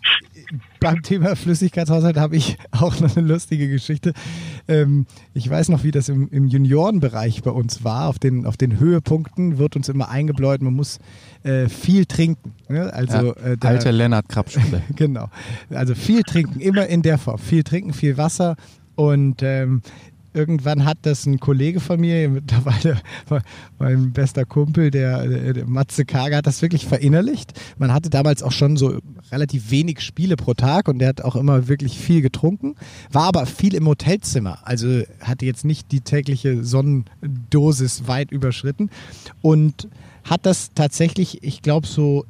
beim 0.81 1.03
Thema 1.03 1.37
Flüssigkeitshaushalt 1.37 2.17
habe 2.17 2.37
ich 2.37 2.59
auch 2.71 3.01
noch 3.01 3.17
eine 3.17 3.27
lustige 3.27 3.69
Geschichte. 3.69 4.13
Ähm, 4.69 5.07
ich 5.35 5.49
weiß 5.49 5.69
noch, 5.69 5.85
wie 5.85 5.91
das 5.91 6.09
im, 6.09 6.29
im, 6.31 6.47
Juniorenbereich 6.47 7.43
bei 7.43 7.51
uns 7.51 7.85
war. 7.85 8.09
Auf 8.09 8.19
den, 8.19 8.47
auf 8.47 8.57
den 8.57 8.79
Höhepunkten 8.79 9.59
wird 9.59 9.77
uns 9.77 9.89
immer 9.89 10.09
eingebläut, 10.09 10.63
man 10.63 10.75
muss 10.75 10.99
äh, 11.43 11.69
viel 11.69 12.07
trinken. 12.07 12.55
Ne? 12.69 12.93
Also, 12.93 13.35
ja, 13.35 13.43
äh, 13.43 13.57
der, 13.57 13.71
alte 13.71 13.91
Lennart 13.91 14.29
Krapp-Schule. 14.29 14.83
genau. 14.97 15.29
Also 15.71 15.95
viel 15.95 16.23
trinken, 16.23 16.61
immer 16.61 16.87
in 16.87 17.03
der 17.03 17.19
Form. 17.19 17.39
Viel 17.39 17.63
trinken, 17.63 17.93
viel 17.93 18.17
Wasser. 18.17 18.57
Und 18.95 19.43
ähm, 19.43 19.83
irgendwann 20.37 20.85
hat 20.85 20.99
das 21.03 21.27
ein 21.27 21.41
Kollege 21.41 21.81
von 21.81 21.99
mir, 21.99 22.29
mittlerweile 22.29 23.01
mein 23.79 24.13
bester 24.13 24.45
Kumpel, 24.45 24.91
der, 24.91 25.53
der 25.53 25.67
Matze 25.67 26.05
Kager, 26.05 26.37
hat 26.37 26.47
das 26.47 26.63
wirklich 26.63 26.87
verinnerlicht. 26.87 27.59
Man 27.79 27.93
hatte 27.93 28.11
damals 28.11 28.43
auch 28.43 28.53
schon 28.53 28.77
so 28.77 28.99
relativ 29.33 29.71
wenig 29.71 30.01
Spiele 30.01 30.37
pro 30.37 30.55
Tag 30.55 30.89
und 30.89 30.99
der 30.99 31.09
hat 31.09 31.23
auch 31.23 31.37
immer 31.37 31.69
wirklich 31.69 31.99
viel 31.99 32.21
getrunken, 32.21 32.77
war 33.11 33.25
aber 33.25 33.47
viel 33.47 33.75
im 33.75 33.89
Hotelzimmer, 33.89 34.59
also 34.63 35.03
hatte 35.21 35.47
jetzt 35.47 35.65
nicht 35.65 35.91
die 35.91 36.03
tägliche 36.03 36.63
Sonnendosis 36.63 38.07
weit 38.07 38.31
überschritten 38.31 38.91
und 39.43 39.89
hat 40.25 40.45
das 40.45 40.73
tatsächlich, 40.75 41.43
ich 41.43 41.63
glaube, 41.63 41.87
so 41.87 42.25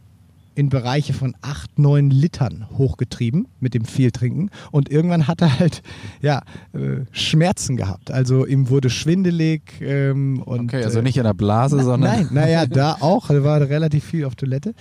in 0.56 0.70
Bereiche 0.70 1.12
von 1.12 1.36
acht, 1.42 1.78
neun 1.78 2.10
Litern 2.10 2.66
hochgetrieben 2.76 3.46
mit 3.60 3.74
dem 3.74 3.84
viel 3.84 4.10
Trinken. 4.10 4.50
Und 4.72 4.90
irgendwann 4.90 5.28
hat 5.28 5.42
er 5.42 5.58
halt 5.58 5.82
ja, 6.22 6.42
äh, 6.72 7.04
Schmerzen 7.12 7.76
gehabt. 7.76 8.10
Also 8.10 8.46
ihm 8.46 8.70
wurde 8.70 8.88
schwindelig. 8.88 9.62
Ähm, 9.80 10.42
und, 10.42 10.72
okay, 10.72 10.82
also 10.82 11.02
nicht 11.02 11.18
in 11.18 11.24
der 11.24 11.34
Blase, 11.34 11.76
na, 11.76 11.82
sondern. 11.84 12.10
Nein, 12.10 12.28
naja, 12.32 12.66
da 12.66 12.96
auch. 13.00 13.28
Er 13.28 13.44
war 13.44 13.60
relativ 13.60 14.04
viel 14.04 14.24
auf 14.24 14.34
Toilette. 14.34 14.74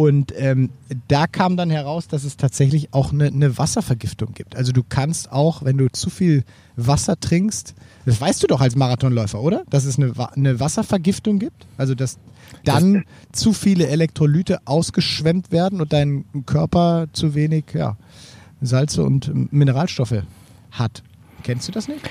Und 0.00 0.32
ähm, 0.34 0.70
da 1.08 1.26
kam 1.26 1.58
dann 1.58 1.68
heraus, 1.68 2.08
dass 2.08 2.24
es 2.24 2.38
tatsächlich 2.38 2.94
auch 2.94 3.12
eine, 3.12 3.26
eine, 3.26 3.58
Wasservergiftung 3.58 4.32
gibt. 4.32 4.56
Also 4.56 4.72
du 4.72 4.82
kannst 4.82 5.30
auch, 5.30 5.62
wenn 5.62 5.76
du 5.76 5.92
zu 5.92 6.08
viel 6.08 6.44
Wasser 6.74 7.20
trinkst, 7.20 7.74
das 8.06 8.18
weißt 8.18 8.42
du 8.42 8.46
doch 8.46 8.62
als 8.62 8.76
Marathonläufer, 8.76 9.42
oder? 9.42 9.62
Dass 9.68 9.84
es 9.84 9.98
eine, 9.98 10.14
eine 10.34 10.58
Wasservergiftung 10.58 11.38
gibt? 11.38 11.66
Also 11.76 11.94
dass 11.94 12.16
dann 12.64 13.04
das 13.30 13.42
zu 13.42 13.52
viele 13.52 13.88
Elektrolyte 13.88 14.60
ausgeschwemmt 14.64 15.52
werden 15.52 15.82
und 15.82 15.92
dein 15.92 16.24
Körper 16.46 17.08
zu 17.12 17.34
wenig 17.34 17.64
ja, 17.74 17.98
Salze 18.62 19.02
und 19.02 19.52
Mineralstoffe 19.52 20.22
hat. 20.70 21.02
Kennst 21.42 21.68
du 21.68 21.72
das 21.72 21.88
nicht? 21.88 22.08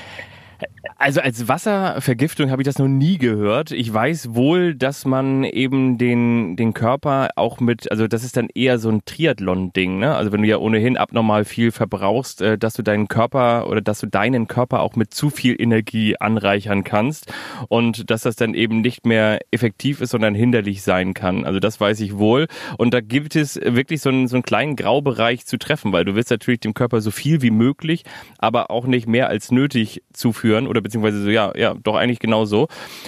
Also 1.01 1.21
als 1.21 1.47
Wasservergiftung 1.47 2.51
habe 2.51 2.61
ich 2.61 2.65
das 2.65 2.77
noch 2.77 2.89
nie 2.89 3.17
gehört. 3.17 3.71
Ich 3.71 3.91
weiß 3.91 4.35
wohl, 4.35 4.75
dass 4.75 5.05
man 5.05 5.45
eben 5.45 5.97
den, 5.97 6.57
den 6.57 6.73
Körper 6.73 7.29
auch 7.37 7.61
mit, 7.61 7.89
also 7.89 8.09
das 8.09 8.25
ist 8.25 8.35
dann 8.35 8.49
eher 8.53 8.79
so 8.79 8.89
ein 8.89 9.05
Triathlon-Ding, 9.05 9.97
ne? 9.97 10.13
Also 10.13 10.33
wenn 10.33 10.41
du 10.41 10.49
ja 10.49 10.57
ohnehin 10.57 10.97
abnormal 10.97 11.45
viel 11.45 11.71
verbrauchst, 11.71 12.41
äh, 12.41 12.57
dass 12.57 12.73
du 12.73 12.83
deinen 12.83 13.07
Körper 13.07 13.69
oder 13.69 13.79
dass 13.79 14.01
du 14.01 14.07
deinen 14.07 14.49
Körper 14.49 14.81
auch 14.81 14.97
mit 14.97 15.13
zu 15.13 15.29
viel 15.29 15.55
Energie 15.57 16.17
anreichern 16.19 16.83
kannst 16.83 17.31
und 17.69 18.11
dass 18.11 18.23
das 18.23 18.35
dann 18.35 18.53
eben 18.53 18.81
nicht 18.81 19.05
mehr 19.05 19.39
effektiv 19.51 20.01
ist, 20.01 20.09
sondern 20.09 20.35
hinderlich 20.35 20.81
sein 20.81 21.13
kann. 21.13 21.45
Also 21.45 21.61
das 21.61 21.79
weiß 21.79 22.01
ich 22.01 22.17
wohl. 22.17 22.47
Und 22.77 22.93
da 22.93 22.99
gibt 22.99 23.37
es 23.37 23.55
wirklich 23.55 24.01
so 24.01 24.09
einen, 24.09 24.27
so 24.27 24.35
einen 24.35 24.43
kleinen 24.43 24.75
Graubereich 24.75 25.45
zu 25.45 25.57
treffen, 25.57 25.93
weil 25.93 26.03
du 26.03 26.15
willst 26.15 26.29
natürlich 26.29 26.59
dem 26.59 26.73
Körper 26.73 26.99
so 26.99 27.09
viel 27.09 27.41
wie 27.41 27.51
möglich, 27.51 28.03
aber 28.37 28.69
auch 28.69 28.85
nicht 28.85 29.07
mehr 29.07 29.29
als 29.29 29.49
nötig 29.49 30.03
zuführen 30.11 30.67
oder 30.67 30.88
beziehungsweise 30.89 31.23
so, 31.23 31.29
ja, 31.29 31.51
ja, 31.55 31.75
doch 31.83 31.95
eigentlich 31.95 32.19
genau 32.19 32.45
so. 32.45 32.67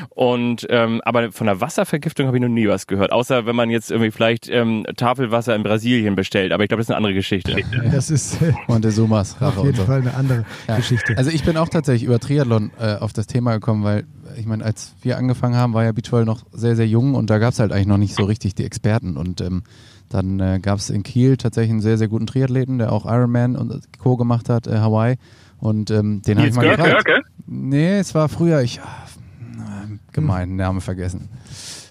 Und 0.10 0.65
ähm, 0.70 1.02
aber 1.04 1.32
von 1.32 1.48
der 1.48 1.62
Wasservergiftung 1.62 2.28
habe 2.28 2.38
ich 2.38 2.41
noch 2.41 2.50
nie 2.50 2.67
was 2.67 2.88
gehört, 2.88 3.12
außer 3.12 3.46
wenn 3.46 3.56
man 3.56 3.70
jetzt 3.70 3.91
irgendwie 3.91 4.12
vielleicht 4.12 4.50
ähm, 4.50 4.86
Tafelwasser 4.96 5.56
in 5.56 5.63
Brasilien 5.63 6.15
bestellt. 6.15 6.52
Aber 6.52 6.63
ich 6.63 6.70
glaube, 6.70 6.80
das 6.80 6.86
ist 6.86 6.91
eine 6.91 6.98
andere 6.98 7.13
Geschichte. 7.13 7.56
Das 7.91 8.10
ist 8.10 8.41
äh, 8.41 8.54
Montezumas 8.67 9.41
Rache 9.41 9.60
auf 9.60 9.65
jeden 9.65 9.78
so. 9.78 9.86
Fall 9.86 10.02
eine 10.02 10.13
andere 10.13 10.46
ja. 10.67 10.78
Geschichte. 10.78 11.17
Also 11.17 11.32
ich 11.32 11.44
bin 11.44 11.58
auch 11.58 11.70
tatsächlich 11.70 12.04
über 12.04 12.20
Triathlon 12.20 12.72
äh, 12.80 12.96
auf 12.96 13.13
das 13.13 13.28
Thema 13.28 13.54
gekommen, 13.54 13.84
weil 13.84 14.06
ich 14.38 14.46
meine, 14.46 14.63
als 14.63 14.94
wir 15.02 15.17
angefangen 15.17 15.56
haben, 15.56 15.74
war 15.74 15.84
ja 15.84 15.91
Beachvolley 15.91 16.26
noch 16.26 16.44
sehr, 16.54 16.76
sehr 16.76 16.88
jung 16.88 17.15
und 17.15 17.30
da 17.30 17.38
gab 17.38 17.54
es 17.54 17.60
halt 17.60 17.72
eigentlich 17.72 17.88
noch 17.88 17.98
nicht 17.98 18.15
so 18.15 18.24
richtig 18.24 18.56
die 18.56 18.63
Experten 18.63 19.17
und 19.17 19.41
ähm, 19.41 19.63
dann 20.10 20.39
äh, 20.39 20.60
gab 20.62 20.78
es 20.78 20.89
in 20.89 21.04
Kiel 21.04 21.38
tatsächlich 21.38 21.72
einen 21.72 21.82
sehr, 21.82 21.98
sehr 21.98 22.08
guten 22.08 22.28
Triathleten, 22.28 22.78
der 22.78 22.91
auch 22.91 23.06
Ironman 23.06 23.56
und 23.56 23.82
Co. 24.00 24.17
gemacht 24.17 24.50
hat, 24.50 24.67
äh, 24.67 24.78
Hawaii. 24.78 25.17
Und 25.60 25.91
ähm, 25.91 26.22
den 26.24 26.39
habe 26.39 26.48
ich 26.50 26.56
mal 26.56 26.63
Görke, 26.63 26.84
gefragt. 26.84 27.06
Görke? 27.06 27.22
Nee, 27.53 27.99
es 27.99 28.15
war 28.15 28.29
früher, 28.29 28.61
ich 28.61 28.79
ah, 28.79 29.83
gemein, 30.13 30.55
Name 30.55 30.79
vergessen. 30.79 31.27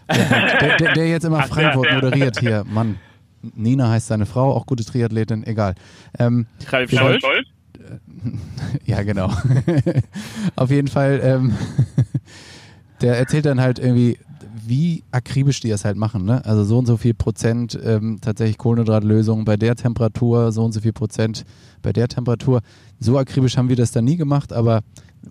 Der, 0.09 0.79
der, 0.79 0.95
der, 0.95 1.09
jetzt 1.09 1.25
immer 1.25 1.43
Frankfurt 1.43 1.93
moderiert 1.93 2.41
hier, 2.41 2.65
Mann. 2.67 2.97
Nina 3.43 3.91
heißt 3.91 4.07
seine 4.07 4.25
Frau, 4.25 4.53
auch 4.55 4.65
gute 4.65 4.87
Triathletin, 4.87 5.47
egal. 5.47 5.75
Ähm, 6.19 6.47
Ralf 6.67 6.91
Scholz? 6.91 7.23
ja, 8.87 9.03
genau. 9.03 9.31
Auf 10.57 10.71
jeden 10.71 10.89
Fall, 10.89 11.21
ähm, 11.23 11.53
der 13.03 13.19
erzählt 13.19 13.45
dann 13.45 13.61
halt 13.61 13.79
irgendwie, 13.79 14.19
wie 14.67 15.05
akribisch 15.11 15.61
die 15.61 15.69
das 15.69 15.85
halt 15.85 15.99
machen. 15.99 16.25
Ne? 16.25 16.43
Also 16.47 16.65
so 16.65 16.79
und 16.79 16.87
so 16.87 16.97
viel 16.97 17.13
Prozent 17.13 17.79
ähm, 17.85 18.19
tatsächlich 18.23 18.57
Kohlenhydratlösung 18.57 19.45
bei 19.45 19.59
der 19.59 19.77
Temperatur, 19.77 20.53
so 20.53 20.65
und 20.65 20.73
so 20.73 20.81
viel 20.81 20.95
Prozent 20.95 21.45
bei 21.83 21.93
der 21.93 22.09
Temperatur. 22.09 22.63
So 22.99 23.19
akribisch 23.19 23.59
haben 23.59 23.69
wir 23.69 23.77
das 23.77 23.93
dann 23.93 24.07
nie 24.07 24.17
gemacht, 24.17 24.55
aber 24.55 24.81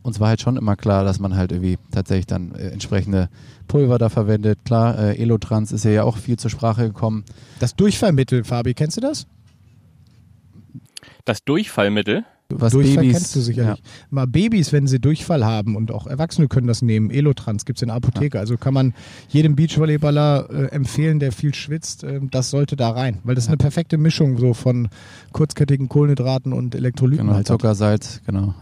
uns 0.04 0.20
war 0.20 0.30
halt 0.30 0.42
schon 0.42 0.58
immer 0.58 0.76
klar, 0.76 1.04
dass 1.04 1.20
man 1.20 1.36
halt 1.36 1.52
irgendwie 1.52 1.78
tatsächlich 1.92 2.28
dann 2.28 2.54
äh, 2.56 2.70
entsprechende 2.70 3.30
Pulver 3.68 3.98
da 3.98 4.10
verwendet. 4.10 4.60
Klar, 4.66 4.98
äh, 4.98 5.18
Elotrans 5.18 5.72
ist 5.72 5.86
ja, 5.86 5.92
ja 5.92 6.04
auch 6.04 6.18
viel 6.18 6.38
zur 6.38 6.50
Sprache 6.50 6.88
gekommen. 6.88 7.26
Das 7.60 7.76
Durchfallmittel, 7.76 8.44
Fabi, 8.44 8.74
kennst 8.74 8.98
du 8.98 9.02
das? 9.02 9.28
Das 11.26 11.44
Durchfallmittel? 11.44 12.26
Was 12.52 12.74
Durchfall 12.74 13.04
Babys, 13.04 13.14
kennst 13.14 13.36
du 13.36 13.42
sicherlich. 13.42 13.78
Ja. 13.78 13.84
Mal 14.10 14.26
Babys, 14.26 14.74
wenn 14.74 14.88
sie 14.88 15.00
Durchfall 15.00 15.46
haben 15.46 15.76
und 15.76 15.92
auch 15.92 16.08
Erwachsene 16.08 16.48
können 16.48 16.66
das 16.66 16.82
nehmen. 16.82 17.12
Elotrans 17.12 17.64
gibt 17.64 17.78
es 17.78 17.84
in 17.84 17.90
der 17.90 17.98
Apotheke. 17.98 18.38
Ja. 18.38 18.42
Also 18.42 18.58
kann 18.58 18.74
man 18.74 18.96
jedem 19.28 19.56
Beachvolleyballer 19.56 20.50
äh, 20.50 20.66
empfehlen, 20.72 21.20
der 21.20 21.32
viel 21.32 21.54
schwitzt, 21.54 22.04
äh, 22.04 22.20
das 22.32 22.50
sollte 22.50 22.76
da 22.76 22.90
rein. 22.90 23.20
Weil 23.24 23.36
das 23.36 23.44
ist 23.44 23.50
eine 23.50 23.58
perfekte 23.58 24.00
Mischung 24.00 24.40
so 24.40 24.56
von 24.56 24.90
kurzkettigen 25.32 25.90
Kohlenhydraten 25.90 26.52
und 26.52 26.74
Elektrolyten. 26.74 27.28
Genau, 27.28 27.36
halt 27.36 27.46
Zucker, 27.46 27.76
Salz, 27.76 28.22
genau. 28.26 28.56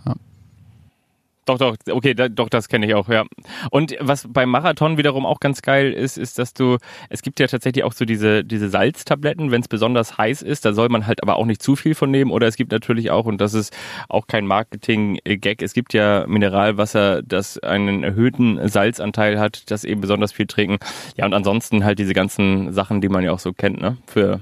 Doch, 1.47 1.57
doch, 1.57 1.77
okay, 1.89 2.13
da, 2.13 2.27
doch, 2.27 2.49
das 2.49 2.67
kenne 2.67 2.85
ich 2.85 2.93
auch, 2.93 3.07
ja. 3.07 3.23
Und 3.71 3.95
was 4.01 4.27
beim 4.29 4.49
Marathon 4.49 4.97
wiederum 4.97 5.25
auch 5.25 5.39
ganz 5.39 5.61
geil 5.61 5.93
ist, 5.93 6.17
ist, 6.17 6.37
dass 6.39 6.53
du, 6.53 6.75
es 7.09 7.21
gibt 7.21 7.39
ja 7.39 7.47
tatsächlich 7.47 7.85
auch 7.85 7.93
so 7.93 8.03
diese, 8.03 8.43
diese 8.43 8.67
Salztabletten, 8.67 9.49
wenn 9.49 9.61
es 9.61 9.69
besonders 9.69 10.17
heiß 10.17 10.41
ist, 10.41 10.65
da 10.65 10.73
soll 10.73 10.89
man 10.89 11.07
halt 11.07 11.23
aber 11.23 11.37
auch 11.37 11.45
nicht 11.45 11.63
zu 11.63 11.77
viel 11.77 11.95
von 11.95 12.11
nehmen. 12.11 12.31
Oder 12.31 12.47
es 12.47 12.57
gibt 12.57 12.73
natürlich 12.73 13.11
auch, 13.11 13.25
und 13.25 13.39
das 13.39 13.53
ist 13.53 13.73
auch 14.09 14.27
kein 14.27 14.45
Marketing-Gag, 14.45 15.61
es 15.61 15.71
gibt 15.71 15.93
ja 15.93 16.25
Mineralwasser, 16.27 17.23
das 17.23 17.57
einen 17.59 18.03
erhöhten 18.03 18.67
Salzanteil 18.67 19.39
hat, 19.39 19.71
das 19.71 19.85
eben 19.85 20.01
besonders 20.01 20.33
viel 20.33 20.47
trinken. 20.47 20.79
Ja, 21.15 21.25
und 21.25 21.33
ansonsten 21.33 21.85
halt 21.85 21.97
diese 21.97 22.13
ganzen 22.13 22.73
Sachen, 22.73 22.99
die 22.99 23.07
man 23.07 23.23
ja 23.23 23.31
auch 23.31 23.39
so 23.39 23.53
kennt, 23.53 23.79
ne, 23.79 23.95
für 24.05 24.41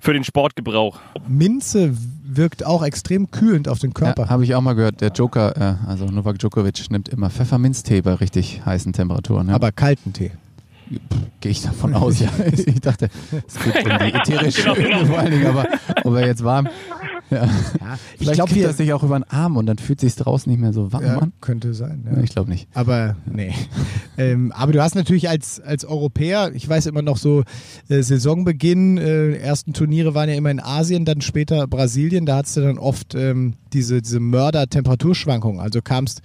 für 0.00 0.14
den 0.14 0.24
Sportgebrauch. 0.24 0.98
Minze 1.28 1.94
wirkt 2.36 2.64
auch 2.64 2.82
extrem 2.82 3.30
kühlend 3.30 3.68
auf 3.68 3.78
den 3.78 3.94
Körper. 3.94 4.24
Ja, 4.24 4.28
Habe 4.30 4.44
ich 4.44 4.54
auch 4.54 4.60
mal 4.60 4.74
gehört. 4.74 5.00
Der 5.00 5.10
Joker, 5.10 5.56
äh, 5.56 5.88
also 5.88 6.06
Novak 6.06 6.38
Djokovic, 6.38 6.90
nimmt 6.90 7.08
immer 7.08 7.30
Pfefferminztee 7.30 8.02
bei 8.02 8.14
richtig 8.14 8.64
heißen 8.64 8.92
Temperaturen. 8.92 9.48
Ja. 9.48 9.54
Aber 9.54 9.72
kalten 9.72 10.12
Tee. 10.12 10.32
Gehe 11.40 11.52
ich 11.52 11.62
davon 11.62 11.94
aus, 11.94 12.18
ja. 12.18 12.28
Ich 12.66 12.80
dachte, 12.80 13.08
es 13.46 13.58
geht 13.60 13.84
um 13.84 13.98
die 13.98 14.12
ätherische 14.12 14.62
genau, 14.62 14.74
genau. 14.74 15.04
vor 15.06 15.18
allen 15.18 15.30
Dingen, 15.30 15.46
aber 15.46 15.66
ob 16.04 16.14
er 16.16 16.26
jetzt 16.26 16.42
warm. 16.42 16.68
Ja. 17.30 17.44
ja 17.44 17.50
Vielleicht 18.16 18.20
ich 18.20 18.32
glaube, 18.32 18.60
das 18.60 18.76
sich 18.76 18.92
auch 18.92 19.02
über 19.02 19.18
den 19.18 19.24
Arm 19.24 19.56
und 19.56 19.66
dann 19.66 19.78
fühlt 19.78 20.00
sich 20.00 20.14
draußen 20.16 20.50
nicht 20.50 20.60
mehr 20.60 20.72
so 20.72 20.92
warm 20.92 21.04
ja, 21.04 21.18
an. 21.18 21.32
Könnte 21.40 21.74
sein. 21.74 22.06
Ja. 22.10 22.22
Ich 22.22 22.30
glaube 22.30 22.50
nicht. 22.50 22.68
Aber 22.74 23.16
nee. 23.26 23.54
ähm, 24.18 24.52
aber 24.52 24.72
du 24.72 24.82
hast 24.82 24.94
natürlich 24.94 25.28
als, 25.28 25.60
als 25.60 25.84
Europäer, 25.84 26.52
ich 26.54 26.68
weiß 26.68 26.86
immer 26.86 27.02
noch 27.02 27.16
so, 27.16 27.44
äh, 27.88 28.02
Saisonbeginn, 28.02 28.98
äh, 28.98 29.36
ersten 29.36 29.72
Turniere 29.72 30.14
waren 30.14 30.28
ja 30.28 30.34
immer 30.34 30.50
in 30.50 30.60
Asien, 30.60 31.04
dann 31.04 31.20
später 31.20 31.66
Brasilien, 31.66 32.26
da 32.26 32.36
hattest 32.36 32.56
du 32.56 32.62
dann 32.62 32.78
oft 32.78 33.14
ähm, 33.14 33.54
diese, 33.72 34.02
diese 34.02 34.20
Mörder-Temperaturschwankungen. 34.20 35.60
Also 35.60 35.80
kamst 35.82 36.22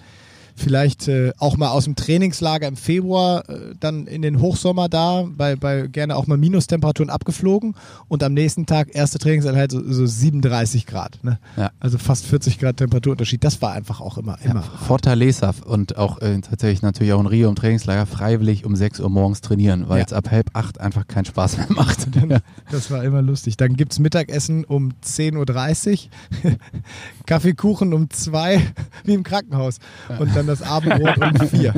vielleicht 0.55 1.07
äh, 1.07 1.33
auch 1.37 1.57
mal 1.57 1.69
aus 1.69 1.83
dem 1.83 1.95
Trainingslager 1.95 2.67
im 2.67 2.77
Februar 2.77 3.47
äh, 3.49 3.75
dann 3.79 4.07
in 4.07 4.21
den 4.21 4.39
Hochsommer 4.39 4.89
da, 4.89 5.25
bei, 5.29 5.55
bei 5.55 5.87
gerne 5.87 6.15
auch 6.15 6.27
mal 6.27 6.37
Minustemperaturen 6.37 7.09
abgeflogen 7.09 7.75
und 8.07 8.23
am 8.23 8.33
nächsten 8.33 8.65
Tag 8.65 8.95
erste 8.95 9.19
Trainingseinheit 9.19 9.71
so, 9.71 9.81
so 9.91 10.05
37 10.05 10.85
Grad. 10.85 11.19
Ne? 11.23 11.39
Ja. 11.57 11.71
Also 11.79 11.97
fast 11.97 12.25
40 12.25 12.57
Grad 12.59 12.77
Temperaturunterschied. 12.77 13.43
Das 13.43 13.61
war 13.61 13.73
einfach 13.73 13.99
auch 13.99 14.17
immer. 14.17 14.37
immer 14.43 14.61
ja, 14.61 14.61
Fortaleza 14.61 15.53
und 15.65 15.97
auch 15.97 16.21
äh, 16.21 16.39
tatsächlich 16.39 16.81
natürlich 16.81 17.13
auch 17.13 17.19
in 17.19 17.27
Rio 17.27 17.49
im 17.49 17.55
Trainingslager 17.55 18.05
freiwillig 18.05 18.65
um 18.65 18.75
6 18.75 19.01
Uhr 19.01 19.09
morgens 19.09 19.41
trainieren, 19.41 19.89
weil 19.89 19.99
ja. 19.99 20.05
es 20.05 20.13
ab 20.13 20.31
halb 20.31 20.49
acht 20.53 20.79
einfach 20.79 21.05
keinen 21.07 21.25
Spaß 21.25 21.57
mehr 21.57 21.67
macht. 21.69 22.07
das 22.71 22.91
war 22.91 23.03
immer 23.03 23.21
lustig. 23.21 23.57
Dann 23.57 23.75
gibt 23.75 23.91
es 23.91 23.99
Mittagessen 23.99 24.63
um 24.63 24.93
10.30 25.03 26.07
Uhr, 26.43 26.51
Kaffeekuchen 27.25 27.93
um 27.93 28.09
2 28.09 28.61
wie 29.03 29.13
im 29.13 29.23
Krankenhaus. 29.23 29.79
Und 30.19 30.35
dann 30.35 30.44
dann 30.45 30.57
das 30.57 30.61
Abendbrot 30.61 31.17
um 31.17 31.47
vier. 31.47 31.73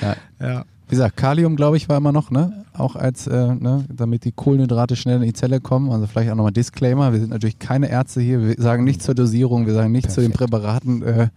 ja. 0.00 0.16
Ja. 0.40 0.64
Wie 0.86 0.96
gesagt, 0.96 1.16
Kalium, 1.16 1.56
glaube 1.56 1.78
ich, 1.78 1.88
war 1.88 1.96
immer 1.96 2.12
noch, 2.12 2.30
ne? 2.30 2.64
Auch 2.74 2.94
als, 2.94 3.26
äh, 3.26 3.54
ne, 3.54 3.84
damit 3.88 4.24
die 4.24 4.32
Kohlenhydrate 4.32 4.96
schnell 4.96 5.16
in 5.16 5.22
die 5.22 5.32
Zelle 5.32 5.60
kommen. 5.60 5.90
Also 5.90 6.06
vielleicht 6.06 6.30
auch 6.30 6.34
nochmal 6.34 6.52
Disclaimer. 6.52 7.12
Wir 7.12 7.20
sind 7.20 7.30
natürlich 7.30 7.58
keine 7.58 7.88
Ärzte 7.88 8.20
hier. 8.20 8.46
Wir 8.46 8.54
sagen 8.58 8.84
nichts 8.84 9.04
zur 9.04 9.14
Dosierung, 9.14 9.66
wir 9.66 9.72
sagen 9.72 9.92
nichts 9.92 10.14
zu 10.14 10.20
den 10.20 10.32
Präparaten. 10.32 11.02
Äh, 11.02 11.28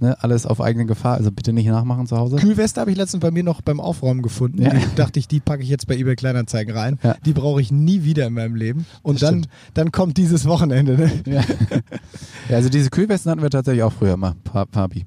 ne, 0.00 0.16
alles 0.22 0.44
auf 0.44 0.60
eigene 0.60 0.86
Gefahr, 0.86 1.14
also 1.14 1.30
bitte 1.30 1.52
nicht 1.52 1.66
nachmachen 1.66 2.06
zu 2.06 2.16
Hause. 2.16 2.36
Kühlweste 2.36 2.80
habe 2.80 2.90
ich 2.90 2.96
letztens 2.96 3.20
bei 3.20 3.30
mir 3.30 3.44
noch 3.44 3.62
beim 3.62 3.78
Aufräumen 3.78 4.22
gefunden. 4.22 4.60
Ja. 4.62 4.70
Die 4.70 4.82
dachte 4.96 5.20
ich, 5.20 5.28
die 5.28 5.38
packe 5.38 5.62
ich 5.62 5.68
jetzt 5.68 5.86
bei 5.86 5.96
eBay 5.96 6.16
Kleinanzeigen 6.16 6.76
rein. 6.76 6.98
Ja. 7.02 7.16
Die 7.24 7.32
brauche 7.32 7.60
ich 7.60 7.70
nie 7.70 8.02
wieder 8.02 8.26
in 8.26 8.34
meinem 8.34 8.56
Leben. 8.56 8.86
Und 9.02 9.22
dann, 9.22 9.46
dann 9.74 9.92
kommt 9.92 10.16
dieses 10.16 10.46
Wochenende. 10.46 10.96
Ne? 10.96 11.12
Ja. 11.26 11.40
ja. 12.48 12.56
also 12.56 12.68
diese 12.68 12.90
Kühlwesten 12.90 13.30
hatten 13.30 13.42
wir 13.42 13.50
tatsächlich 13.50 13.84
auch 13.84 13.92
früher 13.92 14.16
mal, 14.16 14.34
Papi 14.44 15.06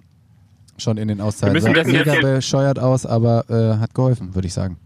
schon 0.79 0.97
in 0.97 1.07
den 1.07 1.21
Auszeiten. 1.21 1.59
Sah 1.61 1.71
mega 1.83 2.15
bescheuert 2.21 2.79
aus, 2.79 3.05
aber 3.05 3.45
äh, 3.49 3.79
hat 3.79 3.93
geholfen, 3.93 4.35
würde 4.35 4.47
ich 4.47 4.53
sagen 4.53 4.77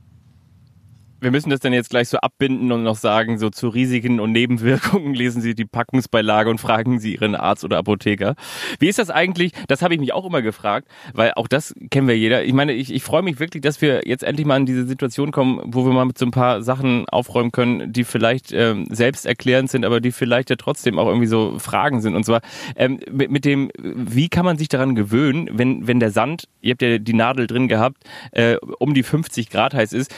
wir 1.24 1.32
müssen 1.32 1.50
das 1.50 1.62
dann 1.62 1.74
jetzt 1.74 1.90
gleich 1.90 2.10
so 2.10 2.18
abbinden 2.18 2.72
und 2.72 2.84
noch 2.84 2.98
sagen, 2.98 3.38
so 3.38 3.50
zu 3.50 3.70
Risiken 3.70 4.20
und 4.20 4.32
Nebenwirkungen 4.32 5.14
lesen 5.14 5.42
Sie 5.42 5.56
die 5.56 5.66
Packungsbeilage 5.66 6.50
und 6.50 6.60
fragen 6.60 7.00
Sie 7.00 7.14
Ihren 7.16 7.36
Arzt 7.36 7.64
oder 7.64 7.78
Apotheker. 7.78 8.36
Wie 8.80 8.90
ist 8.90 9.00
das 9.00 9.10
eigentlich? 9.10 9.54
Das 9.68 9.82
habe 9.82 9.94
ich 9.94 10.00
mich 10.00 10.14
auch 10.14 10.26
immer 10.26 10.42
gefragt, 10.42 10.88
weil 11.14 11.34
auch 11.36 11.48
das 11.48 11.74
kennen 11.90 12.08
wir 12.08 12.18
jeder. 12.18 12.44
Ich 12.44 12.54
meine, 12.54 12.74
ich, 12.74 12.94
ich 12.94 13.04
freue 13.04 13.22
mich 13.22 13.40
wirklich, 13.40 13.62
dass 13.62 13.82
wir 13.82 14.02
jetzt 14.06 14.24
endlich 14.24 14.46
mal 14.46 14.58
in 14.58 14.66
diese 14.66 14.86
Situation 14.86 15.32
kommen, 15.32 15.62
wo 15.66 15.86
wir 15.86 15.94
mal 15.94 16.06
mit 16.06 16.18
so 16.18 16.26
ein 16.26 16.32
paar 16.32 16.62
Sachen 16.62 17.08
aufräumen 17.10 17.52
können, 17.52 17.94
die 17.94 18.04
vielleicht 18.04 18.52
ähm, 18.52 18.88
selbsterklärend 18.90 19.70
sind, 19.70 19.86
aber 19.86 20.02
die 20.02 20.12
vielleicht 20.12 20.50
ja 20.50 20.58
trotzdem 20.58 21.00
auch 21.00 21.08
irgendwie 21.08 21.28
so 21.28 21.58
Fragen 21.60 22.02
sind. 22.02 22.16
Und 22.16 22.26
zwar 22.26 22.42
ähm, 22.76 23.00
mit, 23.10 23.32
mit 23.32 23.46
dem, 23.46 23.72
wie 23.82 24.30
kann 24.30 24.46
man 24.46 24.58
sich 24.58 24.68
daran 24.68 24.96
gewöhnen, 24.96 25.50
wenn, 25.52 25.88
wenn 25.88 26.00
der 26.00 26.12
Sand, 26.12 26.50
ihr 26.62 26.72
habt 26.72 26.82
ja 26.82 26.98
die 26.98 27.14
Nadel 27.14 27.48
drin 27.48 27.68
gehabt, 27.68 28.04
äh, 28.32 28.58
um 28.80 28.94
die 28.94 29.04
50 29.04 29.50
Grad 29.50 29.74
heiß 29.74 29.94
ist, 29.94 30.14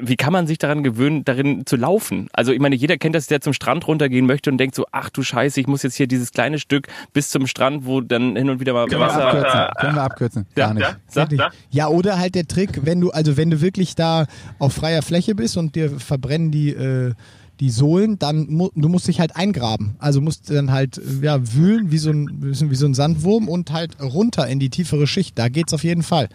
wie 0.00 0.16
kann 0.16 0.32
man 0.32 0.46
sich 0.46 0.58
daran 0.58 0.82
gewöhnen, 0.82 1.24
darin 1.24 1.66
zu 1.66 1.76
laufen? 1.76 2.28
Also 2.32 2.52
ich 2.52 2.60
meine, 2.60 2.74
jeder 2.74 2.96
kennt 2.96 3.14
das, 3.14 3.26
der 3.26 3.40
zum 3.40 3.52
Strand 3.52 3.86
runtergehen 3.86 4.26
möchte 4.26 4.50
und 4.50 4.58
denkt 4.58 4.74
so, 4.74 4.86
ach 4.92 5.10
du 5.10 5.22
Scheiße, 5.22 5.60
ich 5.60 5.66
muss 5.66 5.82
jetzt 5.82 5.96
hier 5.96 6.06
dieses 6.06 6.32
kleine 6.32 6.58
Stück 6.58 6.88
bis 7.12 7.30
zum 7.30 7.46
Strand, 7.46 7.86
wo 7.86 8.00
dann 8.00 8.36
hin 8.36 8.50
und 8.50 8.60
wieder 8.60 8.72
mal 8.72 8.86
Können 8.86 9.00
Wasser... 9.00 9.18
Wir 9.18 9.26
abkürzen. 9.26 9.60
Können 9.80 9.94
wir 9.94 10.02
abkürzen. 10.02 10.46
Gar 10.54 10.68
ja, 10.68 10.74
nicht. 10.74 10.98
Ja, 11.14 11.28
ja, 11.30 11.50
ja, 11.70 11.88
oder 11.88 12.18
halt 12.18 12.34
der 12.34 12.46
Trick, 12.46 12.84
wenn 12.84 13.00
du, 13.00 13.10
also 13.10 13.36
wenn 13.36 13.50
du 13.50 13.60
wirklich 13.60 13.94
da 13.94 14.26
auf 14.58 14.74
freier 14.74 15.02
Fläche 15.02 15.34
bist 15.34 15.56
und 15.56 15.74
dir 15.74 15.90
verbrennen 15.90 16.50
die... 16.50 16.70
Äh, 16.70 17.14
die 17.60 17.70
Sohlen, 17.70 18.18
dann 18.18 18.48
mu 18.48 18.70
du 18.74 18.88
musst 18.88 19.06
dich 19.06 19.20
halt 19.20 19.36
eingraben. 19.36 19.94
Also 20.00 20.20
musst 20.20 20.50
dann 20.50 20.72
halt 20.72 21.00
ja, 21.20 21.38
wühlen 21.54 21.92
wie 21.92 21.98
so, 21.98 22.10
ein, 22.10 22.28
wie 22.40 22.74
so 22.74 22.86
ein 22.86 22.94
Sandwurm 22.94 23.48
und 23.48 23.70
halt 23.70 24.00
runter 24.00 24.48
in 24.48 24.58
die 24.58 24.68
tiefere 24.68 25.06
Schicht. 25.06 25.38
Da 25.38 25.48
geht's 25.48 25.72
auf 25.72 25.84
jeden 25.84 26.02
Fall. 26.02 26.28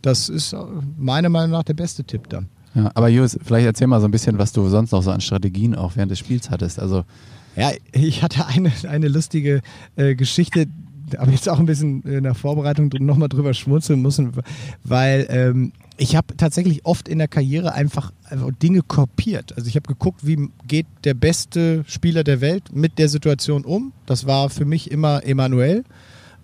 Das 0.00 0.28
ist 0.28 0.54
meiner 0.96 1.28
Meinung 1.28 1.50
nach 1.50 1.64
der 1.64 1.74
beste 1.74 2.04
Tipp 2.04 2.28
dann. 2.28 2.48
Ja, 2.74 2.90
aber 2.94 3.08
Jus, 3.08 3.38
vielleicht 3.42 3.66
erzähl 3.66 3.86
mal 3.86 4.00
so 4.00 4.06
ein 4.06 4.12
bisschen, 4.12 4.38
was 4.38 4.52
du 4.52 4.68
sonst 4.68 4.92
noch 4.92 5.02
so 5.02 5.10
an 5.10 5.20
Strategien 5.20 5.74
auch 5.74 5.96
während 5.96 6.10
des 6.10 6.18
Spiels 6.18 6.50
hattest. 6.50 6.78
Also 6.78 7.04
ja, 7.56 7.72
ich 7.92 8.22
hatte 8.22 8.46
eine, 8.46 8.72
eine 8.88 9.08
lustige 9.08 9.60
äh, 9.96 10.14
Geschichte, 10.14 10.66
aber 11.18 11.32
jetzt 11.32 11.48
auch 11.48 11.58
ein 11.58 11.66
bisschen 11.66 12.02
in 12.02 12.22
der 12.22 12.34
Vorbereitung 12.34 12.90
nochmal 13.00 13.28
drüber 13.28 13.54
schmunzeln 13.54 14.00
müssen, 14.00 14.32
weil 14.84 15.26
ähm, 15.28 15.72
ich 15.96 16.16
habe 16.16 16.34
tatsächlich 16.36 16.86
oft 16.86 17.08
in 17.08 17.18
der 17.18 17.28
Karriere 17.28 17.74
einfach, 17.74 18.12
Dinge 18.62 18.80
kopiert. 18.82 19.52
Also 19.56 19.68
ich 19.68 19.76
habe 19.76 19.86
geguckt, 19.86 20.26
wie 20.26 20.48
geht 20.66 20.86
der 21.04 21.14
beste 21.14 21.84
Spieler 21.86 22.24
der 22.24 22.40
Welt 22.40 22.74
mit 22.74 22.98
der 22.98 23.08
Situation 23.08 23.64
um. 23.64 23.92
Das 24.06 24.26
war 24.26 24.48
für 24.48 24.64
mich 24.64 24.90
immer 24.90 25.26
Emanuel 25.26 25.84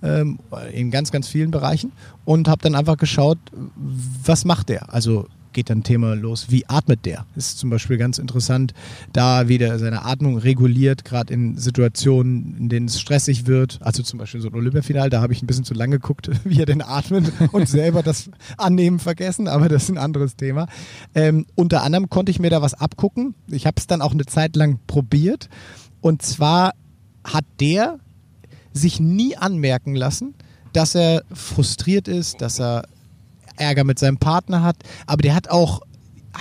ähm, 0.02 0.38
in 0.72 0.90
ganz, 0.90 1.10
ganz 1.10 1.28
vielen 1.28 1.52
Bereichen 1.52 1.92
und 2.26 2.48
habe 2.48 2.60
dann 2.62 2.74
einfach 2.74 2.98
geschaut, 2.98 3.38
was 3.76 4.44
macht 4.44 4.68
der? 4.68 4.92
Also 4.92 5.26
geht 5.56 5.70
dann 5.70 5.82
Thema 5.82 6.14
los, 6.14 6.50
wie 6.50 6.66
atmet 6.68 7.06
der? 7.06 7.24
Ist 7.34 7.58
zum 7.58 7.70
Beispiel 7.70 7.96
ganz 7.96 8.18
interessant, 8.18 8.74
da 9.14 9.48
wieder 9.48 9.78
seine 9.78 10.04
Atmung 10.04 10.36
reguliert, 10.36 11.06
gerade 11.06 11.32
in 11.32 11.56
Situationen, 11.56 12.58
in 12.58 12.68
denen 12.68 12.88
es 12.88 13.00
stressig 13.00 13.46
wird. 13.46 13.78
Also 13.80 14.02
zum 14.02 14.18
Beispiel 14.18 14.42
so 14.42 14.48
ein 14.48 14.54
Olympiafinal, 14.54 15.08
da 15.08 15.22
habe 15.22 15.32
ich 15.32 15.42
ein 15.42 15.46
bisschen 15.46 15.64
zu 15.64 15.72
lange 15.72 15.98
geguckt, 15.98 16.28
wie 16.44 16.60
er 16.60 16.66
denn 16.66 16.82
atmet 16.82 17.32
und 17.52 17.66
selber 17.70 18.02
das 18.02 18.28
Annehmen 18.58 18.98
vergessen, 18.98 19.48
aber 19.48 19.70
das 19.70 19.84
ist 19.84 19.88
ein 19.88 19.96
anderes 19.96 20.36
Thema. 20.36 20.68
Ähm, 21.14 21.46
unter 21.54 21.82
anderem 21.82 22.10
konnte 22.10 22.30
ich 22.30 22.38
mir 22.38 22.50
da 22.50 22.60
was 22.60 22.74
abgucken. 22.74 23.34
Ich 23.50 23.66
habe 23.66 23.76
es 23.78 23.86
dann 23.86 24.02
auch 24.02 24.12
eine 24.12 24.26
Zeit 24.26 24.56
lang 24.56 24.78
probiert. 24.86 25.48
Und 26.02 26.20
zwar 26.20 26.74
hat 27.24 27.46
der 27.60 27.98
sich 28.74 29.00
nie 29.00 29.38
anmerken 29.38 29.94
lassen, 29.94 30.34
dass 30.74 30.94
er 30.94 31.22
frustriert 31.32 32.08
ist, 32.08 32.42
dass 32.42 32.60
er 32.60 32.84
Ärger 33.58 33.84
mit 33.84 33.98
seinem 33.98 34.18
Partner 34.18 34.62
hat, 34.62 34.76
aber 35.06 35.22
der 35.22 35.34
hat 35.34 35.50
auch 35.50 35.80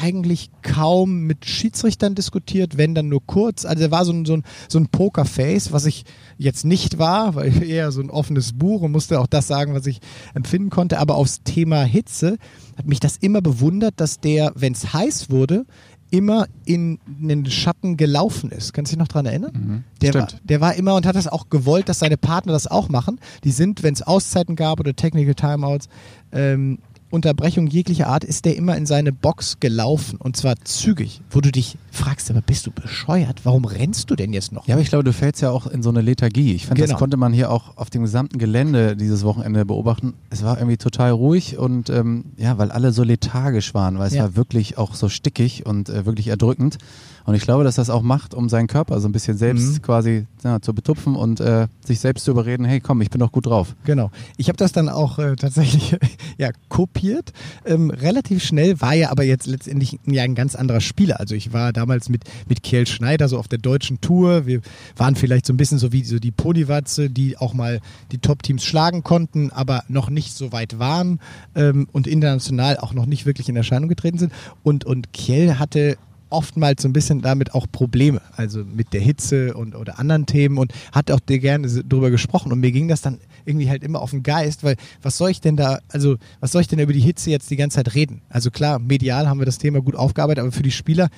eigentlich 0.01 0.49
kaum 0.62 1.21
mit 1.21 1.45
Schiedsrichtern 1.45 2.15
diskutiert, 2.15 2.78
wenn 2.78 2.95
dann 2.95 3.08
nur 3.08 3.25
kurz. 3.25 3.65
Also 3.65 3.84
er 3.84 3.91
war 3.91 4.06
so 4.06 4.12
ein, 4.12 4.25
so 4.25 4.34
ein, 4.34 4.43
so 4.67 4.78
ein 4.80 4.88
Pokerface, 4.88 5.71
was 5.71 5.86
ich 5.86 6.04
jetzt 6.38 6.65
nicht 6.65 6.97
war, 6.97 7.36
weil 7.36 7.63
eher 7.63 7.91
so 7.91 8.01
ein 8.01 8.10
offenes 8.10 8.54
Buch 8.54 8.82
und 8.82 8.91
musste 8.91 9.19
auch 9.19 9.28
das 9.28 9.47
sagen, 9.47 9.73
was 9.73 9.86
ich 9.86 9.99
empfinden 10.34 10.69
konnte. 10.69 10.99
Aber 10.99 11.15
aufs 11.15 11.43
Thema 11.43 11.84
Hitze 11.84 12.38
hat 12.78 12.88
mich 12.88 12.99
das 12.99 13.17
immer 13.17 13.41
bewundert, 13.41 13.93
dass 13.97 14.19
der, 14.19 14.51
wenn 14.56 14.73
es 14.73 14.93
heiß 14.93 15.30
wurde, 15.30 15.65
immer 16.12 16.47
in, 16.65 16.99
den 17.06 17.45
Schatten 17.47 17.97
gelaufen 17.97 18.51
ist. 18.51 18.73
Kannst 18.73 18.91
du 18.91 18.95
dich 18.95 18.99
noch 18.99 19.08
daran 19.08 19.25
erinnern? 19.25 19.51
Mhm, 19.54 19.84
der, 20.01 20.13
war, 20.13 20.28
der 20.43 20.62
war 20.62 20.75
immer 20.75 20.95
und 20.95 21.06
hat 21.06 21.15
das 21.15 21.28
auch 21.28 21.49
gewollt, 21.49 21.89
dass 21.89 21.99
seine 21.99 22.17
Partner 22.17 22.54
das 22.54 22.67
auch 22.67 22.89
machen. 22.89 23.19
Die 23.43 23.51
sind, 23.51 23.84
wenn 23.84 23.93
es 23.93 24.01
Auszeiten 24.01 24.56
gab 24.56 24.80
oder 24.80 24.95
Technical 24.95 25.36
Timeouts, 25.36 25.89
ähm, 26.32 26.80
Unterbrechung 27.12 27.68
jeglicher 27.68 28.08
Art 28.08 28.24
ist 28.24 28.46
der 28.46 28.56
immer 28.56 28.76
in 28.76 28.86
seine 28.86 29.12
Box 29.12 29.60
gelaufen 29.60 30.18
und 30.18 30.36
zwar 30.36 30.56
zügig, 30.63 31.22
wo 31.30 31.39
du 31.39 31.52
dich 31.52 31.78
fragst, 31.91 32.30
aber 32.30 32.41
bist 32.41 32.65
du 32.65 32.72
bescheuert? 32.72 33.41
Warum 33.46 33.65
rennst 33.65 34.10
du 34.10 34.15
denn 34.15 34.34
jetzt 34.34 34.52
noch? 34.52 34.68
Ja, 34.68 34.76
aber 34.76 34.82
ich 34.82 34.89
glaube, 34.89 35.04
du 35.04 35.13
fällst 35.13 35.41
ja 35.41 35.52
auch 35.52 35.68
in 35.68 35.84
so 35.84 35.89
eine 35.89 36.02
Lethargie. 36.02 36.54
Ich 36.54 36.65
fand, 36.65 36.78
genau. 36.78 36.89
das 36.89 37.00
konnte 37.00 37.18
man 37.18 37.32
hier 37.32 37.52
auch 37.52 37.78
auf 37.78 37.89
dem 37.89 38.02
gesamten 38.02 38.38
Gelände 38.38 38.96
dieses 38.98 39.24
Wochenende 39.24 39.65
beobachten. 39.65 40.13
Es 40.30 40.44
war 40.44 40.58
irgendwie 40.58 40.78
total 40.78 41.12
ruhig 41.12 41.58
und 41.58 41.89
ähm, 41.89 42.26
ja, 42.38 42.58
weil 42.58 42.72
alle 42.72 42.91
so 42.91 43.04
lethargisch 43.04 43.74
waren, 43.74 44.00
weil 44.00 44.08
es 44.08 44.15
ja. 44.15 44.24
war 44.24 44.36
wirklich 44.36 44.78
auch 44.78 44.96
so 44.96 45.08
stickig 45.08 45.65
und 45.65 45.89
äh, 45.89 46.06
wirklich 46.06 46.28
erdrückend. 46.28 46.78
Und 47.26 47.34
ich 47.34 47.42
glaube, 47.42 47.64
dass 47.64 47.76
das 47.76 47.90
auch 47.90 48.04
macht, 48.04 48.34
um 48.34 48.50
seinen 48.50 48.68
Körper 48.68 49.00
so 49.00 49.08
ein 49.08 49.12
bisschen 49.12 49.38
selbst 49.38 49.74
mhm. 49.74 49.82
quasi 49.82 50.28
ja, 50.44 50.62
zu 50.62 50.74
betupfen 50.74 51.16
und 51.16 51.40
äh, 51.40 51.68
sich 51.84 52.00
selbst 52.00 52.26
zu 52.26 52.32
überreden, 52.32 52.66
hey 52.66 52.80
komm, 52.80 53.02
ich 53.02 53.10
bin 53.10 53.20
doch 53.20 53.32
gut 53.32 53.48
drauf. 53.48 53.76
Genau. 53.84 54.12
Ich 54.38 54.48
habe 54.48 54.58
das 54.58 54.72
dann 54.72 54.90
auch 54.90 55.18
äh, 55.18 55.36
tatsächlich 55.36 55.98
ja, 56.38 56.52
kopiert. 56.70 57.34
Ähm, 57.66 57.90
relativ 57.90 58.44
schnell 58.44 58.80
war 58.80 58.94
ja 58.94 59.10
aber 59.10 59.24
jetzt 59.24 59.48
letztendlich 59.48 60.00
ja 60.06 60.22
ein 60.22 60.36
ganz 60.36 60.56
anderer 60.56 60.82
Spieler. 60.82 61.20
Also 61.20 61.34
ich 61.34 61.52
war 61.52 61.74
damals 61.74 62.10
mit, 62.10 62.26
mit 62.48 62.62
Kiel 62.62 62.86
Schneider 62.86 63.28
so 63.28 63.40
auf 63.40 63.48
der 63.48 63.60
deutschen 63.60 64.02
Tour. 64.02 64.46
Wir 64.46 64.62
waren 64.96 65.16
vielleicht 65.16 65.48
so 65.48 65.54
ein 65.54 65.58
bisschen 65.58 65.80
so 65.80 65.92
wie 65.92 66.04
so 66.04 66.20
die 66.20 66.32
Ponywatze, 66.32 67.10
die 67.10 67.38
auch 67.38 67.56
mal 67.56 67.80
die 68.12 68.20
Top-Teams 68.20 68.64
schlagen 68.64 69.04
konnten, 69.04 69.50
aber 69.50 69.84
noch 69.88 70.12
nicht 70.12 70.34
so 70.34 70.52
weit 70.52 70.78
waren 70.78 71.20
ähm, 71.56 71.88
und 71.92 72.06
international 72.06 72.78
auch 72.78 72.94
noch 72.94 73.08
nicht 73.08 73.26
wirklich 73.26 73.50
in 73.50 73.56
Erscheinung 73.56 73.90
getreten 73.90 74.20
sind. 74.20 74.32
Und, 74.64 74.86
und 74.86 75.12
Kiel 75.12 75.58
hatte 75.58 75.98
oftmals 76.36 76.82
so 76.82 76.89
ein 76.89 76.93
bisschen 76.93 77.21
damit 77.21 77.54
auch 77.54 77.65
Probleme, 77.71 78.21
also 78.36 78.63
mit 78.63 78.93
der 78.93 79.02
Hitze 79.02 79.54
und 79.54 79.76
oder 79.76 80.00
anderen 80.00 80.26
Themen 80.26 80.58
und 80.58 80.74
hat 80.91 81.10
auch 81.12 81.19
dir 81.19 81.39
gerne 81.39 81.67
darüber 81.84 82.12
gesprochen 82.12 82.52
und 82.52 82.60
mir 82.60 82.71
ging 82.71 82.88
das 82.88 83.02
dann 83.02 83.19
irgendwie 83.45 83.69
halt 83.69 83.84
immer 83.84 84.02
auf 84.02 84.12
den 84.12 84.24
Geist, 84.24 84.63
weil 84.63 84.76
was 85.02 85.17
soll 85.17 85.30
ich 85.30 85.41
denn 85.41 85.56
da, 85.56 85.80
also 85.89 86.17
was 86.39 86.52
soll 86.52 86.62
ich 86.62 86.67
denn 86.67 86.80
über 86.80 86.93
die 86.93 87.00
Hitze 87.00 87.30
jetzt 87.30 87.50
die 87.50 87.56
ganze 87.56 87.78
Zeit 87.78 87.95
reden? 87.95 88.21
Also 88.30 88.52
klar, 88.52 88.80
medial 88.80 89.28
haben 89.28 89.39
wir 89.39 89.45
das 89.45 89.58
Thema 89.58 89.82
gut 89.82 89.95
aufgearbeitet, 89.95 90.41
aber 90.41 90.52
für 90.52 90.63
die 90.63 90.71
Spieler, 90.71 91.10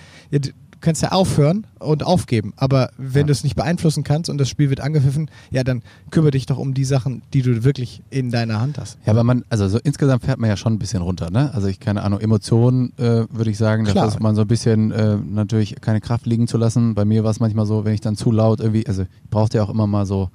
du 0.77 0.85
kannst 0.85 1.01
ja 1.01 1.11
aufhören 1.11 1.65
und 1.79 2.03
aufgeben. 2.03 2.53
Aber 2.55 2.91
wenn 2.97 3.21
ja. 3.21 3.27
du 3.27 3.31
es 3.31 3.43
nicht 3.43 3.55
beeinflussen 3.55 4.03
kannst 4.03 4.29
und 4.29 4.37
das 4.37 4.47
Spiel 4.47 4.69
wird 4.69 4.79
angepfiffen, 4.79 5.29
ja, 5.49 5.63
dann 5.63 5.81
kümmere 6.11 6.31
dich 6.31 6.45
doch 6.45 6.57
um 6.57 6.73
die 6.73 6.85
Sachen, 6.85 7.23
die 7.33 7.41
du 7.41 7.63
wirklich 7.63 8.03
in 8.11 8.29
deiner 8.29 8.61
Hand 8.61 8.77
hast. 8.77 8.99
Ja, 9.05 9.13
aber 9.13 9.23
man, 9.23 9.43
also 9.49 9.67
so 9.67 9.79
insgesamt 9.83 10.23
fährt 10.23 10.39
man 10.39 10.49
ja 10.49 10.55
schon 10.55 10.73
ein 10.73 10.79
bisschen 10.79 11.01
runter, 11.01 11.31
ne? 11.31 11.51
Also 11.53 11.67
ich 11.67 11.79
keine 11.79 12.03
Ahnung, 12.03 12.19
Emotionen 12.19 12.93
äh, 12.97 13.25
würde 13.31 13.49
ich 13.49 13.57
sagen, 13.57 13.85
Klar. 13.85 14.05
dass 14.05 14.19
man 14.19 14.35
so 14.35 14.41
ein 14.41 14.47
bisschen 14.47 14.91
äh, 14.91 15.17
natürlich 15.17 15.81
keine 15.81 15.99
Kraft 15.99 16.25
liegen 16.27 16.47
zu 16.47 16.57
lassen. 16.57 16.93
Bei 16.93 17.05
mir 17.05 17.23
war 17.23 17.31
es 17.31 17.39
manchmal 17.39 17.65
so, 17.65 17.83
wenn 17.83 17.93
ich 17.93 18.01
dann 18.01 18.15
zu 18.15 18.31
laut 18.31 18.59
irgendwie, 18.59 18.85
also 18.87 19.01
ich 19.03 19.29
brauchte 19.29 19.57
ja 19.57 19.63
auch 19.63 19.69
immer 19.69 19.87
mal 19.87 20.05
so 20.05 20.29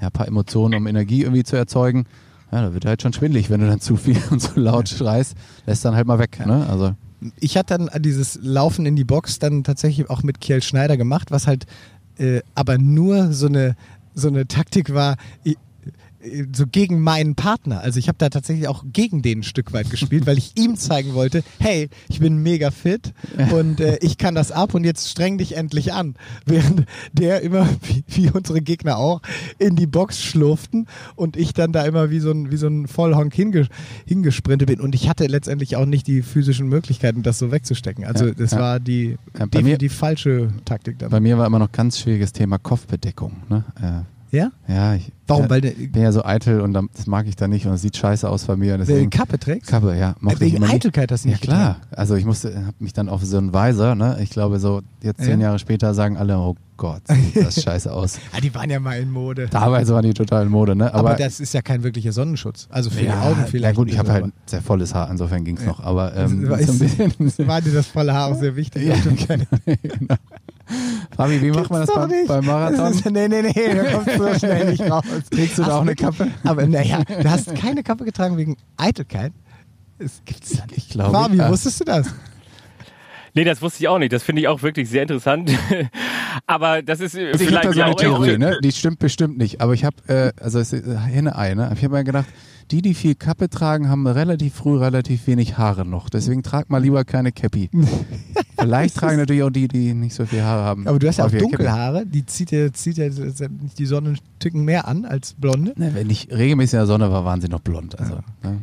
ja, 0.00 0.06
ein 0.06 0.12
paar 0.12 0.28
Emotionen, 0.28 0.74
um 0.74 0.86
Energie 0.86 1.22
irgendwie 1.22 1.42
zu 1.42 1.56
erzeugen. 1.56 2.04
Ja, 2.52 2.62
da 2.62 2.74
wird 2.74 2.84
halt 2.84 3.02
schon 3.02 3.12
schwindlig, 3.12 3.50
wenn 3.50 3.60
du 3.60 3.66
dann 3.66 3.80
zu 3.80 3.96
viel 3.96 4.18
und 4.30 4.40
zu 4.40 4.58
laut 4.60 4.88
schreist, 4.88 5.36
lässt 5.66 5.84
dann 5.84 5.96
halt 5.96 6.06
mal 6.06 6.18
weg, 6.18 6.44
ne? 6.46 6.66
Also 6.68 6.94
ich 7.38 7.56
hatte 7.56 7.78
dann 7.78 8.02
dieses 8.02 8.38
Laufen 8.42 8.86
in 8.86 8.96
die 8.96 9.04
Box 9.04 9.38
dann 9.38 9.64
tatsächlich 9.64 10.08
auch 10.10 10.22
mit 10.22 10.40
Kiel 10.40 10.62
Schneider 10.62 10.96
gemacht, 10.96 11.30
was 11.30 11.46
halt 11.46 11.66
äh, 12.18 12.42
aber 12.54 12.78
nur 12.78 13.32
so 13.32 13.46
eine, 13.46 13.76
so 14.14 14.28
eine 14.28 14.46
Taktik 14.46 14.92
war. 14.92 15.16
So 16.52 16.66
gegen 16.66 17.00
meinen 17.00 17.34
Partner. 17.34 17.80
Also 17.80 17.98
ich 17.98 18.08
habe 18.08 18.18
da 18.18 18.28
tatsächlich 18.28 18.68
auch 18.68 18.84
gegen 18.92 19.22
den 19.22 19.40
ein 19.40 19.42
Stück 19.42 19.72
weit 19.72 19.88
gespielt, 19.90 20.26
weil 20.26 20.36
ich 20.36 20.52
ihm 20.58 20.76
zeigen 20.76 21.14
wollte, 21.14 21.42
hey, 21.58 21.88
ich 22.08 22.20
bin 22.20 22.42
mega 22.42 22.70
fit 22.70 23.14
und 23.52 23.80
äh, 23.80 23.98
ich 24.02 24.18
kann 24.18 24.34
das 24.34 24.52
ab 24.52 24.74
und 24.74 24.84
jetzt 24.84 25.08
streng 25.08 25.38
dich 25.38 25.56
endlich 25.56 25.92
an. 25.94 26.14
Während 26.44 26.84
der 27.14 27.40
immer, 27.40 27.66
wie, 27.82 28.04
wie 28.08 28.30
unsere 28.30 28.60
Gegner 28.60 28.98
auch, 28.98 29.22
in 29.58 29.76
die 29.76 29.86
Box 29.86 30.22
schlurften 30.22 30.86
und 31.16 31.36
ich 31.36 31.54
dann 31.54 31.72
da 31.72 31.84
immer 31.84 32.10
wie 32.10 32.20
so 32.20 32.30
ein, 32.30 32.50
wie 32.52 32.56
so 32.58 32.66
ein 32.66 32.86
Vollhonk 32.86 33.32
hinge, 33.34 33.66
hingesprintet 34.06 34.68
bin. 34.68 34.80
Und 34.80 34.94
ich 34.94 35.08
hatte 35.08 35.26
letztendlich 35.26 35.76
auch 35.76 35.86
nicht 35.86 36.06
die 36.06 36.22
physischen 36.22 36.68
Möglichkeiten, 36.68 37.22
das 37.22 37.38
so 37.38 37.50
wegzustecken. 37.50 38.04
Also 38.04 38.26
Ja, 38.26 38.34
das 38.34 38.50
ja. 38.52 38.58
war 38.58 38.80
die, 38.80 39.16
Ja, 39.38 39.46
bei 39.46 39.62
mir- 39.62 39.78
die, 39.78 39.86
die 39.86 39.88
falsche 39.88 40.52
Taktik 40.64 40.98
dabei. 40.98 41.12
Bei 41.16 41.20
mir 41.20 41.38
war 41.38 41.46
immer 41.46 41.58
noch 41.58 41.72
ganz 41.72 41.98
schwieriges 41.98 42.32
Thema 42.32 42.58
Kopfbedeckung. 42.58 43.36
Ne? 43.48 43.64
Äh, 43.80 44.19
Ja? 44.32 44.50
ja, 44.68 44.94
ich 44.94 45.10
Warum? 45.26 45.44
Ja, 45.44 45.50
Weil 45.50 45.60
du 45.60 45.70
bin 45.70 46.02
ja 46.02 46.10
so 46.10 46.24
eitel 46.24 46.60
und 46.60 46.72
dann- 46.72 46.88
das 46.92 47.06
mag 47.06 47.26
ich 47.28 47.36
da 47.36 47.46
nicht 47.46 47.64
und 47.66 47.72
es 47.72 47.82
sieht 47.82 47.96
scheiße 47.96 48.28
aus 48.28 48.46
bei 48.46 48.56
mir. 48.56 48.76
Deswegen, 48.78 49.10
Kappe 49.10 49.38
trägst? 49.38 49.70
Kappe, 49.70 49.96
ja. 49.96 50.16
mochte 50.20 50.44
ich 50.44 50.54
Wegen. 50.54 50.64
Eitelkeit 50.64 51.12
hast 51.12 51.24
du 51.24 51.28
Ja 51.28 51.34
nicht 51.34 51.42
klar, 51.44 51.76
also 51.92 52.16
ich 52.16 52.24
musste, 52.24 52.52
habe 52.66 52.74
mich 52.80 52.92
dann 52.92 53.08
auf 53.08 53.24
so 53.24 53.38
einen 53.38 53.52
Visor, 53.54 53.94
ne? 53.94 54.18
Ich 54.22 54.30
glaube 54.30 54.58
so 54.58 54.82
jetzt 55.02 55.20
zehn 55.22 55.40
Ja. 55.40 55.46
Jahre 55.48 55.58
später 55.60 55.94
sagen 55.94 56.16
alle, 56.16 56.36
oh 56.36 56.56
Gott, 56.76 57.02
sieht 57.08 57.44
das 57.44 57.62
scheiße 57.62 57.92
aus. 57.92 58.18
Ah, 58.36 58.40
die 58.40 58.52
waren 58.54 58.70
ja 58.70 58.80
mal 58.80 58.98
in 58.98 59.10
Mode. 59.12 59.46
Damals 59.50 59.88
waren 59.90 60.02
die 60.04 60.14
total 60.14 60.46
in 60.46 60.48
Mode, 60.50 60.74
ne? 60.74 60.92
aber, 60.92 61.10
Aber, 61.10 61.18
das 61.18 61.38
ist 61.38 61.54
ja 61.54 61.62
kein 61.62 61.84
wirklicher 61.84 62.10
Sonnenschutz. 62.12 62.66
Also 62.70 62.90
für 62.90 63.04
ja, 63.04 63.12
die 63.12 63.18
Augen 63.28 63.44
vielleicht. 63.46 63.76
Ja 63.76 63.82
gut, 63.82 63.88
ich 63.88 63.98
habe 63.98 64.12
halt 64.12 64.32
sehr 64.46 64.62
volles 64.62 64.94
Haar, 64.94 65.10
insofern 65.12 65.44
ging's 65.44 65.64
noch. 65.64 65.78
Aber 65.80 66.16
ähm, 66.16 66.48
War- 66.48 66.58
so 66.62 66.72
ein 66.72 66.78
bisschen. 66.78 67.12
war 67.46 67.60
dir 67.60 67.72
das 67.72 67.86
volle 67.86 68.12
Haar 68.14 68.32
auch 68.32 68.38
sehr 68.38 68.56
wichtig? 68.56 68.84
Ja, 68.88 68.96
genau. 68.96 69.44
Fabi, 71.16 71.40
wie 71.42 71.50
macht 71.50 71.70
man 71.70 71.80
das 71.80 71.88
doch 71.88 72.08
beim, 72.26 72.44
Marathon? 72.46 72.92
Ist- 72.92 73.04
Nee, 73.10 73.28
nee, 73.28 73.42
nee, 73.42 73.74
da 73.74 73.84
kommst 73.92 74.08
du 74.08 74.18
so 74.18 74.38
schnell 74.38 74.70
nicht 74.70 74.82
raus. 74.90 75.04
Kriegst 75.30 75.58
du 75.58 75.62
da 75.62 75.78
auch 75.78 75.82
eine 75.82 75.94
Kappe? 75.94 76.28
Aber 76.44 76.66
naja, 76.66 77.02
du 77.04 77.30
hast 77.30 77.54
keine 77.54 77.82
Kappe 77.82 78.04
getragen 78.04 78.36
wegen 78.36 78.56
Eitelkeit. 78.76 79.32
Das 79.98 80.22
gibt's 80.24 80.56
ja 80.56 80.64
nicht. 80.66 80.78
Ich 80.78 80.88
glaube, 80.90 81.12
Fabi, 81.12 81.36
ja. 81.36 81.50
wusstest 81.50 81.80
du 81.80 81.84
das? 81.84 82.06
Nee, 83.34 83.44
das 83.44 83.62
wusste 83.62 83.82
ich 83.82 83.88
auch 83.88 83.98
nicht. 83.98 84.12
Das 84.12 84.22
finde 84.22 84.42
ich 84.42 84.48
auch 84.48 84.62
wirklich 84.62 84.88
sehr 84.88 85.02
interessant. 85.02 85.50
Aber 86.46 86.82
das 86.82 87.00
ist 87.00 87.14
äh, 87.14 87.30
ich 87.30 87.34
habe 87.34 87.44
vielleicht 87.44 87.64
da 87.64 87.72
so 87.72 87.78
ja 87.78 87.84
eine 87.86 87.94
auch 87.94 87.98
Theorie, 88.00 88.38
ne? 88.38 88.58
Die 88.62 88.72
stimmt 88.72 88.98
bestimmt 88.98 89.38
nicht. 89.38 89.60
Aber 89.60 89.72
ich 89.74 89.84
habe, 89.84 89.96
äh, 90.08 90.32
also 90.42 90.58
es 90.58 90.72
ist 90.72 90.86
äh, 90.86 90.96
Henne-Ei, 90.96 91.54
ne? 91.54 91.70
Ich 91.76 91.84
habe 91.84 91.94
mir 91.94 92.04
gedacht, 92.04 92.26
die, 92.70 92.82
die 92.82 92.94
viel 92.94 93.14
Kappe 93.14 93.48
tragen, 93.48 93.88
haben 93.88 94.06
relativ 94.06 94.54
früh 94.54 94.78
relativ 94.78 95.26
wenig 95.26 95.58
Haare 95.58 95.84
noch. 95.84 96.08
Deswegen 96.08 96.42
trag 96.42 96.70
mal 96.70 96.78
lieber 96.78 97.04
keine 97.04 97.32
Cappy. 97.32 97.70
Vielleicht 98.58 98.96
tragen 98.96 99.16
natürlich 99.16 99.42
auch 99.42 99.50
die, 99.50 99.68
die 99.68 99.94
nicht 99.94 100.14
so 100.14 100.26
viel 100.26 100.42
Haare 100.42 100.62
haben. 100.62 100.86
Aber 100.86 100.98
du 100.98 101.08
hast 101.08 101.16
ja 101.16 101.24
auch 101.24 101.28
häufiger 101.28 101.42
dunkle 101.42 101.64
Cappy. 101.64 101.78
Haare, 101.78 102.06
die 102.06 102.26
zieht 102.26 102.50
ja, 102.50 102.72
zieht 102.72 102.98
ja 102.98 103.08
die 103.08 103.86
Sonne 103.86 104.10
einen 104.10 104.18
Tücken 104.38 104.64
mehr 104.64 104.86
an 104.86 105.04
als 105.04 105.34
blonde. 105.34 105.72
Ne, 105.76 105.94
wenn 105.94 106.10
ich 106.10 106.28
regelmäßig 106.30 106.74
in 106.74 106.78
der 106.80 106.86
Sonne 106.86 107.10
war, 107.10 107.24
waren 107.24 107.40
sie 107.40 107.48
noch 107.48 107.60
blond. 107.60 107.98
Also, 107.98 108.14
ne? 108.14 108.22
naja. 108.42 108.62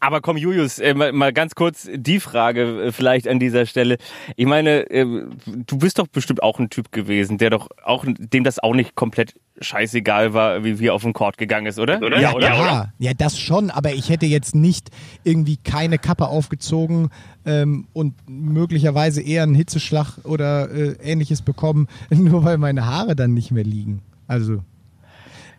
Aber 0.00 0.20
komm, 0.20 0.36
Julius, 0.36 0.78
äh, 0.78 0.94
mal, 0.94 1.12
mal 1.12 1.32
ganz 1.32 1.54
kurz 1.54 1.88
die 1.94 2.20
Frage 2.20 2.84
äh, 2.84 2.92
vielleicht 2.92 3.28
an 3.28 3.38
dieser 3.38 3.66
Stelle. 3.66 3.98
Ich 4.36 4.46
meine, 4.46 4.90
äh, 4.90 5.04
du 5.44 5.78
bist 5.78 5.98
doch 5.98 6.06
bestimmt 6.06 6.42
auch 6.42 6.58
ein 6.58 6.70
Typ 6.70 6.92
gewesen, 6.92 7.38
der 7.38 7.50
doch 7.50 7.68
auch, 7.84 8.04
dem 8.06 8.44
das 8.44 8.58
auch 8.58 8.74
nicht 8.74 8.94
komplett 8.94 9.34
scheißegal 9.60 10.32
war, 10.32 10.64
wie 10.64 10.78
wir 10.78 10.94
auf 10.94 11.02
den 11.02 11.12
Court 11.12 11.36
gegangen 11.36 11.66
ist, 11.66 11.78
oder? 11.78 12.00
oder? 12.02 12.18
Ja, 12.20 12.38
ja, 12.38 12.92
ja, 12.98 13.12
das 13.14 13.38
schon, 13.38 13.70
aber 13.70 13.92
ich 13.92 14.08
hätte 14.08 14.26
jetzt 14.26 14.54
nicht 14.54 14.90
irgendwie 15.22 15.58
keine 15.58 15.98
Kappe 15.98 16.28
aufgezogen 16.28 17.10
ähm, 17.44 17.86
und 17.92 18.14
möglicherweise 18.26 19.20
eher 19.20 19.42
einen 19.42 19.54
Hitzeschlag 19.54 20.18
oder 20.24 20.70
äh, 20.70 20.96
ähnliches 21.02 21.42
bekommen, 21.42 21.88
nur 22.10 22.44
weil 22.44 22.58
meine 22.58 22.86
Haare 22.86 23.14
dann 23.16 23.34
nicht 23.34 23.50
mehr 23.50 23.64
liegen. 23.64 24.02
Also 24.26 24.62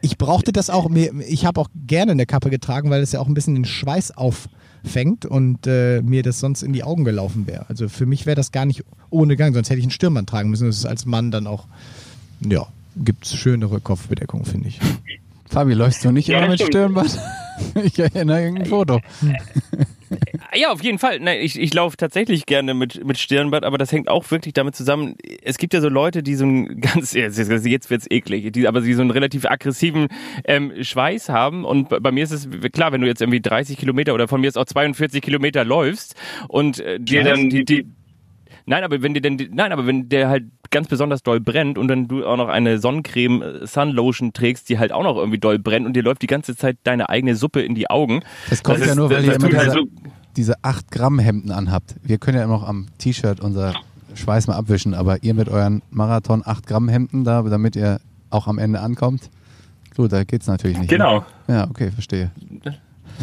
ich 0.02 0.18
brauchte 0.18 0.52
das 0.52 0.70
auch, 0.70 0.90
mir, 0.90 1.14
ich 1.28 1.46
habe 1.46 1.60
auch 1.62 1.70
gerne 1.88 2.12
eine 2.14 2.26
Kappe 2.26 2.50
getragen, 2.50 2.90
weil 2.90 3.02
es 3.02 3.12
ja 3.12 3.20
auch 3.20 3.28
ein 3.28 3.34
bisschen 3.34 3.56
den 3.56 3.66
Schweiß 3.66 4.18
auffängt 4.18 5.26
und 5.26 5.68
äh, 5.68 6.02
mir 6.02 6.24
das 6.24 6.40
sonst 6.40 6.64
in 6.64 6.74
die 6.74 6.84
Augen 6.84 7.04
gelaufen 7.04 7.48
wäre. 7.48 7.66
Also 7.70 7.90
für 7.90 8.06
mich 8.06 8.26
wäre 8.26 8.36
das 8.36 8.52
gar 8.52 8.66
nicht 8.66 8.84
ohne 9.10 9.36
Gang, 9.36 9.54
sonst 9.54 9.70
hätte 9.70 9.80
ich 9.80 9.86
einen 9.86 9.92
Stirnband 9.92 10.30
tragen 10.30 10.50
müssen. 10.50 10.68
Das 10.68 10.78
ist 10.78 10.86
als 10.86 11.06
Mann 11.06 11.32
dann 11.32 11.48
auch, 11.48 11.68
ja, 12.42 12.68
gibt 12.98 13.26
es 13.26 13.36
schönere 13.36 13.80
Kopfbedeckung, 13.80 14.46
finde 14.46 14.70
ich. 14.70 14.80
Fabi, 15.50 15.74
läufst 15.74 16.04
du 16.06 16.12
nicht 16.12 16.28
Ja, 16.28 16.40
immer 16.40 16.50
mit 16.50 16.60
stimmt. 16.60 16.72
Stirnband? 16.74 17.20
ich 17.84 18.00
erinnere 18.00 18.42
irgendein 18.42 18.68
Foto. 18.68 19.00
Ja, 20.54 20.72
auf 20.72 20.84
jeden 20.84 21.00
Fall. 21.00 21.20
Nein, 21.20 21.40
ich, 21.42 21.60
ich 21.60 21.74
laufe 21.74 21.98
tatsächlich 21.98 22.46
gerne 22.46 22.74
mit, 22.74 23.04
mit 23.06 23.18
Stirnband, 23.18 23.66
aber 23.66 23.78
das 23.78 23.92
hängt 23.92 24.10
auch 24.10 24.30
wirklich 24.30 24.54
damit 24.54 24.76
zusammen. 24.76 25.16
Es 25.42 25.58
gibt 25.58 25.74
ja 25.74 25.82
so 25.82 25.90
Leute, 25.90 26.24
die 26.24 26.36
so 26.36 26.44
einen 26.44 26.82
ganz, 26.82 27.14
jetzt, 27.14 27.40
jetzt 27.40 27.90
wird's 27.90 28.06
eklig, 28.10 28.52
die, 28.52 28.68
aber 28.68 28.82
die 28.82 28.94
so 28.94 29.02
einen 29.02 29.12
relativ 29.12 29.46
aggressiven 29.46 30.08
ähm, 30.44 30.72
Schweiß 30.82 31.30
haben. 31.30 31.66
Und 31.66 31.90
bei 31.90 32.12
bei 32.12 32.16
mir 32.16 32.26
ist 32.26 32.32
es 32.32 32.50
klar, 32.74 32.92
wenn 32.92 33.02
du 33.02 33.08
jetzt 33.08 33.22
irgendwie 33.22 33.40
30 33.40 33.78
Kilometer 33.78 34.14
oder 34.14 34.28
von 34.28 34.42
mir 34.42 34.48
ist 34.48 34.58
auch 34.58 34.66
42 34.66 35.22
Kilometer 35.22 35.64
läufst 35.64 36.16
und 36.50 36.80
äh, 36.80 37.00
dir 37.00 37.24
dann 37.24 37.50
die, 37.50 37.64
die 37.64 37.86
Nein, 38.66 38.84
aber 38.84 39.02
wenn 39.02 39.14
dir 39.14 39.22
denn, 39.22 39.38
nein, 39.54 39.72
aber 39.72 39.88
wenn 39.88 40.10
der 40.10 40.30
halt 40.30 40.46
ganz 40.70 40.88
besonders 40.88 41.24
doll 41.24 41.40
brennt 41.40 41.78
und 41.78 41.88
dann 41.88 42.08
du 42.08 42.26
auch 42.26 42.38
noch 42.38 42.48
eine 42.48 42.80
Sonnencreme, 42.80 43.42
äh, 43.42 43.68
Sunlotion 43.68 44.34
trägst, 44.34 44.70
die 44.70 44.80
halt 44.80 44.92
auch 44.92 45.04
noch 45.04 45.18
irgendwie 45.18 45.40
doll 45.40 45.60
brennt 45.60 45.86
und 45.86 45.94
dir 45.94 46.04
läuft 46.04 46.22
die 46.22 46.28
ganze 46.28 46.56
Zeit 46.56 46.78
deine 46.84 47.10
eigene 47.10 47.36
Suppe 47.36 47.62
in 47.62 47.76
die 47.76 47.90
Augen. 47.90 48.22
Das 48.50 48.64
kommt 48.64 48.78
Das 48.80 48.86
ja 48.86 48.92
ist- 48.92 48.98
nur, 48.98 49.10
weil 49.10 49.26
ihr 49.26 49.36
immer 49.36 49.50
diese, 49.50 49.84
diese 50.38 50.64
8 50.64 50.92
Gramm 50.92 51.20
Hemden 51.20 51.52
anhabt. 51.52 51.96
Wir 52.04 52.18
können 52.18 52.38
ja 52.38 52.44
immer 52.44 52.54
noch 52.54 52.68
am 52.68 52.88
T-Shirt 53.00 53.40
unser 53.42 53.74
Schweiß 54.14 54.48
mal 54.48 54.56
abwischen, 54.56 54.94
aber 54.94 55.24
ihr 55.24 55.34
mit 55.34 55.50
euren 55.50 55.82
Marathon 55.90 56.42
8 56.46 56.68
Gramm 56.68 56.88
Hemden 56.90 57.24
da, 57.24 57.42
damit 57.44 57.76
ihr 57.76 58.00
auch 58.30 58.48
am 58.48 58.58
Ende 58.60 58.80
ankommt, 58.80 59.30
gut, 59.96 60.12
da 60.14 60.24
geht's 60.24 60.48
natürlich 60.48 60.78
nicht. 60.78 60.90
Genau. 60.90 61.26
Ne? 61.48 61.56
Ja, 61.56 61.68
okay, 61.70 61.92
verstehe. 61.92 62.32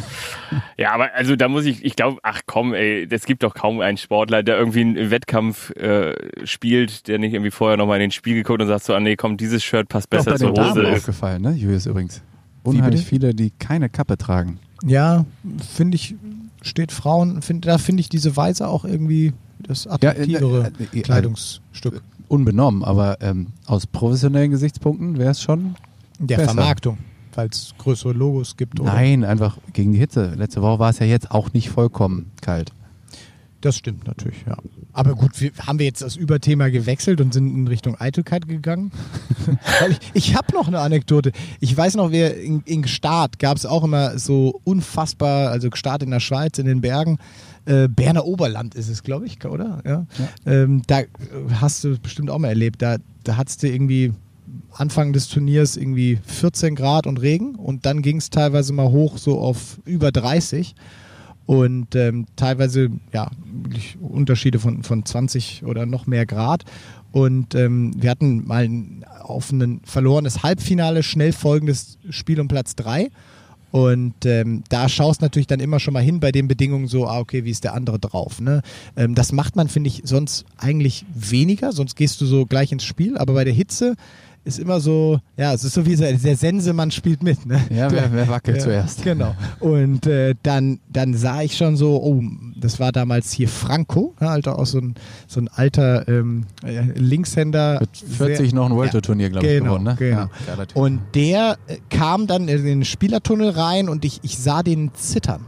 Ja, 0.78 0.92
aber 0.92 1.12
also 1.14 1.34
da 1.36 1.48
muss 1.48 1.64
ich, 1.66 1.84
ich 1.84 1.96
glaube, 1.96 2.18
ach 2.22 2.40
komm, 2.46 2.72
ey, 2.72 3.06
es 3.10 3.26
gibt 3.26 3.42
doch 3.42 3.52
kaum 3.52 3.80
einen 3.80 3.98
Sportler, 3.98 4.42
der 4.42 4.56
irgendwie 4.58 4.80
einen 4.80 5.10
Wettkampf 5.10 5.70
äh, 5.70 6.14
spielt, 6.46 7.08
der 7.08 7.18
nicht 7.18 7.34
irgendwie 7.34 7.50
vorher 7.50 7.76
nochmal 7.76 7.96
in 7.96 8.02
den 8.02 8.10
Spiegel 8.12 8.44
guckt 8.44 8.62
und 8.62 8.68
sagt 8.68 8.84
so, 8.84 8.94
ah 8.94 9.00
nee, 9.00 9.16
komm, 9.16 9.36
dieses 9.36 9.62
Shirt 9.62 9.88
passt 9.88 10.08
besser 10.08 10.36
zur 10.36 10.48
den 10.48 10.54
Damen 10.54 10.70
Hose. 10.70 10.92
aufgefallen, 10.92 11.42
ne? 11.42 11.52
Julius 11.52 11.86
übrigens. 11.86 12.22
Unheimlich 12.62 13.04
viele, 13.04 13.34
die 13.34 13.50
keine 13.58 13.88
Kappe 13.88 14.16
tragen. 14.16 14.58
Ja, 14.84 15.24
finde 15.74 15.96
ich, 15.96 16.14
steht 16.62 16.92
Frauen, 16.92 17.42
find, 17.42 17.66
da 17.66 17.78
finde 17.78 18.00
ich 18.00 18.08
diese 18.08 18.36
Weise 18.36 18.68
auch 18.68 18.84
irgendwie 18.84 19.32
das 19.58 19.86
attraktivere 19.86 20.70
äh, 20.78 20.96
äh, 20.96 20.98
äh, 20.98 21.02
Kleidungsstück. 21.02 22.02
Unbenommen, 22.28 22.84
aber 22.84 23.18
ähm, 23.20 23.48
aus 23.66 23.86
professionellen 23.86 24.50
Gesichtspunkten 24.50 25.18
wäre 25.18 25.30
es 25.30 25.42
schon. 25.42 25.76
Der 26.18 26.36
besser. 26.36 26.54
Vermarktung, 26.54 26.98
weil 27.34 27.48
es 27.48 27.74
größere 27.78 28.12
Logos 28.12 28.56
gibt. 28.56 28.80
Oder? 28.80 28.92
Nein, 28.92 29.24
einfach 29.24 29.58
gegen 29.72 29.92
die 29.92 29.98
Hitze. 29.98 30.34
Letzte 30.36 30.62
Woche 30.62 30.78
war 30.78 30.90
es 30.90 30.98
ja 30.98 31.06
jetzt 31.06 31.30
auch 31.30 31.52
nicht 31.52 31.70
vollkommen 31.70 32.30
kalt. 32.40 32.72
Das 33.60 33.76
stimmt 33.76 34.06
natürlich, 34.06 34.44
ja. 34.46 34.56
Aber 34.92 35.16
gut, 35.16 35.40
wir, 35.40 35.50
haben 35.66 35.80
wir 35.80 35.86
jetzt 35.86 36.00
das 36.00 36.14
Überthema 36.14 36.68
gewechselt 36.68 37.20
und 37.20 37.34
sind 37.34 37.52
in 37.52 37.66
Richtung 37.66 37.96
Eitelkeit 38.00 38.46
gegangen? 38.46 38.92
Ich 39.88 39.98
ich 40.28 40.36
habe 40.36 40.52
noch 40.52 40.68
eine 40.68 40.80
Anekdote. 40.80 41.32
Ich 41.58 41.74
weiß 41.74 41.94
noch, 41.96 42.10
wir 42.10 42.36
in, 42.36 42.62
in 42.66 42.82
Gstaad 42.82 43.38
gab 43.38 43.56
es 43.56 43.64
auch 43.64 43.82
immer 43.82 44.18
so 44.18 44.60
unfassbar, 44.64 45.50
also 45.50 45.70
Gstaad 45.70 46.02
in 46.02 46.10
der 46.10 46.20
Schweiz, 46.20 46.58
in 46.58 46.66
den 46.66 46.80
Bergen. 46.80 47.18
Äh, 47.64 47.88
Berner 47.88 48.24
Oberland 48.26 48.74
ist 48.74 48.88
es, 48.88 49.02
glaube 49.02 49.26
ich, 49.26 49.42
oder? 49.44 49.80
Ja. 49.86 50.06
Ähm, 50.44 50.82
da 50.86 51.02
hast 51.60 51.84
du 51.84 51.98
bestimmt 51.98 52.30
auch 52.30 52.38
mal 52.38 52.48
erlebt. 52.48 52.82
Da, 52.82 52.98
da 53.24 53.36
hattest 53.36 53.62
du 53.62 53.68
irgendwie 53.68 54.12
Anfang 54.72 55.12
des 55.12 55.28
Turniers 55.28 55.76
irgendwie 55.76 56.18
14 56.24 56.74
Grad 56.74 57.06
und 57.06 57.20
Regen 57.20 57.54
und 57.54 57.86
dann 57.86 58.02
ging 58.02 58.18
es 58.18 58.30
teilweise 58.30 58.72
mal 58.72 58.90
hoch 58.90 59.18
so 59.18 59.38
auf 59.40 59.80
über 59.84 60.12
30 60.12 60.74
und 61.48 61.94
ähm, 61.96 62.26
teilweise 62.36 62.90
ja 63.12 63.30
Unterschiede 64.00 64.58
von, 64.58 64.82
von 64.82 65.06
20 65.06 65.64
oder 65.64 65.86
noch 65.86 66.06
mehr 66.06 66.26
Grad. 66.26 66.64
Und 67.10 67.54
ähm, 67.54 67.92
wir 67.96 68.10
hatten 68.10 68.46
mal 68.46 68.64
ein, 68.64 69.06
auf 69.22 69.50
ein 69.50 69.80
verlorenes 69.82 70.42
Halbfinale 70.42 71.02
schnell 71.02 71.32
folgendes 71.32 71.96
Spiel 72.10 72.38
um 72.38 72.48
Platz 72.48 72.76
3. 72.76 73.08
Und 73.70 74.26
ähm, 74.26 74.62
da 74.68 74.90
schaust 74.90 75.22
natürlich 75.22 75.46
dann 75.46 75.60
immer 75.60 75.80
schon 75.80 75.94
mal 75.94 76.02
hin 76.02 76.20
bei 76.20 76.32
den 76.32 76.48
Bedingungen 76.48 76.86
so, 76.86 77.06
ah, 77.06 77.18
okay, 77.18 77.44
wie 77.44 77.50
ist 77.50 77.64
der 77.64 77.74
andere 77.74 77.98
drauf. 77.98 78.40
Ne? 78.40 78.60
Ähm, 78.96 79.14
das 79.14 79.32
macht 79.32 79.56
man, 79.56 79.68
finde 79.68 79.88
ich, 79.88 80.02
sonst 80.04 80.44
eigentlich 80.58 81.06
weniger, 81.14 81.72
sonst 81.72 81.94
gehst 81.94 82.20
du 82.20 82.26
so 82.26 82.46
gleich 82.46 82.72
ins 82.72 82.84
Spiel, 82.84 83.18
aber 83.18 83.34
bei 83.34 83.44
der 83.44 83.54
Hitze 83.54 83.94
ist 84.48 84.58
immer 84.58 84.80
so, 84.80 85.20
ja, 85.36 85.52
es 85.52 85.62
ist 85.62 85.74
so 85.74 85.86
wie 85.86 85.94
so, 85.94 86.04
der 86.04 86.36
Sensemann 86.36 86.90
spielt 86.90 87.22
mit. 87.22 87.46
Ne? 87.46 87.60
Ja, 87.70 87.90
wer, 87.90 88.12
wer 88.12 88.28
wackelt 88.28 88.56
Ja, 88.56 88.62
zuerst? 88.64 89.04
Genau. 89.04 89.34
Und 89.60 90.06
äh, 90.06 90.34
dann, 90.42 90.80
dann 90.90 91.14
sah 91.14 91.42
ich 91.42 91.56
schon 91.56 91.76
so, 91.76 92.02
oh, 92.02 92.22
das 92.56 92.80
war 92.80 92.90
damals 92.90 93.30
hier 93.32 93.48
Franco, 93.48 94.14
ja, 94.20 94.28
Alter, 94.28 94.58
auch 94.58 94.66
so 94.66 94.78
ein, 94.78 94.94
so 95.26 95.40
ein 95.40 95.48
alter 95.48 96.08
ähm, 96.08 96.44
äh, 96.64 96.80
Linkshänder. 96.98 97.78
Mit 97.80 97.96
40 97.96 98.50
Sehr- 98.50 98.54
noch 98.54 98.66
ein 98.66 98.74
World 98.74 98.92
Tour 98.92 99.02
Turnier, 99.02 99.30
glaube 99.30 99.46
ich, 99.46 99.58
genau, 99.58 99.74
gewonnen. 99.74 99.84
Ne? 99.84 99.96
Genau. 99.98 100.20
Ja, 100.46 100.66
und 100.74 101.00
der 101.14 101.58
äh, 101.66 101.76
kam 101.90 102.26
dann 102.26 102.48
in 102.48 102.64
den 102.64 102.84
Spielertunnel 102.84 103.50
rein 103.50 103.88
und 103.88 104.04
ich, 104.04 104.20
ich 104.22 104.38
sah 104.38 104.62
den 104.62 104.92
zittern. 104.94 105.42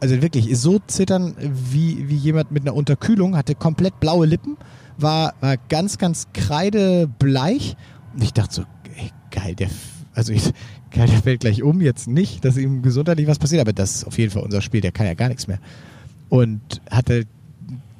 Also 0.00 0.20
wirklich, 0.22 0.56
so 0.58 0.78
zittern 0.86 1.34
wie, 1.38 2.08
wie 2.08 2.16
jemand 2.16 2.52
mit 2.52 2.62
einer 2.62 2.74
Unterkühlung, 2.74 3.36
hatte 3.36 3.54
komplett 3.54 4.00
blaue 4.00 4.26
Lippen, 4.26 4.56
war, 4.98 5.34
war 5.40 5.56
ganz, 5.68 5.98
ganz 5.98 6.28
kreidebleich. 6.32 7.76
Ich 8.20 8.32
dachte 8.32 8.54
so, 8.54 8.62
ey, 8.96 9.10
geil, 9.30 9.54
der, 9.54 9.68
also 10.14 10.32
ich, 10.32 10.52
der 10.94 11.08
fällt 11.08 11.40
gleich 11.40 11.62
um, 11.62 11.80
jetzt 11.80 12.06
nicht, 12.06 12.44
dass 12.44 12.56
ihm 12.56 12.82
gesundheitlich 12.82 13.26
was 13.26 13.38
passiert, 13.38 13.60
aber 13.60 13.72
das 13.72 13.96
ist 13.96 14.04
auf 14.04 14.18
jeden 14.18 14.30
Fall 14.30 14.42
unser 14.42 14.62
Spiel, 14.62 14.80
der 14.80 14.92
kann 14.92 15.06
ja 15.06 15.14
gar 15.14 15.28
nichts 15.28 15.46
mehr. 15.46 15.58
Und 16.28 16.60
hatte 16.90 17.26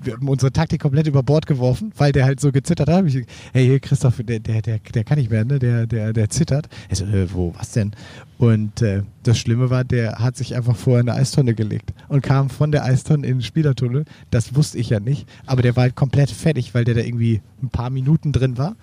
wir 0.04 0.14
haben 0.14 0.28
unsere 0.28 0.52
Taktik 0.52 0.80
komplett 0.80 1.06
über 1.06 1.22
Bord 1.22 1.46
geworfen, 1.46 1.92
weil 1.96 2.12
der 2.12 2.24
halt 2.24 2.40
so 2.40 2.52
gezittert 2.52 2.88
hat. 2.88 3.06
Ich, 3.06 3.26
hey, 3.52 3.66
hier, 3.66 3.80
Christoph, 3.80 4.20
der, 4.22 4.40
der, 4.40 4.62
der, 4.62 4.78
der 4.78 5.04
kann 5.04 5.18
nicht 5.18 5.30
mehr, 5.30 5.44
ne? 5.44 5.58
Der, 5.58 5.86
der, 5.86 6.12
der 6.12 6.30
zittert. 6.30 6.68
Ich 6.90 6.98
so, 6.98 7.04
äh, 7.06 7.32
wo, 7.32 7.54
was 7.56 7.72
denn? 7.72 7.92
Und 8.38 8.82
äh, 8.82 9.02
das 9.22 9.38
Schlimme 9.38 9.70
war, 9.70 9.84
der 9.84 10.18
hat 10.18 10.36
sich 10.36 10.54
einfach 10.56 10.76
vorher 10.76 11.00
in 11.00 11.08
eine 11.08 11.18
Eistonne 11.20 11.54
gelegt 11.54 11.92
und 12.08 12.22
kam 12.22 12.50
von 12.50 12.72
der 12.72 12.84
Eistonne 12.84 13.26
in 13.26 13.38
den 13.38 13.42
Spielertunnel. 13.42 14.04
Das 14.30 14.54
wusste 14.54 14.78
ich 14.78 14.90
ja 14.90 15.00
nicht. 15.00 15.28
Aber 15.46 15.62
der 15.62 15.76
war 15.76 15.84
halt 15.84 15.96
komplett 15.96 16.30
fertig, 16.30 16.74
weil 16.74 16.84
der 16.84 16.94
da 16.94 17.00
irgendwie 17.00 17.40
ein 17.62 17.70
paar 17.70 17.90
Minuten 17.90 18.32
drin 18.32 18.58
war. 18.58 18.76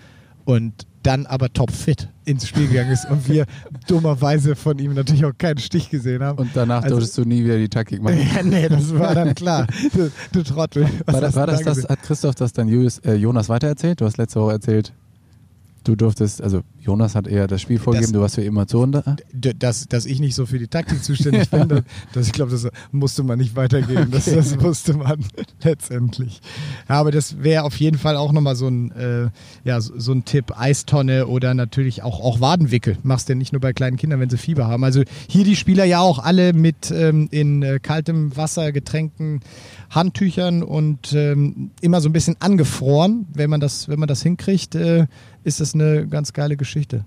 Und 0.45 0.87
dann 1.03 1.25
aber 1.25 1.51
topfit 1.51 2.09
ins 2.25 2.47
Spiel 2.47 2.67
gegangen 2.67 2.91
ist 2.91 3.09
und 3.09 3.27
wir 3.27 3.45
dummerweise 3.87 4.55
von 4.55 4.77
ihm 4.79 4.93
natürlich 4.93 5.25
auch 5.25 5.37
keinen 5.37 5.57
Stich 5.57 5.89
gesehen 5.89 6.23
haben. 6.23 6.37
Und 6.37 6.51
danach 6.53 6.83
also, 6.83 6.95
durftest 6.95 7.17
du 7.17 7.25
nie 7.25 7.43
wieder 7.43 7.57
die 7.57 7.69
Taktik 7.69 8.01
machen. 8.01 8.19
Ja, 8.35 8.43
nee, 8.43 8.69
das 8.69 8.97
war 8.97 9.15
dann 9.15 9.35
klar. 9.35 9.67
Du, 9.93 10.11
du 10.31 10.43
Trottel. 10.43 10.87
War 11.05 11.21
das, 11.21 11.35
war 11.35 11.47
das, 11.47 11.63
das 11.63 11.83
hat 11.89 12.01
Christoph 12.03 12.35
das 12.35 12.53
dann 12.53 12.69
äh, 12.69 13.15
Jonas 13.15 13.49
weitererzählt? 13.49 13.99
Du 13.99 14.05
hast 14.05 14.17
letzte 14.17 14.39
Woche 14.39 14.53
erzählt, 14.53 14.93
Du 15.83 15.95
durftest, 15.95 16.43
also 16.43 16.61
Jonas 16.79 17.15
hat 17.15 17.27
eher 17.27 17.47
das 17.47 17.61
Spiel 17.61 17.79
vorgegeben, 17.79 18.11
das, 18.11 18.17
du 18.17 18.21
warst 18.21 18.35
für 18.35 18.45
Emotionen 18.45 18.91
da? 18.91 19.15
Dass, 19.33 19.87
dass 19.87 20.05
ich 20.05 20.19
nicht 20.19 20.35
so 20.35 20.45
für 20.45 20.59
die 20.59 20.67
Taktik 20.67 21.03
zuständig 21.03 21.49
bin, 21.49 21.67
das, 21.69 21.83
das, 22.13 22.27
ich 22.27 22.33
glaube, 22.33 22.51
das 22.51 22.67
musste 22.91 23.23
man 23.23 23.39
nicht 23.39 23.55
weitergeben. 23.55 24.03
Okay. 24.03 24.11
Das, 24.11 24.25
das 24.25 24.61
wusste 24.61 24.93
man 24.93 25.25
letztendlich. 25.63 26.39
Ja, 26.87 26.95
aber 26.95 27.11
das 27.11 27.43
wäre 27.43 27.63
auf 27.63 27.75
jeden 27.77 27.97
Fall 27.97 28.15
auch 28.15 28.31
nochmal 28.31 28.55
so 28.55 28.67
ein, 28.67 28.91
äh, 28.91 29.29
ja, 29.63 29.81
so, 29.81 29.97
so, 29.97 30.11
ein 30.11 30.25
Tipp. 30.25 30.53
Eistonne 30.55 31.27
oder 31.27 31.53
natürlich 31.53 32.03
auch, 32.03 32.19
auch 32.19 32.41
Wadenwickel. 32.41 32.97
Machst 33.01 33.27
du 33.27 33.33
ja 33.33 33.37
nicht 33.37 33.53
nur 33.53 33.61
bei 33.61 33.73
kleinen 33.73 33.97
Kindern, 33.97 34.19
wenn 34.19 34.29
sie 34.29 34.37
Fieber 34.37 34.67
haben. 34.67 34.83
Also 34.83 35.03
hier 35.27 35.43
die 35.43 35.55
Spieler 35.55 35.85
ja 35.85 35.99
auch 35.99 36.19
alle 36.19 36.53
mit 36.53 36.91
ähm, 36.91 37.27
in 37.31 37.63
äh, 37.63 37.79
kaltem 37.79 38.35
Wasser 38.37 38.71
getränkten 38.71 39.41
Handtüchern 39.89 40.63
und 40.63 41.13
ähm, 41.13 41.71
immer 41.81 42.01
so 42.01 42.09
ein 42.09 42.13
bisschen 42.13 42.37
angefroren, 42.39 43.27
wenn 43.33 43.49
man 43.49 43.59
das, 43.59 43.89
wenn 43.89 43.99
man 43.99 44.07
das 44.07 44.21
hinkriegt. 44.21 44.75
Äh, 44.75 45.07
ist 45.43 45.59
das 45.59 45.73
eine 45.73 46.07
ganz 46.07 46.33
geile 46.33 46.57
Geschichte. 46.57 47.05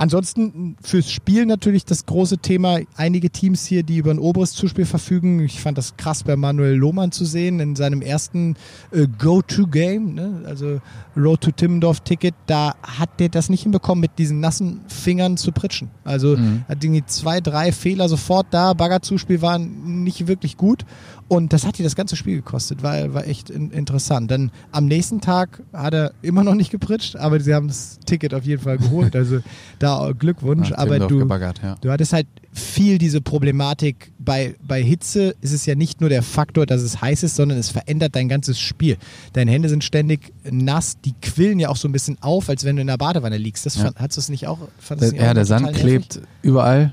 Ansonsten 0.00 0.76
fürs 0.80 1.10
Spiel 1.10 1.44
natürlich 1.44 1.84
das 1.84 2.06
große 2.06 2.38
Thema. 2.38 2.78
Einige 2.96 3.28
Teams 3.28 3.66
hier, 3.66 3.82
die 3.82 3.98
über 3.98 4.10
ein 4.10 4.18
oberes 4.18 4.52
Zuspiel 4.52 4.86
verfügen. 4.86 5.40
Ich 5.40 5.60
fand 5.60 5.76
das 5.76 5.98
krass 5.98 6.22
bei 6.22 6.36
Manuel 6.36 6.72
Lohmann 6.72 7.12
zu 7.12 7.26
sehen 7.26 7.60
in 7.60 7.76
seinem 7.76 8.00
ersten 8.00 8.56
äh, 8.92 9.06
Go-To-Game, 9.18 10.14
ne? 10.14 10.40
also 10.46 10.80
Road 11.14 11.42
to 11.42 11.50
Timmendorf-Ticket. 11.50 12.34
Da 12.46 12.76
hat 12.82 13.20
der 13.20 13.28
das 13.28 13.50
nicht 13.50 13.64
hinbekommen, 13.64 14.00
mit 14.00 14.18
diesen 14.18 14.40
nassen 14.40 14.80
Fingern 14.88 15.36
zu 15.36 15.52
pritschen. 15.52 15.90
Also 16.02 16.34
mhm. 16.38 16.64
hat 16.66 16.82
irgendwie 16.82 17.04
zwei, 17.04 17.42
drei 17.42 17.70
Fehler 17.70 18.08
sofort 18.08 18.46
da. 18.52 18.72
Baggerzuspiel 18.72 19.42
war 19.42 19.58
nicht 19.58 20.26
wirklich 20.26 20.56
gut. 20.56 20.86
Und 21.30 21.52
das 21.52 21.64
hat 21.64 21.78
dir 21.78 21.84
das 21.84 21.94
ganze 21.94 22.16
Spiel 22.16 22.34
gekostet, 22.34 22.82
war, 22.82 23.14
war 23.14 23.24
echt 23.24 23.50
in, 23.50 23.70
interessant. 23.70 24.32
Dann 24.32 24.50
am 24.72 24.86
nächsten 24.86 25.20
Tag 25.20 25.62
hat 25.72 25.94
er 25.94 26.12
immer 26.22 26.42
noch 26.42 26.56
nicht 26.56 26.72
gepritscht, 26.72 27.14
aber 27.14 27.38
sie 27.38 27.54
haben 27.54 27.68
das 27.68 28.00
Ticket 28.04 28.34
auf 28.34 28.42
jeden 28.42 28.60
Fall 28.60 28.78
geholt. 28.78 29.14
Also 29.14 29.38
da 29.78 30.10
Glückwunsch. 30.10 30.70
Ja, 30.70 30.78
aber 30.78 30.98
du, 30.98 31.20
ja. 31.20 31.76
du 31.80 31.90
hattest 31.92 32.14
halt 32.14 32.26
viel 32.52 32.98
diese 32.98 33.20
Problematik. 33.20 34.10
Bei, 34.18 34.56
bei 34.66 34.82
Hitze 34.82 35.36
ist 35.40 35.52
es 35.52 35.66
ja 35.66 35.76
nicht 35.76 36.00
nur 36.00 36.10
der 36.10 36.24
Faktor, 36.24 36.66
dass 36.66 36.82
es 36.82 37.00
heiß 37.00 37.22
ist, 37.22 37.36
sondern 37.36 37.58
es 37.58 37.70
verändert 37.70 38.16
dein 38.16 38.28
ganzes 38.28 38.58
Spiel. 38.58 38.96
Deine 39.32 39.52
Hände 39.52 39.68
sind 39.68 39.84
ständig 39.84 40.32
nass, 40.50 41.00
die 41.00 41.14
quillen 41.22 41.60
ja 41.60 41.68
auch 41.68 41.76
so 41.76 41.86
ein 41.86 41.92
bisschen 41.92 42.18
auf, 42.22 42.48
als 42.48 42.64
wenn 42.64 42.74
du 42.74 42.82
in 42.82 42.88
der 42.88 42.98
Badewanne 42.98 43.38
liegst. 43.38 43.66
Das 43.66 43.76
ja. 43.76 43.84
fand, 43.84 44.00
hast 44.00 44.16
du 44.16 44.20
es 44.20 44.30
nicht 44.30 44.48
auch? 44.48 44.58
Der, 44.88 44.96
nicht 44.96 45.12
ja, 45.12 45.30
auch 45.30 45.34
der 45.34 45.44
Sand 45.44 45.74
klebt 45.74 46.22
überall. 46.42 46.92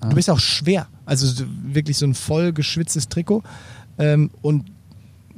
Du 0.00 0.14
bist 0.14 0.30
auch 0.30 0.38
schwer. 0.38 0.86
Also 1.06 1.44
wirklich 1.64 1.96
so 1.96 2.06
ein 2.06 2.14
voll 2.14 2.52
geschwitztes 2.52 3.08
Trikot. 3.08 3.42
Ähm, 3.98 4.30
und 4.42 4.64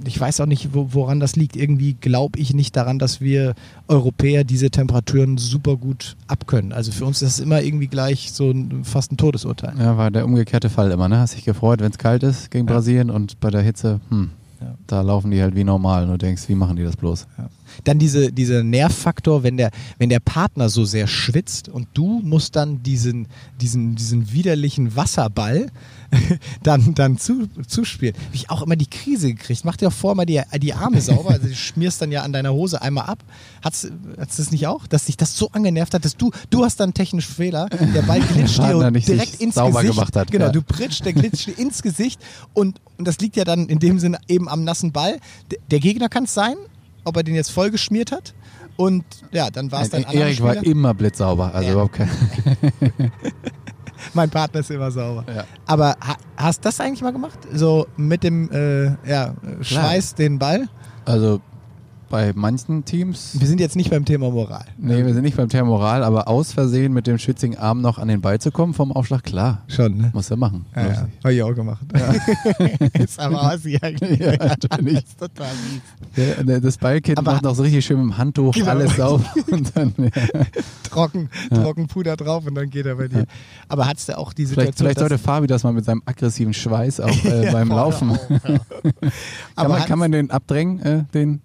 ich 0.05 0.19
weiß 0.19 0.41
auch 0.41 0.47
nicht, 0.47 0.75
wo, 0.75 0.89
woran 0.93 1.21
das 1.21 1.37
liegt. 1.37 1.57
Irgendwie 1.57 1.95
glaube 1.95 2.39
ich 2.39 2.55
nicht 2.55 2.77
daran, 2.77 2.99
dass 2.99 3.21
wir 3.21 3.55
Europäer 3.89 4.45
diese 4.45 4.71
Temperaturen 4.71 5.39
super 5.39 5.77
gut 5.77 6.17
abkönnen. 6.27 6.73
Also 6.73 6.93
für 6.93 7.05
uns 7.05 7.23
ist 7.23 7.35
es 7.35 7.41
immer 7.41 7.63
irgendwie 7.63 7.89
gleich 7.89 8.33
so 8.33 8.51
ein, 8.51 8.85
fast 8.85 9.13
ein 9.13 9.17
Todesurteil. 9.17 9.75
Ja, 9.79 9.97
war 9.97 10.11
der 10.11 10.25
umgekehrte 10.25 10.71
Fall 10.71 10.91
immer. 10.91 11.09
Ne? 11.09 11.19
Hast 11.19 11.37
dich 11.37 11.45
gefreut, 11.45 11.81
wenn 11.81 11.91
es 11.91 11.99
kalt 11.99 12.23
ist 12.23 12.51
gegen 12.51 12.67
ja. 12.67 12.75
Brasilien 12.75 13.11
und 13.11 13.41
bei 13.41 13.51
der 13.51 13.63
Hitze, 13.63 14.01
hm, 14.09 14.31
ja. 14.61 14.75
da 14.87 15.01
laufen 15.01 15.31
die 15.31 15.41
halt 15.41 15.55
wie 15.55 15.65
normal. 15.65 16.05
Und 16.05 16.11
du 16.11 16.19
denkst, 16.19 16.49
wie 16.49 16.55
machen 16.55 16.77
die 16.77 16.85
das 16.85 16.97
bloß? 16.97 17.27
Ja. 17.39 17.49
Dann 17.85 17.99
diese, 17.99 18.33
dieser 18.33 18.63
Nervfaktor, 18.63 19.43
wenn 19.43 19.57
der, 19.57 19.71
wenn 19.99 20.09
der 20.09 20.21
Partner 20.21 20.69
so 20.69 20.85
sehr 20.85 21.07
schwitzt 21.07 21.69
und 21.69 21.89
du 21.95 22.21
musst 22.23 22.57
dann 22.57 22.83
diesen, 22.83 23.29
diesen, 23.61 23.95
diesen 23.95 24.33
widerlichen 24.33 24.97
Wasserball 24.97 25.71
dann, 26.63 26.95
dann 26.95 27.19
zu, 27.19 27.47
zuspielen. 27.67 28.15
Habe 28.17 28.35
ich 28.35 28.51
auch 28.51 28.63
immer 28.63 28.77
die 28.77 28.89
Krise 28.89 29.33
gekriegt. 29.33 29.65
Mach 29.65 29.77
dir 29.77 29.89
auch 29.89 29.93
vor, 29.93 30.15
mal 30.15 30.27
die, 30.27 30.41
die 30.59 30.75
Arme 30.75 31.01
sauber. 31.01 31.31
Also 31.31 31.49
du 31.49 31.55
schmierst 31.55 32.03
dann 32.03 32.11
ja 32.11 32.23
an 32.23 32.33
deiner 32.33 32.53
Hose 32.53 32.83
einmal 32.83 33.07
ab. 33.07 33.23
Hat's, 33.63 33.91
hat's 34.19 34.37
das 34.37 34.51
nicht 34.51 34.67
auch? 34.67 34.87
Dass 34.87 35.05
dich 35.05 35.17
das 35.17 35.37
so 35.37 35.51
angenervt 35.53 35.95
hat, 35.95 36.05
dass 36.05 36.17
du, 36.17 36.31
du 36.51 36.65
hast 36.65 36.81
dann 36.81 36.89
einen 36.89 36.95
technischen 36.95 37.33
Fehler. 37.33 37.69
Der 37.95 38.03
Ball 38.03 38.21
glitscht 38.35 38.59
dir 38.59 38.91
direkt 38.91 39.37
ins 39.37 39.55
sauber 39.55 39.83
Gesicht. 39.83 39.95
Gemacht 39.95 40.17
hat, 40.17 40.31
genau, 40.31 40.47
ja. 40.47 40.53
du 40.53 40.63
pritscht, 40.63 41.05
der 41.05 41.13
glitscht 41.13 41.47
dir 41.47 41.59
ins 41.59 41.83
Gesicht 41.83 42.21
und, 42.55 42.81
und 42.99 43.07
das 43.07 43.19
liegt 43.21 43.37
ja 43.37 43.45
dann 43.45 43.69
in 43.69 43.79
dem 43.79 43.99
Sinne 43.99 44.19
eben 44.29 44.49
am 44.51 44.65
nassen 44.65 44.93
Ball. 44.93 45.19
Der 45.71 45.81
Gegner 45.81 46.09
kann 46.09 46.25
es 46.25 46.35
sein, 46.35 46.57
ob 47.05 47.17
er 47.17 47.23
den 47.23 47.35
jetzt 47.35 47.51
voll 47.51 47.71
geschmiert 47.71 48.13
hat. 48.13 48.35
Und 48.77 49.05
ja, 49.31 49.51
dann 49.51 49.71
war 49.71 49.83
es 49.83 49.91
dann 49.91 50.05
Erik 50.05 50.43
war 50.43 50.57
immer 50.65 50.95
blitzsauber, 50.95 51.55
also 51.55 51.67
ja. 51.67 51.73
überhaupt 51.73 51.95
kein. 51.95 52.09
mein 54.15 54.31
Partner 54.31 54.61
ist 54.61 54.71
immer 54.71 54.91
sauber. 54.91 55.25
Ja. 55.35 55.45
Aber 55.67 55.97
ha 56.01 56.17
hast 56.37 56.65
du 56.65 56.69
das 56.69 56.81
eigentlich 56.81 57.03
mal 57.03 57.13
gemacht? 57.13 57.39
So 57.53 57.87
mit 57.97 58.23
dem 58.23 58.51
äh, 58.51 58.97
ja, 59.09 59.35
Schweiß 59.61 60.15
den 60.15 60.39
Ball? 60.39 60.69
Also 61.05 61.41
bei 62.11 62.33
manchen 62.35 62.85
Teams. 62.85 63.37
Wir 63.39 63.47
sind 63.47 63.61
jetzt 63.61 63.77
nicht 63.77 63.89
beim 63.89 64.05
Thema 64.05 64.31
Moral. 64.31 64.67
Nee, 64.77 65.07
wir 65.07 65.15
sind 65.15 65.23
nicht 65.23 65.37
beim 65.37 65.49
Thema 65.49 65.67
Moral, 65.67 66.03
aber 66.03 66.29
aus 66.29 66.53
Versehen 66.53 66.93
mit 66.93 67.07
dem 67.07 67.19
schwitzigen 67.19 67.57
Arm 67.57 67.81
noch 67.81 67.99
an 67.99 68.09
den 68.09 68.21
Ball 68.21 68.39
zu 68.41 68.51
kommen 68.51 68.75
vom 68.75 68.93
Aufschlag, 68.93 69.23
klar. 69.23 69.63
Schon, 69.69 69.97
ne? 69.97 70.11
Muss 70.13 70.31
er 70.31 70.37
machen. 70.37 70.67
Ja, 70.75 70.87
ja. 70.87 71.09
Habe 71.23 71.35
ich 71.35 71.43
auch 71.43 71.55
gemacht. 71.55 71.87
Ja. 71.95 72.15
ist 73.03 73.19
aber 73.19 73.45
assi 73.45 73.79
eigentlich. 73.83 74.19
Ja, 74.19 74.33
natürlich. 74.33 74.95
Das 74.95 75.05
ist 75.05 75.21
total 75.21 75.53
mies. 75.71 76.47
Der, 76.47 76.61
das 76.61 76.77
Ballkind 76.79 77.23
macht 77.23 77.45
noch 77.45 77.55
so 77.55 77.63
richtig 77.63 77.87
schön 77.87 77.99
mit 77.99 78.07
dem 78.07 78.19
Handtuch 78.19 78.55
genau. 78.55 78.71
alles 78.71 78.97
sauber 78.97 79.25
und 79.51 79.77
dann 79.77 79.95
ja. 79.97 80.11
trocken, 80.83 81.31
trocken 81.49 81.87
Puder 81.87 82.17
drauf 82.17 82.45
und 82.45 82.57
dann 82.57 82.69
geht 82.69 82.87
er 82.87 82.97
bei 82.97 83.07
dir. 83.07 83.25
Aber 83.69 83.87
hattest 83.87 84.09
du 84.09 84.19
auch 84.19 84.33
diese 84.33 84.51
Situation, 84.51 84.75
Vielleicht, 84.75 84.79
vielleicht 84.79 84.99
sollte 84.99 85.19
Fabi 85.19 85.47
das 85.47 85.63
mal 85.63 85.73
mit 85.73 85.85
seinem 85.85 86.03
aggressiven 86.05 86.53
Schweiß 86.53 86.99
auch 87.01 87.25
äh, 87.25 87.51
beim 87.53 87.69
Laufen. 87.69 88.11
Auch, 88.11 88.19
kann, 89.55 89.71
man, 89.71 89.85
kann 89.85 89.99
man 90.01 90.13
den 90.13 90.31
abdrängen, 90.33 90.81
äh, 90.81 91.05
den 91.15 91.41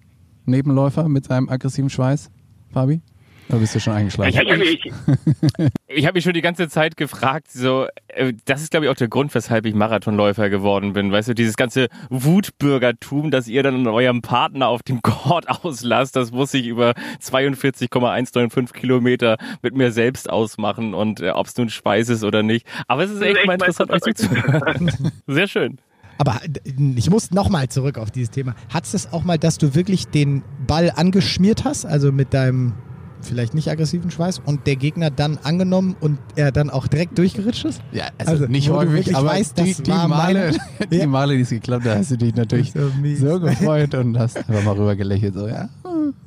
Nebenläufer 0.46 1.08
mit 1.08 1.26
seinem 1.26 1.48
aggressiven 1.48 1.90
Schweiß, 1.90 2.30
Fabi? 2.72 3.00
Da 3.48 3.58
bist 3.58 3.74
du 3.74 3.80
schon 3.80 3.92
eingeschlafen? 3.92 4.30
Ich 4.30 4.38
habe 4.38 4.56
mich, 4.56 6.04
hab 6.04 6.14
mich 6.14 6.24
schon 6.24 6.32
die 6.32 6.40
ganze 6.40 6.68
Zeit 6.68 6.96
gefragt, 6.96 7.48
so, 7.52 7.86
äh, 8.08 8.32
das 8.44 8.60
ist 8.60 8.72
glaube 8.72 8.86
ich 8.86 8.90
auch 8.90 8.96
der 8.96 9.06
Grund, 9.06 9.32
weshalb 9.34 9.66
ich 9.66 9.74
Marathonläufer 9.74 10.50
geworden 10.50 10.94
bin. 10.94 11.12
Weißt 11.12 11.28
du, 11.28 11.34
dieses 11.34 11.56
ganze 11.56 11.88
Wutbürgertum, 12.10 13.30
das 13.30 13.46
ihr 13.46 13.62
dann 13.62 13.86
eurem 13.86 14.20
Partner 14.20 14.66
auf 14.68 14.82
dem 14.82 15.00
Court 15.00 15.48
auslasst, 15.64 16.16
das 16.16 16.32
muss 16.32 16.54
ich 16.54 16.66
über 16.66 16.94
42,195 17.20 18.74
Kilometer 18.74 19.36
mit 19.62 19.76
mir 19.76 19.92
selbst 19.92 20.28
ausmachen 20.28 20.92
und 20.94 21.20
äh, 21.20 21.30
ob 21.30 21.46
es 21.46 21.56
nun 21.56 21.68
Speis 21.68 22.08
ist 22.08 22.24
oder 22.24 22.42
nicht. 22.42 22.66
Aber 22.88 23.04
es 23.04 23.12
ist 23.12 23.22
echt 23.22 23.46
mal 23.46 23.54
interessant, 23.54 23.90
euch 23.92 24.02
zuzuhören. 24.02 24.90
Sehr 25.28 25.46
schön. 25.46 25.78
Aber 26.18 26.40
ich 26.76 27.10
muss 27.10 27.30
nochmal 27.30 27.68
zurück 27.68 27.98
auf 27.98 28.10
dieses 28.10 28.30
Thema. 28.30 28.54
Hattest 28.72 28.94
du 28.94 28.96
es 28.98 29.12
auch 29.12 29.24
mal, 29.24 29.38
dass 29.38 29.58
du 29.58 29.74
wirklich 29.74 30.08
den 30.08 30.42
Ball 30.66 30.92
angeschmiert 30.94 31.64
hast, 31.64 31.84
also 31.84 32.12
mit 32.12 32.32
deinem 32.32 32.74
vielleicht 33.22 33.54
nicht 33.54 33.68
aggressiven 33.70 34.10
Schweiß 34.10 34.40
und 34.44 34.66
der 34.66 34.76
Gegner 34.76 35.10
dann 35.10 35.38
angenommen 35.42 35.96
und 36.00 36.18
er 36.36 36.52
dann 36.52 36.70
auch 36.70 36.86
direkt 36.86 37.18
durchgeritscht 37.18 37.64
ist? 37.64 37.82
Ja, 37.92 38.04
also, 38.18 38.32
also 38.32 38.46
nicht 38.46 38.70
häufig, 38.70 39.14
aber 39.14 39.30
weißt, 39.30 39.58
die, 39.58 39.74
die, 39.74 39.90
Male, 39.90 40.52
die 40.90 40.96
ja. 40.96 41.06
Male, 41.06 41.34
die 41.34 41.42
es 41.42 41.50
geklappt 41.50 41.84
hat, 41.86 41.98
hast 41.98 42.10
du 42.12 42.16
dich 42.16 42.34
natürlich 42.34 42.72
so, 42.72 42.90
so, 43.16 43.40
gefreut 43.40 43.94
und 43.94 44.18
hast 44.18 44.36
einfach 44.36 44.62
mal 44.62 44.76
rüber 44.76 44.96
gelächelt. 44.96 45.34
So, 45.34 45.48
ja. 45.48 45.68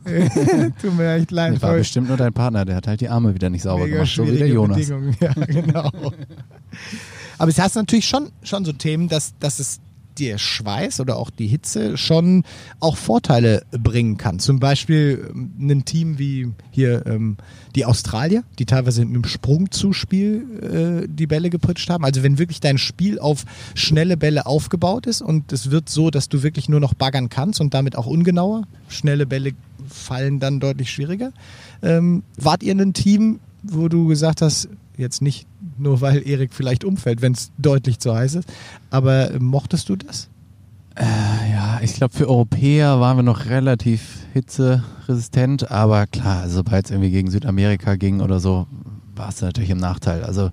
Tut 0.81 0.97
mir 0.97 1.13
echt 1.15 1.31
leid. 1.31 1.55
Das 1.55 1.61
war 1.61 1.75
bestimmt 1.75 2.07
nur 2.07 2.17
dein 2.17 2.33
Partner, 2.33 2.65
der 2.65 2.75
hat 2.75 2.87
halt 2.87 3.01
die 3.01 3.09
Arme 3.09 3.33
wieder 3.33 3.49
nicht 3.49 3.61
sauber 3.61 3.85
Mega 3.85 3.97
gemacht, 3.97 4.15
so 4.15 4.27
wie 4.27 4.37
der 4.37 4.47
Jonas. 4.47 4.89
Ja, 5.19 5.33
genau. 5.47 5.91
Aber 7.39 7.49
es 7.49 7.59
hast 7.59 7.75
natürlich 7.75 8.07
schon, 8.07 8.29
schon 8.43 8.65
so 8.65 8.73
Themen, 8.73 9.09
dass, 9.09 9.33
dass 9.39 9.59
es 9.59 9.79
der 10.19 10.37
Schweiß 10.37 10.99
oder 10.99 11.15
auch 11.17 11.29
die 11.29 11.47
Hitze 11.47 11.97
schon 11.97 12.43
auch 12.79 12.97
Vorteile 12.97 13.63
bringen 13.71 14.17
kann. 14.17 14.39
Zum 14.39 14.59
Beispiel 14.59 15.29
ähm, 15.29 15.53
ein 15.59 15.85
Team 15.85 16.19
wie 16.19 16.49
hier 16.71 17.05
ähm, 17.05 17.37
die 17.75 17.85
Australier, 17.85 18.43
die 18.59 18.65
teilweise 18.65 19.05
mit 19.05 19.15
dem 19.15 19.23
Sprungzuspiel 19.23 21.03
äh, 21.05 21.07
die 21.09 21.27
Bälle 21.27 21.49
gepritscht 21.49 21.89
haben. 21.89 22.03
Also 22.03 22.23
wenn 22.23 22.37
wirklich 22.37 22.59
dein 22.59 22.77
Spiel 22.77 23.19
auf 23.19 23.45
schnelle 23.75 24.17
Bälle 24.17 24.45
aufgebaut 24.45 25.07
ist 25.07 25.21
und 25.21 25.51
es 25.53 25.71
wird 25.71 25.89
so, 25.89 26.09
dass 26.09 26.29
du 26.29 26.43
wirklich 26.43 26.69
nur 26.69 26.79
noch 26.79 26.93
baggern 26.93 27.29
kannst 27.29 27.61
und 27.61 27.73
damit 27.73 27.95
auch 27.95 28.05
ungenauer. 28.05 28.63
Schnelle 28.89 29.25
Bälle 29.25 29.53
fallen 29.87 30.39
dann 30.39 30.59
deutlich 30.59 30.91
schwieriger. 30.91 31.31
Ähm, 31.81 32.23
wart 32.35 32.63
ihr 32.63 32.75
ein 32.75 32.93
Team, 32.93 33.39
wo 33.63 33.87
du 33.87 34.07
gesagt 34.07 34.41
hast, 34.41 34.67
jetzt 34.97 35.21
nicht 35.21 35.47
nur 35.79 36.01
weil 36.01 36.27
Erik 36.27 36.53
vielleicht 36.53 36.83
umfällt, 36.83 37.21
wenn 37.21 37.33
es 37.33 37.51
deutlich 37.57 37.99
zu 37.99 38.13
heiß 38.13 38.35
ist, 38.35 38.49
aber 38.89 39.31
mochtest 39.39 39.89
du 39.89 39.95
das? 39.95 40.29
Äh, 40.95 41.51
ja, 41.53 41.79
ich 41.81 41.93
glaube, 41.93 42.13
für 42.13 42.27
Europäer 42.27 42.99
waren 42.99 43.17
wir 43.17 43.23
noch 43.23 43.45
relativ 43.45 44.19
hitzeresistent, 44.33 45.71
aber 45.71 46.07
klar, 46.07 46.49
sobald 46.49 46.85
es 46.85 46.91
irgendwie 46.91 47.11
gegen 47.11 47.31
Südamerika 47.31 47.95
ging 47.95 48.21
oder 48.21 48.39
so, 48.39 48.67
war 49.15 49.29
es 49.29 49.41
natürlich 49.41 49.69
im 49.69 49.77
Nachteil. 49.77 50.23
Also 50.23 50.51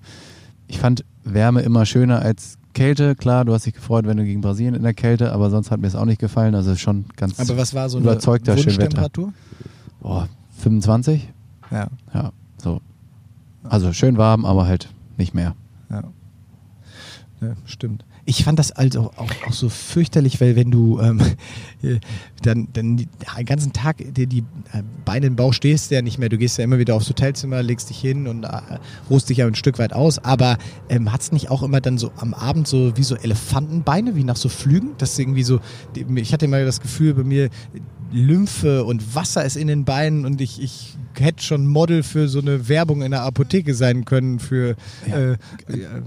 ich 0.69 0.79
fand 0.79 1.05
Wärme 1.25 1.63
immer 1.63 1.85
schöner 1.87 2.23
als 2.23 2.59
Kälte. 2.75 3.17
Klar, 3.17 3.45
du 3.45 3.55
hast 3.55 3.67
dich 3.67 3.75
gefreut, 3.75 4.07
wenn 4.07 4.19
du 4.19 4.25
gegen 4.25 4.41
Brasilien 4.41 4.75
in 4.75 4.83
der 4.83 4.95
Kälte, 4.95 5.33
aber 5.33 5.51
sonst 5.51 5.71
hat 5.71 5.81
mir 5.81 5.87
es 5.89 5.97
auch 5.97 6.05
nicht 6.05 6.21
gefallen. 6.21 6.55
Also 6.55 6.77
schon 6.77 7.07
ganz 7.17 7.41
Aber 7.41 7.57
was 7.57 7.75
war 7.75 7.89
so 7.89 7.99
eine 7.99 8.07
Wunschtemperatur? 8.07 9.33
Boah, 10.01 10.29
25? 10.59 11.29
Ja. 11.71 11.89
Ja, 12.15 12.33
so. 12.59 12.81
Also 13.65 13.93
schön 13.93 14.17
warm, 14.17 14.45
aber 14.45 14.67
halt 14.67 14.89
nicht 15.19 15.35
mehr. 15.35 15.55
Ja. 15.91 16.03
ja 17.41 17.55
stimmt 17.65 18.05
ich 18.27 18.43
fand 18.45 18.59
das 18.59 18.73
also 18.73 19.13
auch, 19.17 19.31
auch 19.47 19.53
so 19.53 19.69
fürchterlich, 19.69 20.41
weil 20.41 20.57
wenn 20.57 20.73
du 20.73 21.01
ähm, 21.01 21.21
dann, 22.43 22.69
dann 22.73 22.97
den 22.97 23.09
ganzen 23.47 23.73
Tag 23.73 23.99
dir 23.99 24.27
die 24.27 24.41
äh, 24.73 24.83
Beine 25.05 25.27
im 25.27 25.37
Bauch 25.37 25.53
stehst 25.53 25.93
ja 25.93 26.03
nicht 26.03 26.19
mehr, 26.19 26.29
du 26.29 26.37
gehst 26.37 26.59
ja 26.59 26.65
immer 26.65 26.79
wieder 26.79 26.97
aufs 26.97 27.09
Hotelzimmer, 27.09 27.63
legst 27.63 27.89
dich 27.89 28.01
hin 28.01 28.27
und 28.27 28.45
äh, 28.45 28.61
ruhst 29.09 29.31
dich 29.31 29.39
ja 29.39 29.47
ein 29.47 29.55
Stück 29.55 29.79
weit 29.79 29.93
aus, 29.93 30.19
aber 30.19 30.59
ähm, 30.89 31.13
hat 31.13 31.21
es 31.21 31.33
nicht 31.33 31.51
auch 31.51 31.63
immer 31.63 31.81
dann 31.81 31.99
so 31.99 32.11
am 32.17 32.35
Abend 32.35 32.67
so 32.67 32.97
wie 32.97 33.05
so 33.05 33.15
Elefantenbeine, 33.15 34.17
wie 34.17 34.25
nach 34.25 34.37
so 34.37 34.49
Flügen? 34.49 34.91
Das 34.99 35.17
irgendwie 35.17 35.45
so, 35.45 35.61
ich 36.17 36.33
hatte 36.33 36.47
immer 36.47 36.65
das 36.65 36.81
Gefühl 36.81 37.15
bei 37.15 37.23
mir, 37.23 37.49
Lymphe 38.13 38.85
und 38.85 39.15
Wasser 39.15 39.45
ist 39.45 39.57
in 39.57 39.69
den 39.69 39.85
Beinen 39.85 40.25
und 40.25 40.41
ich, 40.41 40.63
ich 40.63 40.97
hätte 41.21 41.43
schon 41.43 41.67
Model 41.67 42.03
für 42.03 42.29
so 42.29 42.41
eine 42.41 42.69
Werbung 42.69 43.03
in 43.03 43.11
der 43.11 43.23
Apotheke 43.23 43.75
sein 43.75 44.05
können 44.05 44.39
für 44.39 44.77
ja. 45.07 45.17
Äh, 45.17 45.37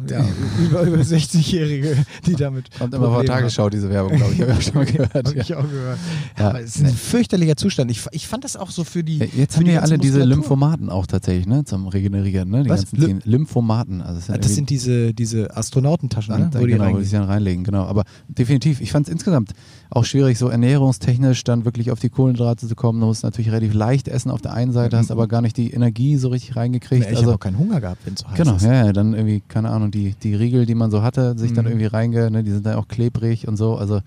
ja, 0.10 0.26
über, 0.64 0.82
über 0.84 0.98
60-Jährige, 0.98 1.98
die 2.26 2.36
damit. 2.36 2.70
Kommt 2.78 2.94
immer 2.94 3.08
vor 3.08 3.26
Tagesschau 3.26 3.70
diese 3.70 3.90
Werbung, 3.90 4.18
glaube 4.18 4.34
ich. 4.34 4.42
Habe 4.42 4.54
ich 4.54 4.66
schon 4.66 4.76
mal 4.76 4.86
gehört. 4.86 5.14
Hab 5.14 5.36
ich 5.36 5.56
auch 5.56 5.70
gehört. 5.70 6.00
Ja, 6.38 6.50
aber 6.50 6.62
es 6.62 6.76
ist 6.76 6.86
ein 6.86 6.94
fürchterlicher 6.94 7.56
Zustand. 7.56 7.92
Ich, 7.92 8.06
ich 8.12 8.28
fand 8.28 8.44
das 8.44 8.56
auch 8.56 8.72
so 8.72 8.84
für 8.84 9.04
die. 9.04 9.18
Jetzt 9.18 9.54
für 9.54 9.60
haben 9.60 9.66
wir 9.68 9.74
ja 9.74 9.82
alle 9.82 9.98
diese 9.98 10.24
Lymphomaten 10.24 10.90
auch 10.90 11.08
tatsächlich, 11.08 11.48
ne? 11.48 11.64
Zum 11.66 11.88
Regenerieren, 11.88 12.50
ne? 12.50 12.64
Die 12.64 12.70
Was? 12.70 12.92
ganzen 12.92 13.22
Lymphomaten. 13.26 14.02
Also 14.02 14.20
sind 14.20 14.44
das 14.44 14.56
sind 14.56 14.70
diese, 14.70 15.14
diese 15.14 15.56
Astronautentaschen, 15.56 16.38
ne? 16.38 16.50
Wo 16.54 16.66
genau, 16.66 16.88
die 16.88 16.94
wo 16.94 16.98
die 16.98 17.04
sich 17.04 17.14
dann 17.14 17.24
reinlegen, 17.24 17.64
genau. 17.64 17.86
Aber 17.86 18.04
definitiv, 18.28 18.82
ich 18.82 18.92
fand 18.92 19.08
es 19.08 19.14
insgesamt 19.14 19.52
auch 19.90 20.06
schwierig, 20.06 20.38
so 20.38 20.50
ernährungstechnisch 20.50 21.44
dann 21.44 21.66
wirklich 21.66 21.89
auf 21.92 22.00
die 22.00 22.10
Kohlenhydrate 22.10 22.68
zu 22.68 22.76
kommen. 22.76 23.00
Du 23.00 23.08
musst 23.08 23.24
natürlich 23.24 23.52
relativ 23.52 23.74
leicht 23.74 24.08
essen 24.08 24.32
auf 24.32 24.42
der 24.42 24.54
einen 24.54 24.72
Seite, 24.72 24.98
hast 24.98 25.12
aber 25.12 25.28
gar 25.28 25.42
nicht 25.42 25.58
die 25.58 25.72
Energie 25.72 26.18
so 26.18 26.30
richtig 26.30 26.56
reingekriegt. 26.56 27.06
Ja, 27.06 27.12
ich 27.12 27.18
also, 27.18 27.28
habe 27.28 27.36
auch 27.36 27.40
keinen 27.40 27.58
Hunger 27.58 27.82
gehabt, 27.82 28.06
wenn 28.06 28.14
es 28.14 28.22
so 28.22 28.28
heiß 28.28 28.38
genau, 28.38 28.56
ist. 28.56 28.62
Genau, 28.64 28.74
ja, 28.74 28.86
ja, 28.88 28.94
dann 28.94 29.14
irgendwie, 29.14 29.42
keine 29.48 29.70
Ahnung, 29.70 29.92
die, 29.92 30.16
die 30.22 30.36
Riegel, 30.36 30.66
die 30.66 30.76
man 30.76 30.92
so 30.92 31.02
hatte, 31.02 31.38
sich 31.38 31.52
mhm. 31.52 31.56
dann 31.56 31.66
irgendwie 31.68 31.86
reinge, 31.86 32.32
ne, 32.32 32.44
die 32.44 32.52
sind 32.52 32.66
dann 32.66 32.76
auch 32.76 32.88
klebrig 32.88 33.48
und 33.48 33.58
so, 33.58 33.76
also 33.76 34.02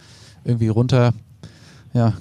irgendwie 0.45 0.69
runter, 0.69 1.15
ja, 1.93 2.15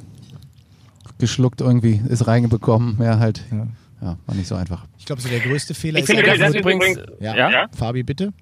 geschluckt 1.17 1.61
irgendwie, 1.61 2.01
ist 2.07 2.27
reingebekommen, 2.27 2.97
ja, 2.99 3.19
halt, 3.19 3.43
ja, 3.51 3.67
ja 4.01 4.17
war 4.25 4.35
nicht 4.35 4.47
so 4.47 4.55
einfach. 4.55 4.85
Ich 4.97 5.05
glaube, 5.05 5.21
so 5.21 5.29
der 5.29 5.39
größte 5.39 5.73
Fehler 5.73 5.99
ich 5.99 6.09
ist... 6.09 6.15
Finde, 6.15 6.37
das 6.37 6.55
übrigens, 6.55 6.99
ja, 7.19 7.35
ja? 7.35 7.67
Fabi, 7.75 8.03
bitte. 8.03 8.33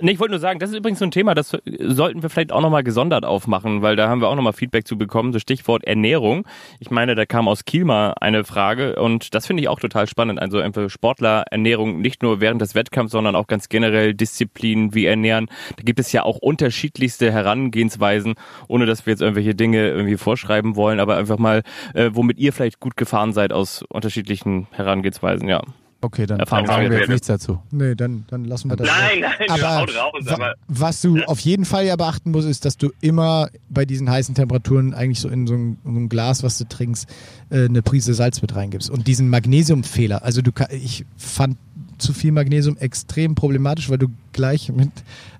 Nee, 0.00 0.12
ich 0.12 0.20
wollte 0.20 0.32
nur 0.32 0.40
sagen, 0.40 0.58
das 0.58 0.70
ist 0.70 0.76
übrigens 0.76 0.98
so 0.98 1.04
ein 1.04 1.10
Thema, 1.10 1.34
das 1.34 1.56
sollten 1.80 2.22
wir 2.22 2.30
vielleicht 2.30 2.52
auch 2.52 2.60
nochmal 2.60 2.82
gesondert 2.82 3.24
aufmachen, 3.24 3.82
weil 3.82 3.96
da 3.96 4.08
haben 4.08 4.20
wir 4.20 4.28
auch 4.28 4.34
nochmal 4.34 4.52
Feedback 4.52 4.86
zu 4.86 4.96
bekommen, 4.96 5.32
so 5.32 5.38
Stichwort 5.38 5.84
Ernährung. 5.84 6.46
Ich 6.80 6.90
meine, 6.90 7.14
da 7.14 7.26
kam 7.26 7.48
aus 7.48 7.64
Kiel 7.64 7.84
mal 7.84 8.14
eine 8.20 8.44
Frage 8.44 8.96
und 8.96 9.34
das 9.34 9.46
finde 9.46 9.62
ich 9.62 9.68
auch 9.68 9.80
total 9.80 10.06
spannend. 10.06 10.40
Also 10.40 10.58
einfach 10.58 10.88
Sportlerernährung 10.88 12.00
nicht 12.00 12.22
nur 12.22 12.40
während 12.40 12.60
des 12.60 12.74
Wettkampfs, 12.74 13.12
sondern 13.12 13.36
auch 13.36 13.46
ganz 13.46 13.68
generell 13.68 14.14
Disziplinen 14.14 14.94
wie 14.94 15.06
Ernähren. 15.06 15.46
Da 15.76 15.82
gibt 15.82 16.00
es 16.00 16.12
ja 16.12 16.22
auch 16.22 16.38
unterschiedlichste 16.38 17.30
Herangehensweisen, 17.30 18.34
ohne 18.68 18.86
dass 18.86 19.06
wir 19.06 19.12
jetzt 19.12 19.22
irgendwelche 19.22 19.54
Dinge 19.54 19.88
irgendwie 19.88 20.16
vorschreiben 20.16 20.76
wollen, 20.76 21.00
aber 21.00 21.16
einfach 21.16 21.38
mal, 21.38 21.62
äh, 21.94 22.10
womit 22.12 22.38
ihr 22.38 22.52
vielleicht 22.52 22.80
gut 22.80 22.96
gefahren 22.96 23.32
seid 23.32 23.52
aus 23.52 23.82
unterschiedlichen 23.88 24.66
Herangehensweisen, 24.72 25.48
ja. 25.48 25.62
Okay, 26.04 26.26
dann 26.26 26.44
sagen 26.44 26.90
wir 26.90 26.98
jetzt 26.98 27.08
nichts 27.08 27.28
dazu. 27.28 27.60
Nee, 27.70 27.94
dann, 27.94 28.24
dann 28.28 28.44
lassen 28.44 28.68
wir 28.68 28.76
das. 28.76 28.88
Nein, 28.88 29.20
nein, 29.20 29.50
aber, 29.50 29.76
haut 29.76 29.96
raus, 29.96 30.26
aber 30.26 30.54
was 30.66 31.00
du 31.00 31.22
auf 31.22 31.38
jeden 31.38 31.64
Fall 31.64 31.86
ja 31.86 31.94
beachten 31.94 32.32
musst, 32.32 32.48
ist, 32.48 32.64
dass 32.64 32.76
du 32.76 32.90
immer 33.00 33.48
bei 33.70 33.84
diesen 33.84 34.10
heißen 34.10 34.34
Temperaturen 34.34 34.94
eigentlich 34.94 35.20
so 35.20 35.28
in 35.28 35.46
so 35.46 35.54
ein, 35.54 35.78
in 35.84 35.94
so 35.94 36.00
ein 36.00 36.08
Glas, 36.08 36.42
was 36.42 36.58
du 36.58 36.64
trinkst, 36.64 37.08
äh, 37.50 37.66
eine 37.66 37.82
Prise 37.82 38.14
Salz 38.14 38.42
mit 38.42 38.56
reingibst. 38.56 38.90
Und 38.90 39.06
diesen 39.06 39.28
Magnesiumfehler, 39.30 40.24
also 40.24 40.42
du 40.42 40.50
ich 40.70 41.04
fand 41.16 41.56
zu 41.98 42.12
viel 42.12 42.32
Magnesium 42.32 42.76
extrem 42.78 43.36
problematisch, 43.36 43.88
weil 43.88 43.98
du 43.98 44.08
gleich 44.32 44.72
mit 44.72 44.90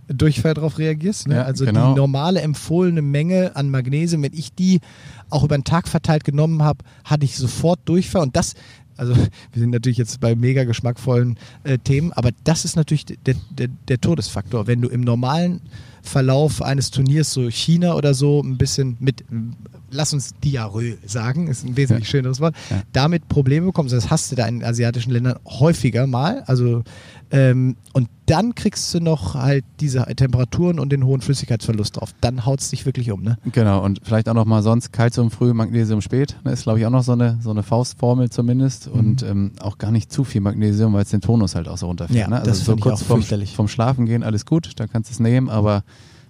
Durchfall 0.09 0.55
darauf 0.55 0.79
reagierst. 0.79 1.29
Ne? 1.29 1.37
Ja, 1.37 1.43
also 1.43 1.65
genau. 1.65 1.93
die 1.93 2.01
normale 2.01 2.41
empfohlene 2.41 3.03
Menge 3.03 3.57
an 3.57 3.71
Magnesium, 3.71 4.23
wenn 4.23 4.33
ich 4.33 4.55
die 4.55 4.81
auch 5.31 5.45
über 5.45 5.57
den 5.57 5.65
Tag 5.65 5.89
verteilt 5.89 6.25
genommen 6.25 6.63
habe, 6.63 6.85
hatte 7.05 7.25
ich 7.25 7.37
sofort 7.37 7.81
Durchfall. 7.85 8.23
Und 8.23 8.37
das 8.37 8.55
also 8.97 9.15
wir 9.15 9.61
sind 9.61 9.71
natürlich 9.71 9.99
jetzt 9.99 10.21
bei 10.21 10.35
mega 10.35 10.65
geschmackvollen 10.65 11.39
äh, 11.65 11.79
Themen, 11.79 12.13
aber 12.13 12.31
das 12.45 12.65
ist 12.65 12.77
natürlich 12.77 13.05
der, 13.07 13.35
der, 13.51 13.69
der 13.89 14.01
Todesfaktor. 14.01 14.67
Wenn 14.67 14.81
du 14.81 14.89
im 14.89 15.01
normalen 15.01 15.61
Verlauf 16.03 16.63
eines 16.63 16.91
Turniers, 16.91 17.33
so 17.33 17.49
China 17.49 17.95
oder 17.95 18.13
so, 18.13 18.43
ein 18.43 18.59
bisschen 18.59 18.97
mit, 18.99 19.25
lass 19.91 20.13
uns 20.13 20.35
Diarrhoe 20.43 20.99
sagen, 21.07 21.47
ist 21.47 21.65
ein 21.65 21.77
wesentlich 21.77 22.09
ja. 22.09 22.11
schöneres 22.11 22.41
Wort, 22.41 22.57
ja. 22.71 22.83
damit 22.93 23.29
Probleme 23.29 23.67
bekommst. 23.67 23.95
Das 23.95 24.11
hast 24.11 24.33
du 24.33 24.37
da 24.37 24.47
in 24.47 24.65
asiatischen 24.65 25.13
Ländern 25.13 25.39
häufiger 25.47 26.07
mal. 26.09 26.43
Also 26.47 26.83
ähm, 27.33 27.77
und 27.95 28.09
dann 28.27 28.55
kriegst 28.55 28.93
du 28.93 29.01
noch 29.01 29.35
halt 29.35 29.65
diese 29.81 30.05
Temperaturen 30.05 30.79
und 30.79 30.93
den 30.93 31.05
hohen 31.05 31.23
Flüssigkeitsverlust 31.23 31.97
drauf. 31.97 32.15
Dann 32.21 32.45
haut 32.45 32.61
es 32.61 32.71
dich 32.71 32.85
wirklich 32.85 33.11
um, 33.11 33.23
ne? 33.23 33.39
Genau, 33.53 33.83
und 33.83 34.01
vielleicht 34.05 34.29
auch 34.29 34.35
noch 34.35 34.45
mal 34.45 34.63
sonst 34.63 34.93
Kalzium 34.93 35.31
früh, 35.31 35.55
Magnesium 35.55 36.03
spät. 36.03 36.37
Das 36.37 36.45
ne, 36.45 36.53
ist, 36.53 36.63
glaube 36.65 36.79
ich, 36.79 36.87
auch 36.87 36.91
noch 36.91 37.03
so 37.03 37.13
eine, 37.13 37.39
so 37.41 37.51
eine 37.51 37.63
Faustformel 37.63 38.29
zumindest. 38.29 38.89
Mhm. 38.89 39.01
Und 39.01 39.23
ähm, 39.23 39.53
auch 39.61 39.79
gar 39.79 39.91
nicht 39.91 40.13
zu 40.13 40.25
viel 40.25 40.43
Magnesium, 40.43 40.93
weil 40.93 41.03
es 41.03 41.11
den 41.11 41.23
Tonus 41.23 41.55
halt 41.55 41.69
auch 41.69 41.79
so 41.79 41.87
runterfährt. 41.87 42.19
Ja, 42.19 42.29
ne? 42.29 42.41
Also 42.41 42.53
so 42.53 42.77
kurz 42.77 43.03
vorm, 43.03 43.23
vom 43.23 43.69
Schlafen 43.69 44.05
gehen, 44.05 44.23
alles 44.23 44.45
gut, 44.45 44.73
da 44.77 44.87
kannst 44.87 45.09
du 45.11 45.15
es 45.15 45.21
nehmen, 45.21 45.49
aber 45.49 45.85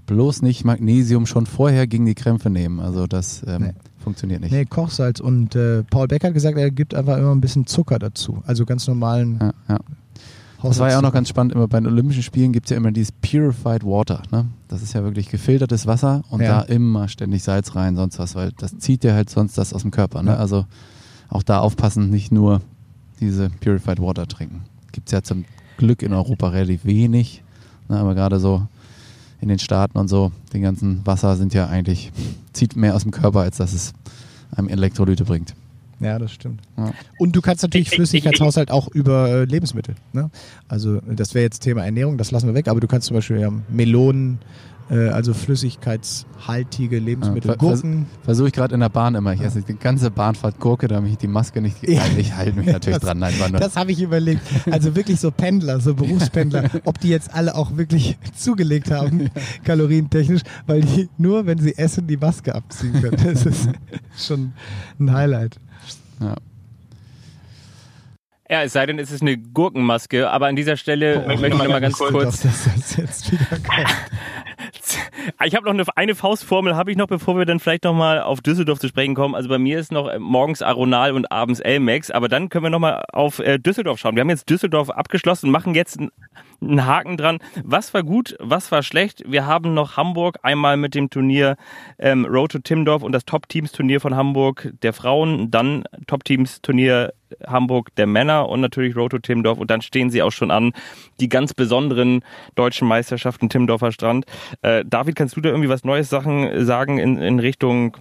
bloß 0.07 0.43
nicht 0.43 0.65
Magnesium 0.65 1.27
schon 1.27 1.47
vorher 1.47 1.89
gegen 1.89 2.07
die 2.07 2.15
Krämpfe 2.15 2.49
nehmen. 2.49 2.79
Also 2.79 3.09
das 3.09 3.43
ähm, 3.47 3.63
nee. 3.63 3.73
funktioniert 3.99 4.41
nicht. 4.41 4.53
Nee, 4.53 4.67
Kochsalz. 4.67 5.19
Und 5.19 5.57
äh, 5.57 5.83
Paul 5.83 6.07
Becker 6.07 6.29
hat 6.29 6.35
gesagt, 6.35 6.59
er 6.59 6.71
gibt 6.71 6.95
einfach 6.95 7.19
immer 7.19 7.35
ein 7.35 7.41
bisschen 7.41 7.67
Zucker 7.67 7.99
dazu. 7.99 8.43
Also 8.47 8.65
ganz 8.65 8.87
normalen 8.87 9.39
ja, 9.41 9.53
ja. 9.69 9.79
Das 10.63 10.79
war 10.79 10.91
ja 10.91 10.99
auch 10.99 11.03
noch 11.03 11.13
ganz 11.13 11.29
spannend, 11.29 11.55
immer 11.55 11.69
bei 11.69 11.81
den 11.81 11.87
Olympischen 11.87 12.23
Spielen 12.23 12.53
gibt 12.53 12.67
es 12.67 12.71
ja 12.71 12.77
immer 12.77 12.93
dieses 12.93 13.13
Purified 13.13 13.85
Water. 13.85 14.23
Ne? 14.31 14.47
Das 14.69 14.83
ist 14.83 14.93
ja 14.93 15.03
wirklich 15.03 15.29
gefiltertes 15.29 15.87
Wasser 15.87 16.23
und 16.31 16.41
ja. 16.41 16.61
da 16.61 16.63
immer 16.63 17.09
ständig 17.09 17.43
Salz 17.43 17.75
rein, 17.75 17.97
sonst 17.97 18.19
was, 18.19 18.35
weil 18.35 18.53
das 18.59 18.79
zieht 18.79 19.03
dir 19.03 19.15
halt 19.15 19.31
sonst 19.31 19.59
das 19.59 19.73
aus 19.75 19.83
dem 19.83 19.91
Körper. 19.91 20.23
Ne? 20.23 20.33
Ja. 20.33 20.37
Also 20.37 20.67
auch 21.29 21.43
da 21.43 21.61
aufpassen, 21.61 22.11
nicht 22.11 22.33
nur 22.33 22.61
diese 23.21 23.51
Purified 23.51 24.01
Water 24.01 24.27
trinken. 24.27 24.63
Gibt 24.93 25.09
es 25.09 25.13
ja 25.13 25.23
zum 25.23 25.45
Glück 25.79 26.03
in 26.03 26.13
Europa 26.13 26.49
relativ 26.49 26.85
wenig, 26.85 27.43
ne? 27.89 27.97
aber 27.99 28.15
gerade 28.15 28.39
so 28.39 28.67
in 29.41 29.49
den 29.49 29.59
Staaten 29.59 29.99
und 29.99 30.09
so, 30.09 30.31
die 30.53 30.61
ganzen 30.61 31.05
Wasser 31.05 31.37
sind 31.37 31.55
ja 31.55 31.67
eigentlich, 31.67 32.13
zieht 32.53 32.77
mehr 32.77 32.95
aus 32.95 33.03
dem 33.03 33.11
Körper, 33.11 33.41
als 33.41 33.57
dass 33.57 33.73
es 33.73 33.93
einem 34.55 34.69
Elektrolyte 34.69 35.25
bringt. 35.25 35.55
Ja, 36.03 36.19
das 36.19 36.33
stimmt. 36.33 36.61
Ja. 36.77 36.93
Und 37.19 37.37
du 37.37 37.41
kannst 37.41 37.63
natürlich 37.63 37.91
Flüssigkeitshaushalt 37.91 38.71
auch 38.71 38.89
über 38.89 39.29
äh, 39.29 39.45
Lebensmittel. 39.45 39.95
Ne? 40.13 40.31
Also 40.69 41.01
das 41.01 41.35
wäre 41.35 41.45
jetzt 41.45 41.61
Thema 41.61 41.85
Ernährung, 41.85 42.19
das 42.19 42.31
lassen 42.31 42.47
wir 42.47 42.55
weg, 42.55 42.69
aber 42.69 42.81
du 42.81 42.89
kannst 42.89 43.07
zum 43.07 43.15
Beispiel 43.15 43.39
ja, 43.39 43.51
Melonen, 43.69 44.39
äh, 44.91 45.09
also 45.09 45.33
flüssigkeitshaltige 45.33 46.99
Lebensmittel, 46.99 47.53
ja, 47.53 47.57
Gurken. 47.57 48.07
Versuche 48.25 48.49
ich 48.49 48.53
gerade 48.53 48.75
in 48.75 48.81
der 48.81 48.89
Bahn 48.89 49.15
immer. 49.15 49.33
Ich 49.33 49.41
esse 49.41 49.63
die 49.63 49.75
ganze 49.75 50.11
Bahnfahrt 50.11 50.61
Gurke, 50.61 50.89
damit 50.89 51.13
ich 51.13 51.19
die 51.19 51.29
Maske 51.29 51.61
nicht. 51.61 51.77
Ja. 51.89 52.03
Ich 52.17 52.35
halte 52.35 52.57
mich 52.59 52.67
natürlich 52.67 52.99
das, 52.99 53.09
dran. 53.09 53.19
Nein, 53.19 53.35
das 53.53 53.77
habe 53.77 53.93
ich 53.93 54.03
überlegt. 54.03 54.43
Also 54.71 54.95
wirklich 54.95 55.21
so 55.21 55.31
Pendler, 55.31 55.81
so 55.81 55.95
Berufspendler, 55.95 56.69
ob 56.85 56.99
die 57.01 57.09
jetzt 57.09 57.35
alle 57.35 57.55
auch 57.55 57.77
wirklich 57.77 58.19
zugelegt 58.35 58.91
haben, 58.91 59.31
kalorientechnisch, 59.65 60.43
weil 60.67 60.83
die 60.83 61.09
nur, 61.17 61.47
wenn 61.47 61.59
sie 61.59 61.77
essen, 61.77 62.07
die 62.07 62.17
Maske 62.17 62.55
abziehen 62.55 63.01
können. 63.01 63.17
Das 63.25 63.47
ist 63.47 63.69
schon 64.17 64.53
ein 64.99 65.13
Highlight. 65.13 65.59
Ja. 66.23 66.52
Ja, 68.53 68.65
es 68.65 68.75
sei 68.75 68.85
denn, 68.85 68.99
es 68.99 69.11
ist 69.11 69.23
eine 69.23 69.39
Gurkenmaske, 69.39 70.29
aber 70.29 70.47
an 70.47 70.57
dieser 70.57 70.77
Stelle 70.77 71.23
oh, 71.25 71.29
möchte 71.29 71.47
ich 71.47 71.55
noch 71.55 71.69
mal 71.69 71.81
ganz 71.81 71.97
kurz. 71.97 72.45
Wieder 72.45 73.47
ich 75.47 75.57
habe 75.57 75.65
noch 75.65 75.73
eine, 75.73 75.85
eine 75.97 76.15
Faustformel, 76.15 76.77
habe 76.77 76.91
ich 76.91 76.99
noch, 76.99 77.07
bevor 77.07 77.39
wir 77.39 77.47
dann 77.47 77.61
vielleicht 77.61 77.85
noch 77.85 77.95
mal 77.95 78.21
auf 78.21 78.43
Düsseldorf 78.43 78.79
zu 78.79 78.89
sprechen 78.89 79.15
kommen. 79.15 79.35
Also 79.35 79.49
bei 79.49 79.57
mir 79.57 79.79
ist 79.79 79.91
noch 79.91 80.07
äh, 80.07 80.19
morgens 80.19 80.61
Aronal 80.61 81.13
und 81.13 81.33
abends 81.33 81.61
Elmex, 81.61 82.11
aber 82.11 82.29
dann 82.29 82.51
können 82.51 82.65
wir 82.65 82.69
noch 82.69 82.79
mal 82.79 83.03
auf 83.15 83.39
äh, 83.39 83.59
Düsseldorf 83.59 83.99
schauen. 83.99 84.17
Wir 84.17 84.21
haben 84.21 84.29
jetzt 84.29 84.51
Düsseldorf 84.51 84.91
abgeschlossen 84.91 85.51
machen 85.51 85.75
jetzt 85.75 85.99
einen 86.61 86.87
Haken 86.87 87.17
dran. 87.17 87.39
Was 87.65 87.95
war 87.95 88.03
gut, 88.03 88.37
was 88.39 88.71
war 88.71 88.83
schlecht? 88.83 89.23
Wir 89.27 89.47
haben 89.47 89.73
noch 89.73 89.97
Hamburg 89.97 90.41
einmal 90.43 90.77
mit 90.77 90.95
dem 90.95 91.09
Turnier 91.09 91.57
ähm, 91.99 92.27
Road 92.27 92.53
to 92.53 92.59
Timdorf 92.59 93.03
und 93.03 93.13
das 93.13 93.25
Top-Teams-Turnier 93.25 94.03
von 94.03 94.15
Hamburg 94.15 94.75
der 94.83 94.93
Frauen, 94.93 95.51
dann 95.51 95.85
Top-Teams-Turnier 96.07 97.15
Hamburg 97.47 97.95
der 97.97 98.07
Männer 98.07 98.49
und 98.49 98.61
natürlich 98.61 98.97
Roto 98.97 99.18
Timmendorf 99.18 99.59
und 99.59 99.70
dann 99.70 99.83
stehen 99.83 100.11
sie 100.11 100.22
auch 100.22 100.33
schon 100.33 100.51
an, 100.51 100.72
die 101.20 101.28
ganz 101.28 101.55
besonderen 101.55 102.22
deutschen 102.55 102.89
Meisterschaften 102.89 103.49
Timmendorfer 103.49 103.93
Strand. 103.93 104.26
Äh, 104.62 104.85
David, 104.87 105.16
kannst 105.16 105.37
du 105.37 105.41
da 105.41 105.51
irgendwie 105.51 105.68
was 105.68 105.85
Neues 105.85 106.09
Sachen 106.09 106.64
sagen 106.64 106.99
in, 106.99 107.18
in 107.18 107.39
Richtung 107.39 107.97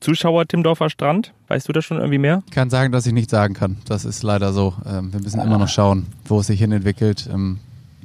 Zuschauer 0.00 0.46
Timmendorfer 0.46 0.90
Strand? 0.90 1.32
Weißt 1.48 1.68
du 1.68 1.72
da 1.72 1.82
schon 1.82 1.98
irgendwie 1.98 2.18
mehr? 2.18 2.42
Ich 2.46 2.52
kann 2.52 2.70
sagen, 2.70 2.92
dass 2.92 3.06
ich 3.06 3.12
nichts 3.12 3.30
sagen 3.30 3.54
kann. 3.54 3.78
Das 3.86 4.04
ist 4.04 4.22
leider 4.22 4.52
so. 4.52 4.74
Ähm, 4.86 5.12
wir 5.12 5.20
müssen 5.20 5.40
immer 5.40 5.58
noch 5.58 5.68
schauen, 5.68 6.06
wo 6.24 6.40
es 6.40 6.46
sich 6.46 6.60
hin 6.60 6.72
entwickelt. 6.72 7.28
Ähm, 7.32 7.58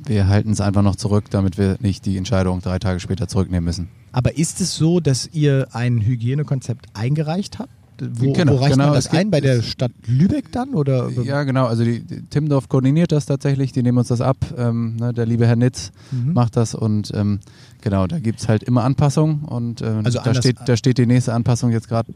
wir 0.03 0.27
halten 0.27 0.51
es 0.51 0.61
einfach 0.61 0.81
noch 0.81 0.95
zurück, 0.95 1.25
damit 1.29 1.57
wir 1.57 1.77
nicht 1.79 2.05
die 2.05 2.17
Entscheidung 2.17 2.61
drei 2.61 2.79
Tage 2.79 2.99
später 2.99 3.27
zurücknehmen 3.27 3.65
müssen. 3.65 3.89
Aber 4.11 4.37
ist 4.37 4.61
es 4.61 4.75
so, 4.75 4.99
dass 4.99 5.29
ihr 5.33 5.67
ein 5.73 5.99
Hygienekonzept 6.01 6.87
eingereicht 6.93 7.59
habt? 7.59 7.69
Wo, 8.01 8.33
genau, 8.33 8.53
wo 8.53 8.57
reicht 8.57 8.73
genau, 8.73 8.85
man 8.85 8.93
das 8.93 9.07
ein? 9.07 9.31
Bei 9.31 9.41
der 9.41 9.61
Stadt 9.61 9.91
Lübeck 10.05 10.51
dann? 10.51 10.73
Oder? 10.73 11.09
Ja, 11.23 11.43
genau. 11.43 11.65
Also 11.65 11.83
die, 11.83 12.01
die 12.01 12.21
Timmendorf 12.23 12.67
koordiniert 12.67 13.11
das 13.11 13.25
tatsächlich. 13.25 13.71
Die 13.71 13.83
nehmen 13.83 13.97
uns 13.97 14.09
das 14.09 14.21
ab. 14.21 14.37
Ähm, 14.57 14.97
ne, 14.97 15.13
der 15.13 15.25
liebe 15.25 15.47
Herr 15.47 15.55
Nitz 15.55 15.91
mhm. 16.11 16.33
macht 16.33 16.57
das. 16.57 16.75
Und 16.75 17.11
ähm, 17.15 17.39
genau, 17.81 18.07
da 18.07 18.19
gibt 18.19 18.39
es 18.39 18.47
halt 18.49 18.63
immer 18.63 18.83
Anpassungen. 18.83 19.45
Und 19.45 19.81
äh, 19.81 20.01
also 20.03 20.19
da, 20.23 20.33
steht, 20.33 20.57
da 20.65 20.75
steht 20.75 20.97
die 20.97 21.05
nächste 21.05 21.33
Anpassung 21.33 21.71
jetzt 21.71 21.87
gerade 21.87 22.13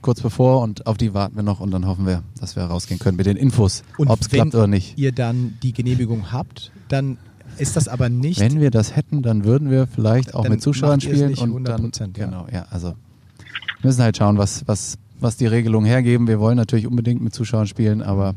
kurz 0.00 0.20
bevor. 0.20 0.62
Und 0.62 0.86
auf 0.86 0.96
die 0.96 1.14
warten 1.14 1.36
wir 1.36 1.42
noch. 1.42 1.60
Und 1.60 1.70
dann 1.70 1.86
hoffen 1.86 2.06
wir, 2.06 2.22
dass 2.40 2.56
wir 2.56 2.64
rausgehen 2.64 2.98
können 2.98 3.16
mit 3.16 3.26
den 3.26 3.36
Infos, 3.36 3.82
ob 3.98 4.20
es 4.20 4.28
klappt 4.28 4.54
oder 4.54 4.66
nicht. 4.66 4.98
ihr 4.98 5.12
dann 5.12 5.58
die 5.62 5.72
Genehmigung 5.72 6.32
habt, 6.32 6.72
dann 6.88 7.18
ist 7.58 7.76
das 7.76 7.86
aber 7.86 8.08
nicht. 8.08 8.40
Wenn 8.40 8.60
wir 8.60 8.70
das 8.70 8.96
hätten, 8.96 9.22
dann 9.22 9.44
würden 9.44 9.70
wir 9.70 9.86
vielleicht 9.86 10.34
auch 10.34 10.48
mit 10.48 10.62
Zuschauern 10.62 11.00
spielen. 11.00 11.34
und 11.34 11.64
dann. 11.64 11.92
Genau, 12.12 12.46
ja. 12.52 12.66
Also 12.70 12.94
müssen 13.82 14.02
halt 14.02 14.16
schauen, 14.16 14.38
was, 14.38 14.66
was 14.66 14.98
was 15.22 15.36
die 15.36 15.46
Regelungen 15.46 15.86
hergeben. 15.86 16.26
Wir 16.26 16.40
wollen 16.40 16.56
natürlich 16.56 16.86
unbedingt 16.86 17.22
mit 17.22 17.34
Zuschauern 17.34 17.66
spielen, 17.66 18.02
aber 18.02 18.34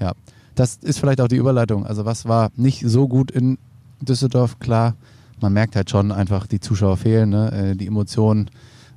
ja, 0.00 0.12
das 0.54 0.76
ist 0.82 0.98
vielleicht 0.98 1.20
auch 1.20 1.28
die 1.28 1.36
Überleitung. 1.36 1.86
Also 1.86 2.04
was 2.04 2.26
war 2.26 2.50
nicht 2.56 2.82
so 2.86 3.06
gut 3.06 3.30
in 3.30 3.58
Düsseldorf? 4.00 4.58
Klar, 4.58 4.94
man 5.40 5.52
merkt 5.52 5.76
halt 5.76 5.90
schon 5.90 6.10
einfach, 6.10 6.46
die 6.46 6.60
Zuschauer 6.60 6.96
fehlen, 6.96 7.30
ne? 7.30 7.52
Äh, 7.52 7.76
die 7.76 7.86
Emotionen. 7.86 8.50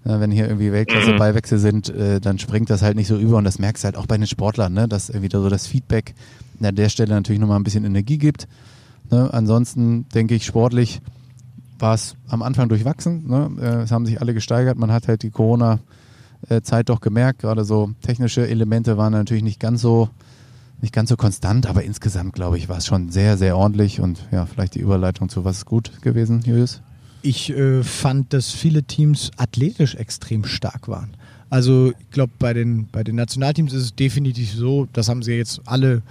Äh, 0.05 0.19
wenn 0.19 0.31
hier 0.31 0.47
irgendwie 0.47 0.71
Weltklasse-Beiwechsel 0.71 1.57
mhm. 1.57 1.61
sind, 1.61 1.89
äh, 1.89 2.19
dann 2.19 2.39
springt 2.39 2.69
das 2.69 2.81
halt 2.81 2.95
nicht 2.95 3.07
so 3.07 3.17
über 3.17 3.37
und 3.37 3.45
das 3.45 3.59
merkst 3.59 3.83
du 3.83 3.85
halt 3.85 3.97
auch 3.97 4.05
bei 4.05 4.17
den 4.17 4.27
Sportlern, 4.27 4.73
ne? 4.73 4.87
dass 4.87 5.09
irgendwie 5.09 5.29
so 5.31 5.47
das 5.47 5.67
Feedback 5.67 6.13
an 6.61 6.75
der 6.75 6.89
Stelle 6.89 7.13
natürlich 7.13 7.39
nochmal 7.39 7.57
ein 7.57 7.63
bisschen 7.63 7.85
Energie 7.85 8.17
gibt. 8.17 8.47
Ne? 9.11 9.29
Ansonsten 9.33 10.05
denke 10.09 10.35
ich, 10.35 10.45
sportlich 10.45 11.01
war 11.79 11.93
es 11.93 12.15
am 12.27 12.41
Anfang 12.41 12.67
durchwachsen. 12.67 13.29
Ne? 13.29 13.81
Es 13.83 13.91
haben 13.91 14.05
sich 14.05 14.19
alle 14.19 14.33
gesteigert. 14.33 14.77
Man 14.77 14.91
hat 14.91 15.07
halt 15.07 15.23
die 15.23 15.31
Corona- 15.31 15.75
äh, 15.75 16.02
Zeit 16.63 16.89
doch 16.89 17.01
gemerkt. 17.01 17.39
Gerade 17.39 17.65
so 17.65 17.91
technische 18.01 18.47
Elemente 18.47 18.97
waren 18.97 19.13
natürlich 19.13 19.43
nicht 19.43 19.59
ganz 19.59 19.81
so 19.81 20.09
nicht 20.81 20.93
ganz 20.93 21.09
so 21.09 21.15
konstant, 21.15 21.65
aber 21.65 21.83
insgesamt 21.83 22.33
glaube 22.33 22.57
ich 22.57 22.67
war 22.67 22.77
es 22.77 22.85
schon 22.85 23.09
sehr 23.09 23.37
sehr 23.37 23.57
ordentlich 23.57 24.01
und 24.01 24.19
ja 24.31 24.45
vielleicht 24.45 24.75
die 24.75 24.79
Überleitung 24.79 25.29
zu 25.29 25.45
was 25.45 25.65
gut 25.65 26.01
gewesen, 26.01 26.41
Julius. 26.45 26.81
Ich 27.21 27.51
äh, 27.51 27.83
fand, 27.83 28.33
dass 28.33 28.51
viele 28.51 28.83
Teams 28.83 29.31
athletisch 29.37 29.95
extrem 29.95 30.43
stark 30.43 30.89
waren. 30.89 31.15
Also 31.53 31.93
ich 31.99 32.09
glaube, 32.09 32.33
bei 32.39 32.51
den, 32.51 32.87
bei 32.91 33.03
den 33.03 33.15
Nationalteams 33.15 33.73
ist 33.73 33.83
es 33.83 33.95
definitiv 33.95 34.51
so, 34.51 34.87
das 34.91 35.07
haben 35.07 35.21
sie 35.21 35.33
jetzt 35.33 35.61
alle 35.65 36.01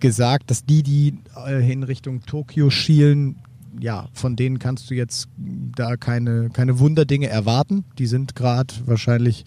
gesagt, 0.00 0.50
dass 0.50 0.64
die, 0.64 0.82
die 0.82 1.14
äh, 1.46 1.72
in 1.72 1.84
Richtung 1.84 2.20
Tokio 2.26 2.68
schielen, 2.68 3.36
ja, 3.80 4.08
von 4.12 4.36
denen 4.36 4.58
kannst 4.58 4.90
du 4.90 4.94
jetzt 4.94 5.28
da 5.36 5.96
keine, 5.96 6.50
keine 6.50 6.78
Wunderdinge 6.78 7.28
erwarten. 7.28 7.84
Die 7.98 8.06
sind 8.06 8.34
gerade 8.34 8.74
wahrscheinlich 8.86 9.44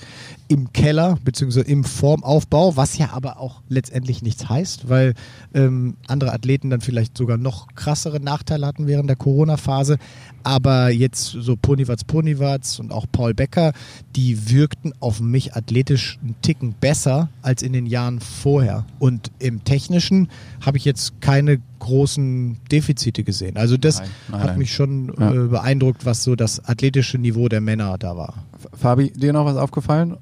im 0.47 0.73
Keller 0.73 1.17
beziehungsweise 1.23 1.67
im 1.67 1.83
Formaufbau, 1.83 2.75
was 2.75 2.97
ja 2.97 3.11
aber 3.11 3.39
auch 3.39 3.61
letztendlich 3.67 4.21
nichts 4.21 4.49
heißt, 4.49 4.89
weil 4.89 5.13
ähm, 5.53 5.95
andere 6.07 6.33
Athleten 6.33 6.69
dann 6.69 6.81
vielleicht 6.81 7.17
sogar 7.17 7.37
noch 7.37 7.67
krassere 7.75 8.19
Nachteile 8.19 8.65
hatten 8.65 8.87
während 8.87 9.09
der 9.09 9.17
Corona-Phase. 9.17 9.97
Aber 10.43 10.89
jetzt 10.89 11.25
so 11.25 11.55
Ponywatz 11.55 12.03
Ponywatz 12.03 12.79
und 12.79 12.91
auch 12.91 13.05
Paul 13.11 13.33
Becker, 13.33 13.73
die 14.15 14.51
wirkten 14.51 14.93
auf 14.99 15.19
mich 15.19 15.55
athletisch 15.55 16.19
einen 16.21 16.35
Ticken 16.41 16.73
besser 16.79 17.29
als 17.41 17.61
in 17.61 17.73
den 17.73 17.85
Jahren 17.85 18.19
vorher. 18.19 18.85
Und 18.99 19.31
im 19.39 19.63
Technischen 19.63 20.29
habe 20.65 20.77
ich 20.77 20.85
jetzt 20.85 21.21
keine 21.21 21.59
großen 21.79 22.57
Defizite 22.71 23.23
gesehen. 23.23 23.57
Also 23.57 23.77
das 23.77 23.99
nein, 23.99 24.09
nein, 24.29 24.39
hat 24.39 24.47
nein. 24.47 24.57
mich 24.59 24.73
schon 24.73 25.13
ja. 25.19 25.33
äh, 25.33 25.47
beeindruckt, 25.47 26.05
was 26.05 26.23
so 26.23 26.35
das 26.35 26.63
athletische 26.65 27.17
Niveau 27.17 27.49
der 27.49 27.61
Männer 27.61 27.97
da 27.97 28.15
war. 28.15 28.45
Fabi, 28.73 29.11
dir 29.11 29.33
noch 29.33 29.45
was 29.45 29.57
aufgefallen? 29.57 30.17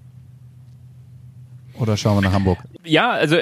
Oder 1.80 1.96
schauen 1.96 2.18
wir 2.18 2.22
nach 2.22 2.34
Hamburg? 2.34 2.60
Ja, 2.84 3.12
also 3.12 3.38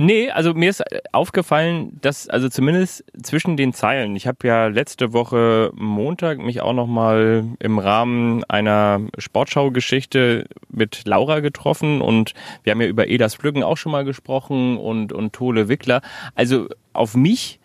Nee, 0.00 0.30
also 0.30 0.54
mir 0.54 0.70
ist 0.70 0.84
aufgefallen, 1.10 1.98
dass 2.00 2.28
also 2.28 2.48
zumindest 2.48 3.04
zwischen 3.20 3.56
den 3.56 3.72
Zeilen, 3.72 4.14
ich 4.14 4.28
habe 4.28 4.46
ja 4.46 4.68
letzte 4.68 5.12
Woche 5.12 5.72
Montag 5.74 6.38
mich 6.38 6.60
auch 6.60 6.72
nochmal 6.72 7.44
im 7.58 7.80
Rahmen 7.80 8.44
einer 8.44 9.00
Sportschau-Geschichte 9.18 10.46
mit 10.70 11.02
Laura 11.04 11.40
getroffen 11.40 12.00
und 12.00 12.34
wir 12.62 12.70
haben 12.70 12.80
ja 12.80 12.86
über 12.86 13.08
Edas 13.08 13.34
Flüggen 13.34 13.64
auch 13.64 13.76
schon 13.76 13.90
mal 13.90 14.04
gesprochen 14.04 14.76
und, 14.76 15.12
und 15.12 15.32
Tole 15.32 15.68
Wickler. 15.68 16.00
Also 16.36 16.68
auf 16.92 17.16
mich 17.16 17.58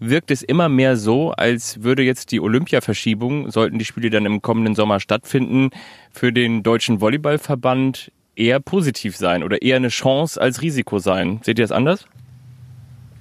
wirkt 0.00 0.32
es 0.32 0.42
immer 0.42 0.68
mehr 0.68 0.96
so, 0.96 1.30
als 1.30 1.84
würde 1.84 2.02
jetzt 2.02 2.32
die 2.32 2.40
Olympia-Verschiebung, 2.40 3.52
sollten 3.52 3.78
die 3.78 3.84
Spiele 3.84 4.10
dann 4.10 4.26
im 4.26 4.42
kommenden 4.42 4.74
Sommer 4.74 4.98
stattfinden, 4.98 5.70
für 6.10 6.32
den 6.32 6.64
Deutschen 6.64 7.00
Volleyballverband 7.00 8.10
eher 8.36 8.60
positiv 8.60 9.16
sein 9.16 9.42
oder 9.42 9.62
eher 9.62 9.76
eine 9.76 9.88
Chance 9.88 10.40
als 10.40 10.62
Risiko 10.62 10.98
sein. 10.98 11.40
Seht 11.42 11.58
ihr 11.58 11.64
das 11.64 11.72
anders? 11.72 12.06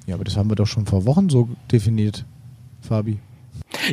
Ja, 0.05 0.16
aber 0.16 0.24
das 0.24 0.38
haben 0.38 0.49
wir 0.49 0.55
doch 0.55 0.68
schon 0.68 0.86
vor 0.86 1.05
Wochen 1.05 1.30
so 1.30 1.49
definiert, 1.72 2.26
Fabi. 2.82 3.20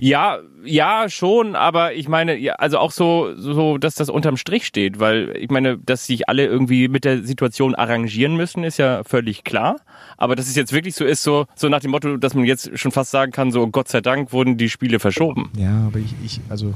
Ja, 0.00 0.38
ja, 0.64 1.08
schon, 1.08 1.56
aber 1.56 1.94
ich 1.94 2.08
meine, 2.08 2.36
ja, 2.36 2.54
also 2.54 2.78
auch 2.78 2.92
so, 2.92 3.34
so, 3.36 3.78
dass 3.78 3.94
das 3.94 4.10
unterm 4.10 4.36
Strich 4.36 4.66
steht, 4.66 5.00
weil 5.00 5.36
ich 5.36 5.50
meine, 5.50 5.78
dass 5.78 6.06
sich 6.06 6.28
alle 6.28 6.46
irgendwie 6.46 6.88
mit 6.88 7.04
der 7.04 7.24
Situation 7.24 7.74
arrangieren 7.74 8.36
müssen, 8.36 8.62
ist 8.64 8.78
ja 8.78 9.02
völlig 9.04 9.44
klar. 9.44 9.76
Aber 10.16 10.36
dass 10.36 10.46
es 10.46 10.54
jetzt 10.54 10.72
wirklich 10.72 10.94
so 10.94 11.04
ist, 11.04 11.22
so, 11.22 11.46
so 11.56 11.68
nach 11.68 11.80
dem 11.80 11.90
Motto, 11.90 12.16
dass 12.16 12.34
man 12.34 12.44
jetzt 12.44 12.78
schon 12.78 12.92
fast 12.92 13.10
sagen 13.10 13.32
kann, 13.32 13.50
so 13.50 13.66
Gott 13.66 13.88
sei 13.88 14.00
Dank 14.00 14.32
wurden 14.32 14.56
die 14.56 14.68
Spiele 14.68 15.00
verschoben. 15.00 15.50
Ja, 15.56 15.86
aber 15.86 15.98
ich, 15.98 16.14
ich 16.24 16.40
also 16.48 16.74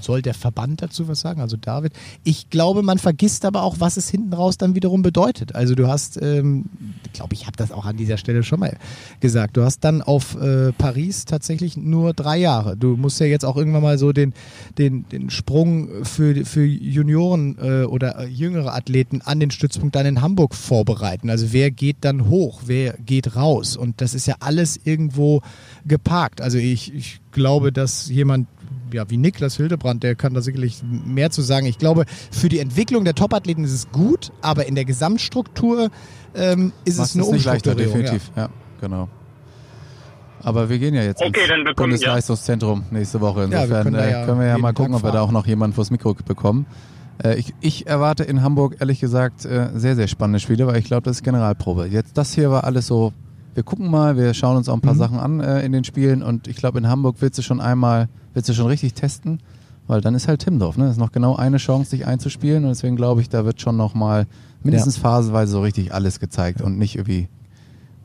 soll 0.00 0.22
der 0.22 0.34
Verband 0.34 0.82
dazu 0.82 1.08
was 1.08 1.20
sagen? 1.20 1.40
Also 1.40 1.56
David, 1.56 1.92
ich 2.24 2.50
glaube, 2.50 2.82
man 2.82 2.98
vergisst 2.98 3.44
aber 3.44 3.62
auch, 3.62 3.76
was 3.78 3.96
es 3.96 4.08
hinten 4.08 4.32
raus 4.32 4.58
dann 4.58 4.74
wiederum 4.74 5.02
bedeutet. 5.02 5.54
Also 5.54 5.74
du 5.74 5.88
hast, 5.88 6.20
ähm, 6.20 6.66
glaube, 7.12 7.34
ich 7.34 7.46
habe 7.46 7.56
das 7.56 7.72
auch 7.72 7.84
an 7.84 7.96
dieser 7.96 8.16
Stelle 8.16 8.42
schon 8.42 8.60
mal 8.60 8.76
gesagt, 9.20 9.56
du 9.56 9.62
hast 9.62 9.80
dann 9.80 10.02
auf 10.02 10.40
äh, 10.40 10.72
Paris 10.72 11.24
tatsächlich 11.24 11.76
nur 11.76 12.14
drei 12.14 12.38
Jahre. 12.38 12.76
Du 12.76 12.96
musst 12.96 13.20
ja 13.20 13.26
jetzt 13.26 13.44
auch 13.44 13.56
irgendwann 13.56 13.82
mal 13.82 13.98
so 13.98 14.12
den, 14.12 14.32
den, 14.78 15.08
den 15.08 15.30
Sprung 15.30 16.04
für, 16.04 16.44
für 16.44 16.64
Junioren 16.64 17.56
äh, 17.60 17.84
oder 17.84 18.20
äh, 18.20 18.26
jüngere 18.26 18.74
Athleten 18.74 19.20
an 19.22 19.40
den 19.40 19.50
Stützpunkt 19.50 19.96
dann 19.96 20.06
in 20.06 20.22
Hamburg 20.22 20.54
vorbereiten. 20.54 21.30
Also 21.30 21.52
wer 21.52 21.70
geht 21.70 21.98
dann 22.02 22.28
hoch, 22.28 22.62
wer 22.66 22.94
geht 23.04 23.36
raus? 23.36 23.76
Und 23.76 24.00
das 24.00 24.14
ist 24.14 24.26
ja 24.26 24.36
alles 24.40 24.78
irgendwo 24.84 25.42
geparkt. 25.86 26.40
Also 26.40 26.58
ich, 26.58 26.94
ich 26.94 27.20
glaube, 27.32 27.72
dass 27.72 28.08
jemand 28.08 28.46
ja, 28.92 29.08
wie 29.10 29.16
Niklas 29.16 29.56
Hildebrand, 29.56 30.02
der 30.02 30.14
kann 30.14 30.34
da 30.34 30.40
sicherlich 30.40 30.82
mehr 30.82 31.30
zu 31.30 31.42
sagen. 31.42 31.66
Ich 31.66 31.78
glaube, 31.78 32.04
für 32.30 32.48
die 32.48 32.58
Entwicklung 32.58 33.04
der 33.04 33.14
Topathleten 33.14 33.64
ist 33.64 33.72
es 33.72 33.90
gut, 33.90 34.32
aber 34.40 34.66
in 34.66 34.74
der 34.74 34.84
Gesamtstructur 34.84 35.90
ähm, 36.34 36.72
ist 36.84 36.98
Machst 36.98 37.10
es 37.10 37.16
eine 37.16 37.22
es 37.22 37.28
Umstrukturierung. 37.28 37.44
Leichter, 37.44 37.74
definitiv, 37.74 38.30
ja. 38.36 38.42
ja, 38.42 38.48
genau. 38.80 39.08
Aber 40.42 40.68
wir 40.68 40.78
gehen 40.78 40.94
ja 40.94 41.02
jetzt 41.02 41.22
okay, 41.22 41.40
ins 41.42 41.74
Bundesleistungszentrum 41.74 42.84
ja. 42.90 42.98
nächste 42.98 43.20
Woche. 43.20 43.44
Insofern 43.44 43.70
ja, 43.70 43.82
können 43.82 43.96
wir 43.96 44.10
ja, 44.10 44.24
können 44.24 44.40
wir 44.40 44.46
ja 44.46 44.58
mal 44.58 44.72
gucken, 44.72 44.94
ob 44.94 45.02
wir 45.02 45.10
da 45.10 45.20
auch 45.20 45.32
noch 45.32 45.46
jemanden 45.46 45.74
vors 45.74 45.90
Mikro 45.90 46.14
bekommen. 46.14 46.66
Äh, 47.22 47.36
ich, 47.38 47.54
ich, 47.60 47.86
erwarte 47.86 48.24
in 48.24 48.42
Hamburg 48.42 48.76
ehrlich 48.80 49.00
gesagt 49.00 49.44
äh, 49.44 49.70
sehr, 49.74 49.96
sehr 49.96 50.08
spannende 50.08 50.40
Spiele, 50.40 50.66
weil 50.66 50.76
ich 50.76 50.84
glaube, 50.84 51.02
das 51.02 51.16
ist 51.16 51.22
Generalprobe. 51.22 51.86
Jetzt 51.86 52.16
das 52.16 52.32
hier 52.32 52.50
war 52.50 52.64
alles 52.64 52.86
so, 52.86 53.12
wir 53.54 53.62
gucken 53.62 53.90
mal, 53.90 54.16
wir 54.16 54.34
schauen 54.34 54.56
uns 54.56 54.68
auch 54.68 54.74
ein 54.74 54.80
paar 54.80 54.94
mhm. 54.94 54.98
Sachen 54.98 55.18
an 55.18 55.40
äh, 55.40 55.64
in 55.64 55.72
den 55.72 55.84
Spielen 55.84 56.22
und 56.22 56.46
ich 56.46 56.56
glaube, 56.56 56.78
in 56.78 56.88
Hamburg 56.88 57.16
willst 57.18 57.38
du 57.38 57.42
schon 57.42 57.60
einmal 57.60 58.08
willst 58.38 58.48
du 58.48 58.54
schon 58.54 58.68
richtig 58.68 58.94
testen, 58.94 59.40
weil 59.88 60.00
dann 60.00 60.14
ist 60.14 60.28
halt 60.28 60.42
Timdorf, 60.42 60.76
ne? 60.76 60.84
Das 60.84 60.92
ist 60.92 61.00
noch 61.00 61.10
genau 61.10 61.34
eine 61.34 61.56
Chance, 61.56 61.90
sich 61.90 62.06
einzuspielen 62.06 62.62
und 62.62 62.70
deswegen 62.70 62.94
glaube 62.94 63.20
ich, 63.20 63.28
da 63.28 63.44
wird 63.44 63.60
schon 63.60 63.76
noch 63.76 63.94
mal 63.94 64.28
mindestens 64.62 64.94
ja. 64.94 65.02
phasenweise 65.02 65.50
so 65.50 65.60
richtig 65.60 65.92
alles 65.92 66.20
gezeigt 66.20 66.62
und 66.62 66.78
nicht 66.78 66.94
irgendwie 66.94 67.26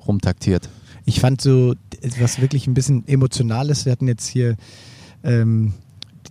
rumtaktiert. 0.07 0.69
Ich 1.05 1.19
fand 1.19 1.39
so, 1.39 1.75
was 2.19 2.41
wirklich 2.41 2.65
ein 2.65 2.73
bisschen 2.73 3.07
emotional 3.07 3.69
ist, 3.69 3.85
wir 3.85 3.91
hatten 3.91 4.07
jetzt 4.07 4.25
hier 4.25 4.55
ähm, 5.23 5.73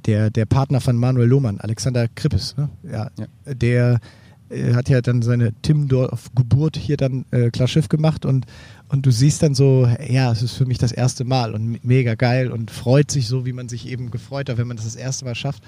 der, 0.06 0.30
der 0.30 0.46
Partner 0.46 0.80
von 0.80 0.96
Manuel 0.96 1.28
Lohmann, 1.28 1.60
Alexander 1.60 2.08
Krippes, 2.08 2.56
ne? 2.56 2.70
ja, 2.82 3.08
ja. 3.16 3.54
der 3.54 4.00
äh, 4.48 4.74
hat 4.74 4.88
ja 4.88 5.00
dann 5.00 5.22
seine 5.22 5.52
Timmendorf-Geburt 5.62 6.76
hier 6.76 6.96
dann 6.96 7.24
äh, 7.30 7.50
klar 7.50 7.68
Schiff 7.68 7.88
gemacht 7.88 8.26
und, 8.26 8.46
und 8.92 9.06
du 9.06 9.10
siehst 9.10 9.42
dann 9.42 9.54
so, 9.54 9.88
ja, 10.06 10.30
es 10.30 10.42
ist 10.42 10.52
für 10.52 10.66
mich 10.66 10.76
das 10.76 10.92
erste 10.92 11.24
Mal 11.24 11.54
und 11.54 11.82
mega 11.82 12.14
geil 12.14 12.52
und 12.52 12.70
freut 12.70 13.10
sich 13.10 13.26
so, 13.26 13.46
wie 13.46 13.54
man 13.54 13.70
sich 13.70 13.88
eben 13.88 14.10
gefreut 14.10 14.50
hat, 14.50 14.58
wenn 14.58 14.68
man 14.68 14.76
das 14.76 14.84
das 14.84 14.96
erste 14.96 15.24
Mal 15.24 15.34
schafft. 15.34 15.62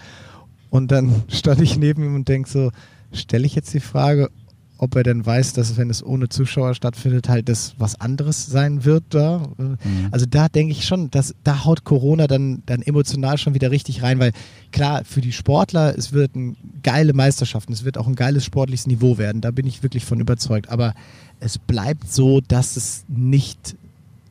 Und 0.69 0.93
dann 0.93 1.23
stand 1.29 1.63
ich 1.63 1.79
neben 1.79 2.05
ihm 2.05 2.15
und 2.15 2.29
denk 2.29 2.47
so, 2.47 2.71
stelle 3.15 3.47
ich 3.47 3.55
jetzt 3.55 3.73
die 3.73 3.81
Frage, 3.81 4.31
ob 4.79 4.97
er 4.97 5.03
denn 5.05 5.25
weiß, 5.25 5.53
dass 5.53 5.77
wenn 5.77 5.89
es 5.89 6.05
ohne 6.05 6.29
Zuschauer 6.29 6.75
stattfindet, 6.75 7.29
halt 7.29 7.49
das 7.49 7.75
was 7.79 8.01
anderes 8.01 8.47
sein 8.47 8.85
wird 8.85 9.05
da. 9.11 9.43
Mhm. 9.57 10.09
Also 10.11 10.27
da 10.27 10.49
denke 10.49 10.73
ich 10.73 10.85
schon, 10.85 11.11
dass 11.11 11.35
da 11.45 11.65
haut 11.65 11.85
Corona 11.85 12.27
dann, 12.27 12.63
dann 12.67 12.83
emotional 12.83 13.39
schon 13.39 13.55
wieder 13.55 13.71
richtig 13.71 14.03
rein, 14.03 14.19
weil 14.19 14.33
klar, 14.73 15.05
für 15.05 15.21
die 15.21 15.33
Sportler, 15.33 15.97
es 15.97 16.13
wird 16.13 16.35
eine 16.35 16.55
geile 16.83 17.13
Meisterschaft, 17.13 17.71
es 17.71 17.85
wird 17.85 17.99
auch 17.99 18.09
ein 18.09 18.17
geiles 18.17 18.45
sportliches 18.45 18.87
Niveau 18.87 19.17
werden, 19.17 19.41
da 19.41 19.53
bin 19.53 19.67
ich 19.67 19.83
wirklich 19.83 20.05
von 20.05 20.21
überzeugt. 20.21 20.69
Aber 20.69 20.95
es 21.41 21.59
bleibt 21.59 22.13
so, 22.13 22.41
dass 22.41 22.77
es 22.77 23.05
nicht 23.09 23.77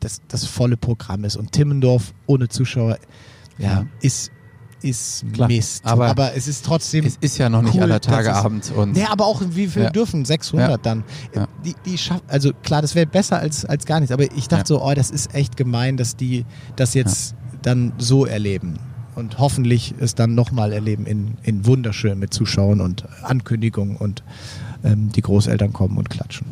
das, 0.00 0.20
das 0.28 0.44
volle 0.44 0.76
Programm 0.76 1.24
ist. 1.24 1.36
Und 1.36 1.52
Timmendorf 1.52 2.12
ohne 2.26 2.48
Zuschauer 2.48 2.98
ja, 3.58 3.66
ja. 3.66 3.86
ist 4.00 4.30
ist 4.84 5.24
Klar, 5.32 5.48
Mist. 5.48 5.84
Aber, 5.86 6.08
aber, 6.08 6.34
es 6.34 6.46
ist 6.46 6.64
trotzdem. 6.64 7.06
Es 7.06 7.16
ist 7.20 7.38
ja 7.38 7.48
noch 7.48 7.62
nicht 7.62 7.80
aller 7.80 8.00
Tage 8.00 8.28
ist, 8.28 8.36
Abend. 8.36 8.72
Und 8.76 8.92
nee, 8.92 9.04
aber 9.04 9.24
auch 9.24 9.42
wie 9.42 9.66
viel 9.66 9.84
ja. 9.84 9.90
dürfen? 9.90 10.24
600 10.24 10.70
ja. 10.70 10.76
dann. 10.76 11.04
Ja. 11.34 11.48
Die, 11.64 11.74
die 11.86 11.98
schaff, 11.98 12.20
also 12.28 12.52
klar, 12.62 12.82
das 12.82 12.94
wäre 12.94 13.06
besser 13.06 13.38
als, 13.38 13.64
als 13.64 13.86
gar 13.86 14.00
nichts. 14.00 14.12
Aber 14.12 14.24
ich 14.24 14.48
dachte 14.48 14.68
so, 14.68 14.82
oh, 14.82 14.92
das 14.94 15.10
ist 15.10 15.34
echt 15.34 15.56
gemein, 15.56 15.96
dass 15.96 16.16
die 16.16 16.44
das 16.76 16.94
jetzt 16.94 17.34
dann 17.62 17.92
so 17.98 18.26
erleben. 18.26 18.78
Und 19.14 19.38
hoffentlich 19.38 19.94
es 20.00 20.14
dann 20.14 20.34
nochmal 20.34 20.72
erleben 20.72 21.06
in, 21.06 21.38
in 21.44 21.64
wunderschön 21.66 22.18
mit 22.18 22.34
Zuschauern 22.34 22.80
und 22.80 23.06
Ankündigungen 23.22 23.96
und 23.96 24.22
ähm, 24.82 25.10
die 25.12 25.22
Großeltern 25.22 25.72
kommen 25.72 25.96
und 25.96 26.10
klatschen. 26.10 26.46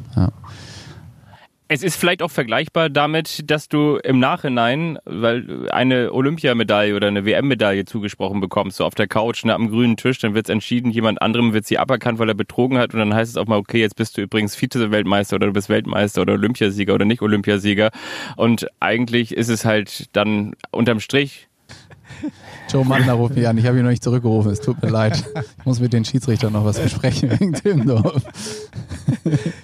Es 1.75 1.83
ist 1.83 1.97
vielleicht 1.97 2.23
auch 2.23 2.31
vergleichbar 2.31 2.91
damit, 2.91 3.51
dass 3.51 3.67
du 3.67 3.97
im 3.97 4.19
Nachhinein, 4.19 4.99
weil 5.07 5.71
eine 5.71 6.13
Olympiamedaille 6.13 6.95
oder 6.95 7.09
eine 7.09 7.25
WM-Medaille 7.25 7.87
zugesprochen 7.87 8.41
bekommst, 8.41 8.77
so 8.77 8.85
auf 8.85 8.95
der 8.95 9.07
Couch, 9.07 9.43
ne, 9.47 9.55
am 9.55 9.71
grünen 9.71 9.97
Tisch, 9.97 10.19
dann 10.19 10.35
wird 10.35 10.45
es 10.45 10.51
entschieden, 10.51 10.91
jemand 10.91 11.23
anderem 11.23 11.55
wird 11.55 11.65
sie 11.65 11.79
aberkannt, 11.79 12.19
weil 12.19 12.29
er 12.29 12.35
betrogen 12.35 12.77
hat 12.77 12.93
und 12.93 13.01
dann 13.01 13.15
heißt 13.15 13.31
es 13.31 13.37
auch 13.39 13.47
mal, 13.47 13.57
okay, 13.57 13.81
jetzt 13.81 13.97
bist 13.97 14.19
du 14.19 14.21
übrigens 14.21 14.55
Vize-Weltmeister 14.55 15.37
oder 15.37 15.47
du 15.47 15.55
bist 15.55 15.71
Weltmeister 15.71 16.21
oder 16.21 16.35
Olympiasieger 16.35 16.93
oder 16.93 17.07
nicht 17.07 17.23
Olympiasieger. 17.23 17.91
Und 18.37 18.67
eigentlich 18.81 19.35
ist 19.35 19.49
es 19.49 19.65
halt 19.65 20.15
dann 20.15 20.53
unterm 20.73 21.01
Strich 21.01 21.49
Joe 22.71 22.85
Mandler 22.85 23.15
ruft 23.15 23.35
mich 23.37 23.47
an. 23.47 23.59
Ich 23.59 23.67
habe 23.67 23.79
ihn 23.79 23.85
noch 23.85 23.91
nicht 23.91 24.03
zurückgerufen. 24.03 24.51
Es 24.51 24.61
tut 24.61 24.83
mir 24.83 24.89
leid. 24.89 25.25
Ich 25.59 25.67
muss 25.67 25.81
mit 25.81 25.93
den 25.93 26.05
Schiedsrichtern 26.05 26.53
noch 26.53 26.65
was 26.65 26.79
besprechen 26.79 27.31
wegen 27.39 27.53
Timmendorf. 27.53 28.23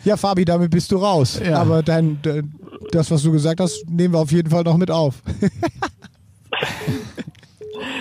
Ja, 0.04 0.16
Fabi, 0.16 0.44
damit 0.44 0.70
bist 0.70 0.92
du 0.92 0.96
raus. 0.96 1.40
Ja. 1.44 1.58
Aber 1.58 1.82
dein, 1.82 2.18
das, 2.92 3.10
was 3.10 3.22
du 3.22 3.32
gesagt 3.32 3.60
hast, 3.60 3.88
nehmen 3.88 4.14
wir 4.14 4.20
auf 4.20 4.32
jeden 4.32 4.50
Fall 4.50 4.62
noch 4.62 4.76
mit 4.76 4.90
auf. 4.90 5.22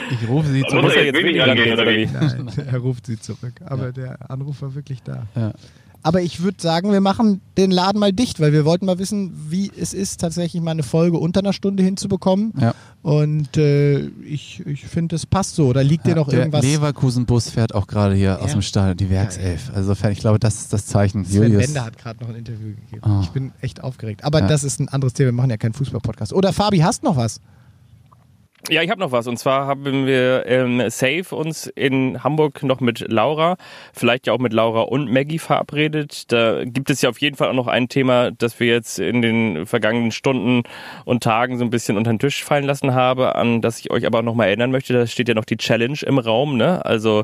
Ich 0.10 0.28
rufe 0.28 0.48
sie 0.50 0.64
zurück. 0.64 0.84
Muss 0.84 0.96
er 0.96 1.06
jetzt 1.06 1.16
wirklich 1.16 1.42
angehen, 1.42 1.74
oder 1.74 1.88
wie? 1.88 2.06
Nein, 2.06 2.52
er 2.72 2.80
ruft 2.80 3.06
sie 3.06 3.20
zurück. 3.20 3.54
Aber 3.66 3.88
ja. 3.88 3.92
der 3.92 4.32
Anruf 4.32 4.62
war 4.62 4.74
wirklich 4.76 5.04
da. 5.04 5.28
Ja. 5.36 5.54
Aber 6.08 6.22
ich 6.22 6.42
würde 6.42 6.62
sagen, 6.62 6.94
wir 6.94 7.02
machen 7.02 7.42
den 7.58 7.70
Laden 7.70 8.00
mal 8.00 8.14
dicht, 8.14 8.40
weil 8.40 8.54
wir 8.54 8.64
wollten 8.64 8.86
mal 8.86 8.98
wissen, 8.98 9.34
wie 9.50 9.70
es 9.78 9.94
ist, 9.94 10.22
tatsächlich 10.22 10.64
mal 10.64 10.72
eine 10.72 10.84
Folge 10.84 11.18
unter 11.18 11.42
einer 11.42 11.52
Stunde 11.52 11.84
hinzubekommen. 11.84 12.54
Ja. 12.58 12.74
Und 13.02 13.58
äh, 13.58 14.08
ich, 14.26 14.66
ich 14.66 14.86
finde, 14.86 15.18
es 15.18 15.26
passt 15.26 15.56
so. 15.56 15.68
Oder 15.68 15.84
liegt 15.84 16.08
ja, 16.08 16.14
dir 16.14 16.20
noch 16.22 16.30
der 16.30 16.40
irgendwas? 16.40 16.64
Leverkusen-Bus 16.64 17.50
fährt 17.50 17.76
auch 17.76 17.88
gerade 17.88 18.16
hier 18.16 18.24
ja. 18.24 18.40
aus 18.40 18.54
dem 18.54 18.62
Stall, 18.62 18.96
die 18.96 19.10
Werkself. 19.10 19.70
Also 19.76 19.94
ich 20.10 20.20
glaube, 20.20 20.40
das 20.40 20.62
ist 20.62 20.72
das 20.72 20.86
Zeichen. 20.86 21.26
Sven 21.26 21.44
Julius. 21.44 21.66
Bender 21.66 21.84
hat 21.84 21.98
gerade 21.98 22.24
noch 22.24 22.30
ein 22.30 22.36
Interview 22.36 22.70
gegeben. 22.70 23.02
Oh. 23.06 23.20
Ich 23.22 23.32
bin 23.32 23.52
echt 23.60 23.84
aufgeregt. 23.84 24.24
Aber 24.24 24.42
das 24.42 24.64
ist 24.64 24.80
ein 24.80 24.88
anderes 24.88 25.12
Thema. 25.12 25.28
Wir 25.28 25.34
machen 25.34 25.50
ja 25.50 25.58
keinen 25.58 25.74
Fußball-Podcast. 25.74 26.32
Oder 26.32 26.54
Fabi, 26.54 26.78
hast 26.78 27.04
noch 27.04 27.18
was? 27.18 27.42
Ja, 28.70 28.82
ich 28.82 28.90
habe 28.90 29.00
noch 29.00 29.14
was. 29.14 29.28
Und 29.28 29.38
zwar 29.38 29.66
haben 29.66 30.06
wir 30.06 30.46
ähm, 30.46 30.90
Safe 30.90 31.34
uns 31.34 31.68
in 31.68 32.22
Hamburg 32.24 32.64
noch 32.64 32.82
mit 32.82 33.06
Laura, 33.08 33.56
vielleicht 33.94 34.28
ja 34.28 34.34
auch 34.34 34.40
mit 34.40 34.52
Laura 34.52 34.82
und 34.82 35.10
Maggie 35.10 35.40
verabredet. 35.40 36.32
Da 36.34 36.66
gibt 36.66 36.90
es 36.90 37.02
ja 37.02 37.10
auf 37.10 37.22
jeden 37.22 37.38
Fall 37.38 37.50
auch 37.50 37.54
noch 37.54 37.68
ein 37.68 37.88
Thema, 37.88 38.32
das 38.32 38.60
wir 38.60 38.68
jetzt 38.68 39.00
in 39.00 39.22
den 39.22 39.66
vergangenen 39.66 40.12
Stunden 40.12 40.64
und 41.06 41.24
Tagen 41.24 41.58
so 41.58 41.64
ein 41.64 41.70
bisschen 41.70 41.96
unter 41.96 42.12
den 42.12 42.20
Tisch 42.20 42.44
fallen 42.44 42.66
lassen 42.66 42.94
habe, 42.94 43.36
an 43.36 43.62
das 43.62 43.80
ich 43.80 43.90
euch 43.90 44.06
aber 44.06 44.22
noch 44.22 44.36
mal 44.36 44.48
erinnern 44.48 44.72
möchte. 44.72 44.92
Da 44.92 45.08
steht 45.08 45.30
ja 45.30 45.34
noch 45.34 45.46
die 45.46 45.58
Challenge 45.58 46.00
im 46.06 46.20
Raum, 46.20 46.58
ne? 46.58 46.86
Also 46.86 47.24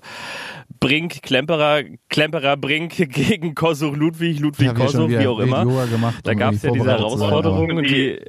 Brink, 0.80 1.24
Klemperer, 1.24 1.82
Klemperer 2.10 2.56
Brink 2.56 2.96
gegen 3.14 3.54
Kossuch 3.54 3.98
Ludwig, 3.98 4.40
Ludwig 4.40 4.68
ja, 4.68 4.74
Kossuch, 4.74 5.10
wie 5.10 5.28
auch 5.28 5.40
immer. 5.40 5.66
Gemacht, 5.66 6.22
da 6.24 6.36
gab 6.36 6.54
es 6.54 6.64
ja 6.64 6.72
diese 6.72 6.90
Herausforderung, 6.90 7.84
die 7.84 8.20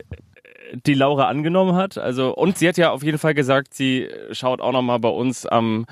die 0.87 0.95
Laura 0.95 1.29
angenommen 1.29 1.75
hat. 1.75 1.99
Also 1.99 2.35
und 2.35 2.59
sie 2.59 2.69
hat 2.69 2.77
ja 2.77 2.91
auf 2.91 3.03
jeden 3.03 3.19
Fall 3.19 3.35
gesagt, 3.35 3.75
sie 3.75 4.09
schaut 4.33 4.61
auch 4.61 4.73
noch 4.73 4.83
mal 4.83 4.99
bei 4.99 5.09
uns 5.09 5.47
am 5.47 5.87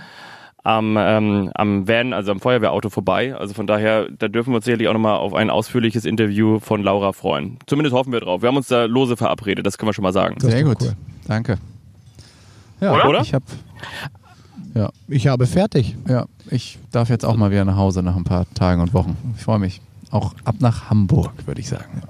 am, 0.64 0.96
ähm, 0.96 1.50
am 1.54 1.88
Van, 1.88 2.12
also 2.12 2.30
am 2.30 2.38
Feuerwehrauto 2.38 2.88
vorbei. 2.88 3.34
Also 3.34 3.52
von 3.52 3.66
daher, 3.66 4.08
da 4.16 4.28
dürfen 4.28 4.52
wir 4.52 4.56
uns 4.56 4.64
sicherlich 4.64 4.86
auch 4.86 4.92
nochmal 4.92 5.16
auf 5.16 5.34
ein 5.34 5.50
ausführliches 5.50 6.04
Interview 6.04 6.60
von 6.60 6.82
Laura 6.82 7.12
freuen. 7.12 7.58
Zumindest 7.66 7.96
hoffen 7.96 8.12
wir 8.12 8.20
drauf. 8.20 8.42
Wir 8.42 8.48
haben 8.48 8.56
uns 8.56 8.68
da 8.68 8.84
lose 8.84 9.16
verabredet, 9.16 9.66
das 9.66 9.76
können 9.76 9.88
wir 9.88 9.92
schon 9.94 10.04
mal 10.04 10.12
sagen. 10.12 10.38
Sehr 10.38 10.62
gut. 10.62 10.80
Cool. 10.80 10.92
Danke. 11.26 11.58
Ja, 12.80 13.04
Oder? 13.04 13.20
Ich 13.20 13.34
habe 13.34 13.44
ja. 14.74 14.90
Ich 15.08 15.26
habe 15.26 15.46
fertig. 15.46 15.96
Ja, 16.08 16.26
ich 16.50 16.78
darf 16.90 17.08
jetzt 17.08 17.24
auch 17.24 17.36
mal 17.36 17.50
wieder 17.50 17.64
nach 17.64 17.76
Hause 17.76 18.02
nach 18.02 18.16
ein 18.16 18.24
paar 18.24 18.46
Tagen 18.54 18.80
und 18.80 18.94
Wochen. 18.94 19.16
Ich 19.36 19.42
freue 19.42 19.58
mich. 19.58 19.80
Auch 20.10 20.34
ab 20.44 20.56
nach 20.60 20.90
Hamburg, 20.90 21.32
würde 21.46 21.60
ich 21.60 21.68
sagen. 21.68 22.02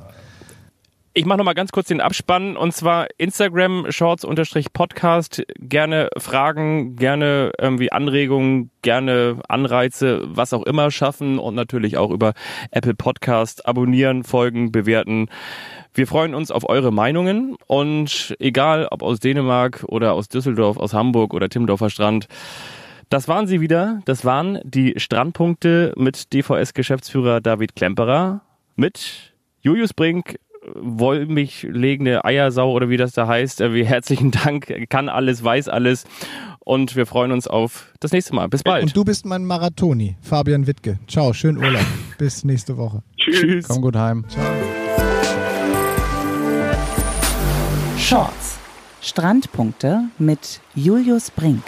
Ich 1.15 1.27
mache 1.27 1.37
nochmal 1.37 1.55
ganz 1.55 1.73
kurz 1.73 1.89
den 1.89 2.01
Abspann 2.01 2.57
und 2.57 2.73
zwar 2.73 3.07
Instagram 3.19 3.93
Shorts 3.93 4.25
unterstrich 4.25 4.73
Podcast. 4.73 5.43
Gerne 5.59 6.09
Fragen, 6.17 6.97
gerne 6.97 7.53
irgendwie 7.59 7.93
Anregungen, 7.93 8.71
gerne 8.81 9.39
Anreize, 9.47 10.23
was 10.25 10.55
auch 10.55 10.63
immer 10.63 10.91
schaffen 10.91 11.39
und 11.39 11.55
natürlich 11.55 11.99
auch 11.99 12.11
über 12.11 12.33
Apple 12.71 12.95
Podcast 12.95 13.67
abonnieren, 13.67 14.25
folgen, 14.25 14.73
bewerten. 14.73 15.29
Wir 15.93 16.07
freuen 16.07 16.35
uns 16.35 16.51
auf 16.51 16.67
eure 16.67 16.95
Meinungen 16.95 17.57
und 17.67 18.35
egal 18.39 18.89
ob 18.91 19.03
aus 19.03 19.21
Dänemark 19.21 19.85
oder 19.89 20.15
aus 20.15 20.31
Düsseldorf, 20.31 20.79
aus 20.79 20.95
Hamburg 20.95 21.35
oder 21.35 21.51
Timmendorfer 21.51 21.91
Strand. 21.91 22.27
Das 23.11 23.29
waren 23.29 23.47
sie 23.47 23.61
wieder. 23.61 24.01
Das 24.07 24.25
waren 24.25 24.61
die 24.65 24.95
Strandpunkte 24.97 25.93
mit 25.95 26.33
DVS-Geschäftsführer 26.33 27.43
David 27.43 27.77
Klemperer, 27.77 28.41
mit 28.77 29.35
Julius 29.61 29.93
Brink, 29.93 30.39
Wollmich 30.75 31.67
legende 31.69 32.25
Eiersau 32.25 32.73
oder 32.73 32.89
wie 32.89 32.97
das 32.97 33.13
da 33.13 33.27
heißt. 33.27 33.61
Äh, 33.61 33.75
wie 33.75 33.85
herzlichen 33.87 34.31
Dank, 34.31 34.89
kann 34.89 35.09
alles, 35.09 35.43
weiß 35.43 35.69
alles. 35.69 36.05
Und 36.61 36.95
wir 36.95 37.07
freuen 37.07 37.33
uns 37.33 37.49
auf 37.49 37.93
das 38.01 38.13
nächste 38.13 38.35
Mal. 38.35 38.49
Bis 38.49 38.63
bald. 38.63 38.85
Und 38.85 38.97
du 38.97 39.05
bist 39.05 39.27
mein 39.27 39.45
Marathoni, 39.45 40.17
Fabian 40.21 40.67
Wittke. 40.67 40.99
Ciao, 41.09 41.33
schönen 41.33 41.59
Urlaub. 41.59 41.85
Bis 42.19 42.45
nächste 42.45 42.77
Woche. 42.77 43.03
Tschüss. 43.17 43.67
Komm 43.67 43.83
gut 43.83 43.97
heim. 43.97 44.25
Ciao. 44.29 44.45
Shorts. 47.99 48.59
Strandpunkte 49.01 50.05
mit 50.19 50.61
Julius 50.75 51.33
Brink. 51.33 51.65